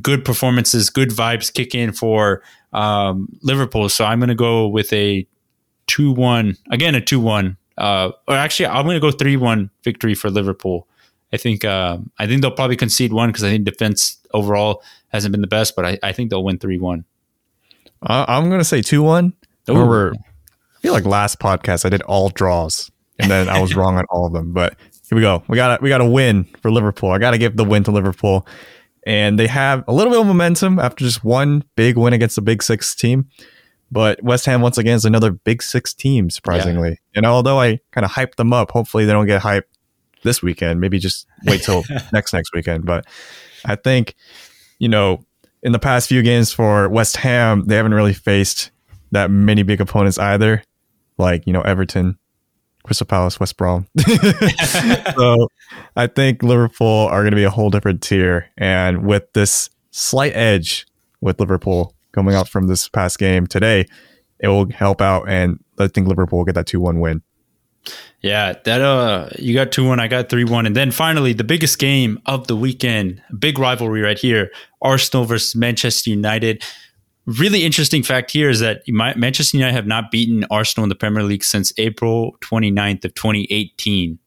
good 0.00 0.24
performances, 0.24 0.90
good 0.90 1.10
vibes 1.10 1.52
kick 1.52 1.74
in 1.74 1.92
for 1.92 2.42
um, 2.72 3.28
Liverpool. 3.42 3.88
So 3.88 4.04
I'm 4.04 4.18
going 4.18 4.28
to 4.28 4.34
go 4.34 4.66
with 4.68 4.92
a 4.92 5.26
2 5.86 6.12
1, 6.12 6.56
again, 6.70 6.94
a 6.94 7.00
2 7.00 7.20
1. 7.20 7.56
Uh, 7.76 8.10
or 8.28 8.36
actually, 8.36 8.66
I'm 8.66 8.84
going 8.84 8.96
to 8.96 9.00
go 9.00 9.10
3 9.10 9.36
1 9.36 9.70
victory 9.82 10.14
for 10.14 10.30
Liverpool. 10.30 10.88
I 11.32 11.36
think 11.36 11.64
uh, 11.64 11.98
I 12.18 12.28
think 12.28 12.42
they'll 12.42 12.52
probably 12.52 12.76
concede 12.76 13.12
one 13.12 13.28
because 13.30 13.42
I 13.42 13.50
think 13.50 13.64
defense 13.64 14.18
overall 14.32 14.84
hasn't 15.08 15.32
been 15.32 15.40
the 15.40 15.48
best, 15.48 15.74
but 15.74 15.84
I, 15.84 15.98
I 16.00 16.12
think 16.12 16.30
they'll 16.30 16.44
win 16.44 16.58
3 16.58 16.78
1. 16.78 17.04
I'm 18.04 18.48
going 18.48 18.60
to 18.60 18.64
say 18.64 18.82
2 18.82 19.02
1. 19.02 19.32
Remember, 19.68 20.12
I 20.14 20.80
feel 20.80 20.92
like 20.92 21.06
last 21.06 21.38
podcast 21.38 21.86
I 21.86 21.88
did 21.88 22.02
all 22.02 22.28
draws 22.28 22.90
and 23.18 23.30
then 23.30 23.48
I 23.48 23.60
was 23.60 23.74
wrong 23.76 23.96
on 23.96 24.04
all 24.10 24.26
of 24.26 24.32
them. 24.32 24.52
But 24.52 24.76
here 25.08 25.16
we 25.16 25.22
go. 25.22 25.42
We 25.48 25.56
got 25.56 25.80
we 25.82 25.88
got 25.88 26.00
a 26.00 26.06
win 26.06 26.44
for 26.60 26.70
Liverpool. 26.70 27.10
I 27.10 27.18
got 27.18 27.32
to 27.32 27.38
give 27.38 27.56
the 27.56 27.64
win 27.64 27.84
to 27.84 27.90
Liverpool. 27.90 28.46
And 29.06 29.38
they 29.38 29.46
have 29.46 29.84
a 29.86 29.92
little 29.92 30.10
bit 30.10 30.20
of 30.20 30.26
momentum 30.26 30.78
after 30.78 31.04
just 31.04 31.22
one 31.22 31.64
big 31.76 31.98
win 31.98 32.14
against 32.14 32.36
the 32.36 32.42
Big 32.42 32.62
Six 32.62 32.94
team. 32.94 33.28
But 33.92 34.22
West 34.22 34.46
Ham, 34.46 34.62
once 34.62 34.78
again, 34.78 34.96
is 34.96 35.04
another 35.04 35.30
Big 35.30 35.62
Six 35.62 35.92
team, 35.92 36.30
surprisingly. 36.30 36.90
Yeah. 36.90 36.96
And 37.16 37.26
although 37.26 37.60
I 37.60 37.80
kind 37.92 38.04
of 38.04 38.12
hyped 38.12 38.36
them 38.36 38.52
up, 38.52 38.70
hopefully 38.70 39.04
they 39.04 39.12
don't 39.12 39.26
get 39.26 39.42
hyped 39.42 39.64
this 40.22 40.42
weekend. 40.42 40.80
Maybe 40.80 40.98
just 40.98 41.26
wait 41.44 41.62
till 41.62 41.84
next 42.12 42.32
next 42.32 42.52
weekend. 42.54 42.86
But 42.86 43.06
I 43.64 43.76
think, 43.76 44.14
you 44.78 44.88
know, 44.88 45.24
in 45.64 45.72
the 45.72 45.78
past 45.78 46.08
few 46.08 46.22
games 46.22 46.52
for 46.52 46.88
West 46.88 47.16
Ham, 47.16 47.64
they 47.66 47.74
haven't 47.74 47.94
really 47.94 48.12
faced 48.12 48.70
that 49.10 49.30
many 49.30 49.62
big 49.62 49.80
opponents 49.80 50.18
either, 50.18 50.62
like 51.18 51.46
you 51.46 51.52
know 51.52 51.62
Everton, 51.62 52.18
Crystal 52.84 53.06
Palace, 53.06 53.40
West 53.40 53.56
Brom. 53.56 53.88
so 55.16 55.48
I 55.96 56.06
think 56.06 56.42
Liverpool 56.42 57.08
are 57.08 57.22
going 57.22 57.30
to 57.30 57.36
be 57.36 57.44
a 57.44 57.50
whole 57.50 57.70
different 57.70 58.02
tier, 58.02 58.50
and 58.58 59.06
with 59.06 59.32
this 59.32 59.70
slight 59.90 60.36
edge 60.36 60.86
with 61.20 61.40
Liverpool 61.40 61.94
coming 62.12 62.34
out 62.34 62.48
from 62.48 62.66
this 62.66 62.88
past 62.88 63.18
game 63.18 63.46
today, 63.46 63.86
it 64.38 64.48
will 64.48 64.70
help 64.70 65.00
out, 65.00 65.28
and 65.28 65.58
I 65.78 65.88
think 65.88 66.06
Liverpool 66.06 66.40
will 66.40 66.44
get 66.44 66.56
that 66.56 66.66
two 66.66 66.80
one 66.80 67.00
win. 67.00 67.22
Yeah, 68.20 68.54
that 68.64 68.80
uh 68.80 69.28
you 69.38 69.54
got 69.54 69.70
2-1, 69.70 70.00
I 70.00 70.08
got 70.08 70.28
3-1. 70.28 70.66
And 70.66 70.74
then 70.74 70.90
finally 70.90 71.32
the 71.32 71.44
biggest 71.44 71.78
game 71.78 72.20
of 72.26 72.46
the 72.46 72.56
weekend, 72.56 73.22
big 73.38 73.58
rivalry 73.58 74.00
right 74.00 74.18
here, 74.18 74.50
Arsenal 74.80 75.24
versus 75.24 75.54
Manchester 75.54 76.10
United. 76.10 76.62
Really 77.26 77.64
interesting 77.64 78.02
fact 78.02 78.30
here 78.30 78.50
is 78.50 78.60
that 78.60 78.82
Manchester 78.88 79.56
United 79.56 79.74
have 79.74 79.86
not 79.86 80.10
beaten 80.10 80.44
Arsenal 80.50 80.84
in 80.84 80.88
the 80.88 80.94
Premier 80.94 81.22
League 81.22 81.44
since 81.44 81.72
April 81.78 82.36
29th 82.40 83.04
of 83.04 83.14
2018. 83.14 84.18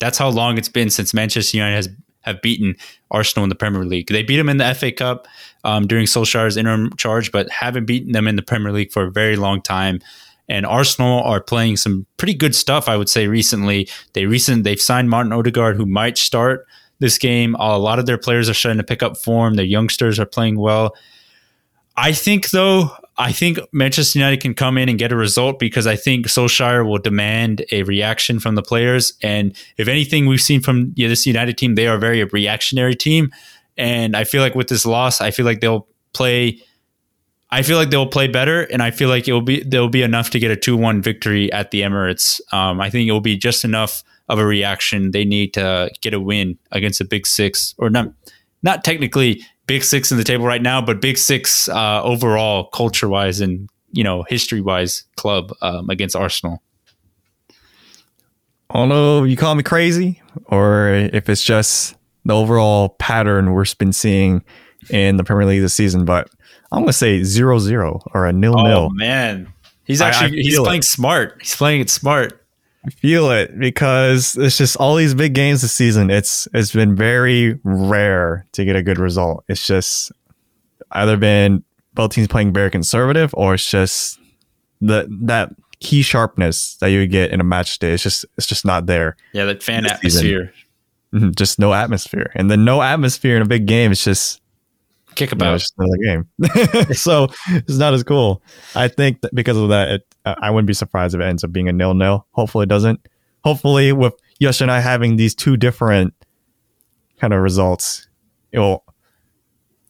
That's 0.00 0.18
how 0.18 0.28
long 0.28 0.58
it's 0.58 0.68
been 0.68 0.90
since 0.90 1.14
Manchester 1.14 1.56
United 1.56 1.76
has 1.76 1.88
have 2.22 2.40
beaten 2.40 2.76
Arsenal 3.10 3.44
in 3.44 3.48
the 3.48 3.54
Premier 3.54 3.84
League. 3.84 4.08
They 4.08 4.22
beat 4.22 4.36
them 4.36 4.48
in 4.48 4.56
the 4.56 4.74
FA 4.74 4.92
Cup 4.92 5.26
um, 5.64 5.86
during 5.86 6.06
Solskjaer's 6.06 6.56
interim 6.56 6.94
charge, 6.96 7.32
but 7.32 7.50
haven't 7.50 7.86
beaten 7.86 8.12
them 8.12 8.26
in 8.26 8.36
the 8.36 8.42
Premier 8.42 8.72
League 8.72 8.92
for 8.92 9.04
a 9.04 9.10
very 9.10 9.36
long 9.36 9.60
time 9.60 10.00
and 10.48 10.66
Arsenal 10.66 11.22
are 11.22 11.40
playing 11.40 11.76
some 11.76 12.06
pretty 12.16 12.34
good 12.34 12.54
stuff. 12.54 12.88
I 12.88 12.96
would 12.96 13.08
say 13.08 13.26
recently 13.26 13.88
they 14.12 14.26
recent 14.26 14.64
they've 14.64 14.80
signed 14.80 15.10
Martin 15.10 15.32
Odegaard, 15.32 15.76
who 15.76 15.86
might 15.86 16.18
start 16.18 16.66
this 16.98 17.18
game. 17.18 17.54
A 17.58 17.78
lot 17.78 17.98
of 17.98 18.06
their 18.06 18.18
players 18.18 18.48
are 18.48 18.54
starting 18.54 18.78
to 18.78 18.84
pick 18.84 19.02
up 19.02 19.16
form. 19.16 19.54
Their 19.54 19.64
youngsters 19.64 20.18
are 20.18 20.26
playing 20.26 20.58
well. 20.58 20.94
I 21.96 22.12
think 22.12 22.50
though, 22.50 22.90
I 23.18 23.32
think 23.32 23.58
Manchester 23.72 24.18
United 24.18 24.40
can 24.40 24.54
come 24.54 24.78
in 24.78 24.88
and 24.88 24.98
get 24.98 25.12
a 25.12 25.16
result 25.16 25.58
because 25.58 25.86
I 25.86 25.96
think 25.96 26.26
Solskjaer 26.26 26.88
will 26.88 26.98
demand 26.98 27.64
a 27.70 27.82
reaction 27.82 28.40
from 28.40 28.54
the 28.54 28.62
players. 28.62 29.12
And 29.22 29.54
if 29.76 29.88
anything 29.88 30.26
we've 30.26 30.40
seen 30.40 30.60
from 30.60 30.92
yeah, 30.96 31.08
this 31.08 31.26
United 31.26 31.58
team, 31.58 31.74
they 31.74 31.86
are 31.86 31.96
a 31.96 32.00
very 32.00 32.24
reactionary 32.24 32.94
team. 32.94 33.30
And 33.76 34.16
I 34.16 34.24
feel 34.24 34.40
like 34.40 34.54
with 34.54 34.68
this 34.68 34.86
loss, 34.86 35.20
I 35.20 35.30
feel 35.30 35.44
like 35.44 35.60
they'll 35.60 35.86
play 36.14 36.60
I 37.52 37.60
feel 37.60 37.76
like 37.76 37.90
they'll 37.90 38.06
play 38.06 38.28
better, 38.28 38.62
and 38.62 38.82
I 38.82 38.90
feel 38.90 39.10
like 39.10 39.28
it 39.28 39.34
will 39.34 39.42
be 39.42 39.62
there 39.62 39.82
will 39.82 39.90
be 39.90 40.02
enough 40.02 40.30
to 40.30 40.38
get 40.38 40.50
a 40.50 40.56
two 40.56 40.74
one 40.74 41.02
victory 41.02 41.52
at 41.52 41.70
the 41.70 41.82
Emirates. 41.82 42.40
Um, 42.50 42.80
I 42.80 42.88
think 42.88 43.06
it 43.06 43.12
will 43.12 43.20
be 43.20 43.36
just 43.36 43.62
enough 43.62 44.02
of 44.30 44.38
a 44.38 44.46
reaction 44.46 45.10
they 45.10 45.26
need 45.26 45.52
to 45.54 45.90
get 46.00 46.14
a 46.14 46.20
win 46.20 46.58
against 46.70 47.02
a 47.02 47.04
Big 47.04 47.26
Six, 47.26 47.74
or 47.76 47.90
not 47.90 48.08
not 48.62 48.84
technically 48.84 49.42
Big 49.66 49.84
Six 49.84 50.10
in 50.10 50.16
the 50.16 50.24
table 50.24 50.46
right 50.46 50.62
now, 50.62 50.80
but 50.80 51.02
Big 51.02 51.18
Six 51.18 51.68
uh, 51.68 52.02
overall, 52.02 52.68
culture 52.70 53.10
wise 53.10 53.42
and 53.42 53.68
you 53.92 54.02
know 54.02 54.24
history 54.28 54.62
wise 54.62 55.04
club 55.16 55.52
um, 55.60 55.90
against 55.90 56.16
Arsenal. 56.16 56.62
I 58.70 58.78
don't 58.78 58.88
know 58.88 59.24
you 59.24 59.36
call 59.36 59.54
me 59.54 59.62
crazy 59.62 60.22
or 60.46 60.88
if 60.88 61.28
it's 61.28 61.44
just 61.44 61.96
the 62.24 62.34
overall 62.34 62.90
pattern 62.98 63.52
we've 63.52 63.76
been 63.76 63.92
seeing 63.92 64.42
in 64.88 65.18
the 65.18 65.24
Premier 65.24 65.46
League 65.46 65.60
this 65.60 65.74
season, 65.74 66.06
but 66.06 66.30
I'm 66.72 66.80
going 66.80 66.86
to 66.86 66.92
say 66.94 67.22
zero 67.22 67.58
zero 67.58 68.00
or 68.14 68.26
a 68.26 68.32
nil 68.32 68.58
oh, 68.58 68.62
nil. 68.62 68.78
Oh 68.78 68.90
man, 68.90 69.52
he's 69.84 70.00
actually 70.00 70.38
I, 70.38 70.40
I 70.40 70.42
he's 70.42 70.58
playing 70.58 70.78
it. 70.78 70.84
smart. 70.84 71.36
He's 71.40 71.54
playing 71.54 71.82
it 71.82 71.90
smart. 71.90 72.42
I 72.84 72.90
feel 72.90 73.30
it 73.30 73.56
because 73.58 74.36
it's 74.36 74.58
just 74.58 74.76
all 74.76 74.96
these 74.96 75.14
big 75.14 75.34
games 75.34 75.62
this 75.62 75.72
season. 75.72 76.10
It's 76.10 76.48
it's 76.54 76.72
been 76.72 76.96
very 76.96 77.60
rare 77.62 78.46
to 78.52 78.64
get 78.64 78.74
a 78.74 78.82
good 78.82 78.98
result. 78.98 79.44
It's 79.48 79.66
just 79.66 80.10
either 80.90 81.16
been 81.16 81.62
both 81.94 82.12
teams 82.12 82.28
playing 82.28 82.52
very 82.52 82.70
conservative, 82.70 83.32
or 83.34 83.54
it's 83.54 83.70
just 83.70 84.18
the 84.80 85.06
that 85.24 85.54
key 85.80 86.02
sharpness 86.02 86.76
that 86.76 86.88
you 86.88 87.06
get 87.06 87.30
in 87.30 87.40
a 87.40 87.44
match 87.44 87.78
day. 87.78 87.92
It's 87.92 88.02
just 88.02 88.24
it's 88.36 88.46
just 88.46 88.64
not 88.64 88.86
there. 88.86 89.16
Yeah, 89.32 89.44
that 89.44 89.62
fan 89.62 89.86
atmosphere. 89.86 90.52
Season. 91.12 91.34
Just 91.36 91.58
no 91.58 91.74
atmosphere, 91.74 92.32
and 92.34 92.50
then 92.50 92.64
no 92.64 92.80
atmosphere 92.80 93.36
in 93.36 93.42
a 93.42 93.46
big 93.46 93.66
game. 93.66 93.92
It's 93.92 94.02
just 94.02 94.41
Kickabout. 95.14 95.44
You 95.44 95.50
know, 95.50 95.54
it's 95.54 95.64
just 95.64 95.74
another 95.78 95.98
game. 96.04 96.94
so 96.94 97.28
it's 97.48 97.78
not 97.78 97.94
as 97.94 98.02
cool. 98.02 98.42
I 98.74 98.88
think 98.88 99.20
that 99.22 99.34
because 99.34 99.56
of 99.56 99.70
that, 99.70 99.88
it, 99.88 100.14
I 100.24 100.50
wouldn't 100.50 100.66
be 100.66 100.74
surprised 100.74 101.14
if 101.14 101.20
it 101.20 101.24
ends 101.24 101.44
up 101.44 101.52
being 101.52 101.68
a 101.68 101.72
nil 101.72 101.94
nil. 101.94 102.26
Hopefully 102.32 102.64
it 102.64 102.68
doesn't. 102.68 103.06
Hopefully 103.44 103.92
with 103.92 104.14
Yosh 104.38 104.60
and 104.60 104.70
I 104.70 104.80
having 104.80 105.16
these 105.16 105.34
two 105.34 105.56
different 105.56 106.14
kind 107.18 107.32
of 107.32 107.40
results, 107.40 108.08
it 108.52 108.58
will 108.58 108.84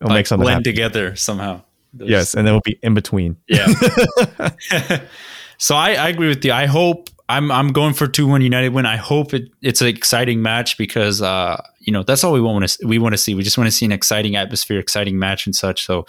it'll 0.00 0.10
like 0.10 0.18
make 0.20 0.26
something 0.26 0.44
blend 0.44 0.54
happen. 0.54 0.64
together 0.64 1.16
somehow. 1.16 1.62
Those. 1.94 2.08
Yes, 2.08 2.34
and 2.34 2.46
then 2.46 2.54
we'll 2.54 2.62
be 2.64 2.78
in 2.82 2.94
between. 2.94 3.36
Yeah. 3.46 3.66
so 5.58 5.76
I, 5.76 5.94
I 5.94 6.08
agree 6.08 6.28
with 6.28 6.44
you. 6.44 6.52
I 6.52 6.66
hope 6.66 7.10
I'm 7.32 7.50
I'm 7.50 7.68
going 7.68 7.94
for 7.94 8.06
two 8.06 8.26
one 8.26 8.42
United 8.42 8.74
win. 8.74 8.84
I 8.84 8.96
hope 8.96 9.32
it, 9.32 9.50
it's 9.62 9.80
an 9.80 9.88
exciting 9.88 10.42
match 10.42 10.76
because 10.76 11.22
uh, 11.22 11.62
you 11.80 11.90
know 11.90 12.02
that's 12.02 12.22
all 12.24 12.32
we 12.34 12.42
want 12.42 12.68
to 12.68 12.86
we 12.86 12.98
want 12.98 13.14
to 13.14 13.18
see. 13.18 13.34
We 13.34 13.42
just 13.42 13.56
want 13.56 13.68
to 13.68 13.72
see 13.72 13.86
an 13.86 13.92
exciting 13.92 14.36
atmosphere, 14.36 14.78
exciting 14.78 15.18
match, 15.18 15.46
and 15.46 15.56
such. 15.56 15.86
So 15.86 16.04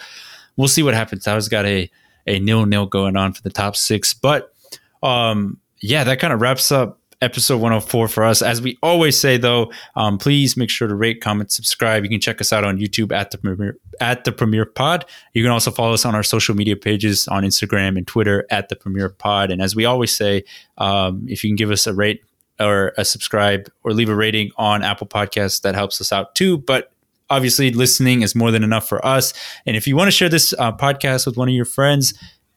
we'll 0.56 0.68
see 0.68 0.82
what 0.82 0.92
happens. 0.92 1.26
I 1.26 1.34
was 1.34 1.48
got 1.48 1.64
a 1.64 1.90
a 2.26 2.38
nil 2.40 2.66
nil 2.66 2.84
going 2.84 3.16
on 3.16 3.32
for 3.32 3.40
the 3.40 3.50
top 3.50 3.74
six, 3.74 4.12
but 4.12 4.54
um, 5.02 5.58
yeah, 5.80 6.04
that 6.04 6.20
kind 6.20 6.32
of 6.32 6.42
wraps 6.42 6.70
up 6.70 7.00
episode 7.24 7.56
104 7.56 8.08
for 8.08 8.22
us. 8.22 8.42
As 8.42 8.60
we 8.60 8.78
always 8.82 9.18
say, 9.18 9.36
though, 9.38 9.72
um, 9.96 10.18
please 10.18 10.56
make 10.56 10.70
sure 10.70 10.86
to 10.86 10.94
rate, 10.94 11.20
comment, 11.20 11.50
subscribe. 11.50 12.04
You 12.04 12.10
can 12.10 12.20
check 12.20 12.40
us 12.40 12.52
out 12.52 12.62
on 12.62 12.78
YouTube 12.78 13.10
at 13.10 13.30
the 13.30 13.38
Premier 13.38 13.78
at 14.00 14.24
the 14.24 14.32
Premier 14.32 14.66
Pod. 14.66 15.04
You 15.32 15.42
can 15.42 15.50
also 15.50 15.70
follow 15.70 15.94
us 15.94 16.04
on 16.04 16.14
our 16.14 16.22
social 16.22 16.54
media 16.54 16.76
pages 16.76 17.26
on 17.26 17.42
Instagram 17.42 17.96
and 17.96 18.06
Twitter 18.06 18.46
at 18.50 18.68
the 18.68 18.76
Premier 18.76 19.08
Pod. 19.08 19.50
And 19.50 19.62
as 19.62 19.74
we 19.74 19.84
always 19.84 20.14
say, 20.14 20.44
um, 20.78 21.24
if 21.28 21.42
you 21.42 21.50
can 21.50 21.56
give 21.56 21.70
us 21.70 21.86
a 21.86 21.94
rate 21.94 22.22
or 22.60 22.92
a 22.98 23.04
subscribe 23.04 23.70
or 23.82 23.92
leave 23.92 24.08
a 24.08 24.14
rating 24.14 24.50
on 24.56 24.82
Apple 24.82 25.06
Podcasts, 25.06 25.62
that 25.62 25.74
helps 25.74 26.00
us 26.00 26.12
out 26.12 26.34
too. 26.34 26.58
But 26.58 26.92
obviously, 27.30 27.70
listening 27.70 28.22
is 28.22 28.34
more 28.34 28.50
than 28.50 28.62
enough 28.62 28.88
for 28.88 29.04
us. 29.04 29.32
And 29.66 29.76
if 29.76 29.86
you 29.86 29.96
want 29.96 30.08
to 30.08 30.12
share 30.12 30.28
this 30.28 30.52
uh, 30.58 30.72
podcast 30.72 31.26
with 31.26 31.36
one 31.36 31.48
of 31.48 31.54
your 31.54 31.64
friends, 31.64 32.14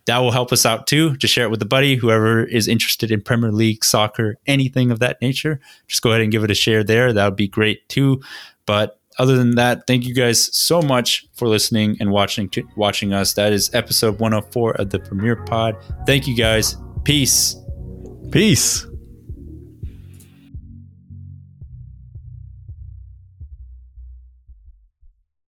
that 0.08 0.20
will 0.20 0.32
help 0.32 0.52
us 0.52 0.66
out 0.66 0.88
too. 0.88 1.16
Just 1.18 1.34
share 1.34 1.46
it 1.46 1.52
with 1.52 1.62
a 1.62 1.66
buddy, 1.66 1.96
whoever 1.96 2.44
is 2.44 2.68
interested 2.68 3.12
in 3.12 3.22
Premier 3.22 3.52
League 3.52 3.84
soccer, 3.84 4.38
anything 4.48 4.90
of 4.90 5.00
that 5.00 5.22
nature. 5.22 5.60
Just 5.88 6.02
go 6.02 6.10
ahead 6.10 6.22
and 6.22 6.32
give 6.32 6.44
it 6.44 6.52
a 6.52 6.56
share 6.56 6.84
there. 6.84 7.14
That 7.14 7.26
would 7.26 7.36
be 7.36 7.48
great 7.48 7.88
too. 7.90 8.22
But 8.66 9.00
other 9.20 9.36
than 9.36 9.56
that, 9.56 9.86
thank 9.86 10.06
you 10.06 10.14
guys 10.14 10.56
so 10.56 10.82
much 10.82 11.28
for 11.34 11.48
listening 11.48 11.98
and 12.00 12.12
watching 12.12 12.50
watching 12.78 13.14
us. 13.14 13.34
That 13.34 13.52
is 13.52 13.74
episode 13.74 14.20
104 14.20 14.72
of 14.74 14.90
the 14.92 15.00
Premier 15.00 15.36
Pod. 15.36 15.76
Thank 16.06 16.26
you 16.28 16.36
guys. 16.36 16.78
Peace. 17.04 17.56
Peace. 18.32 18.87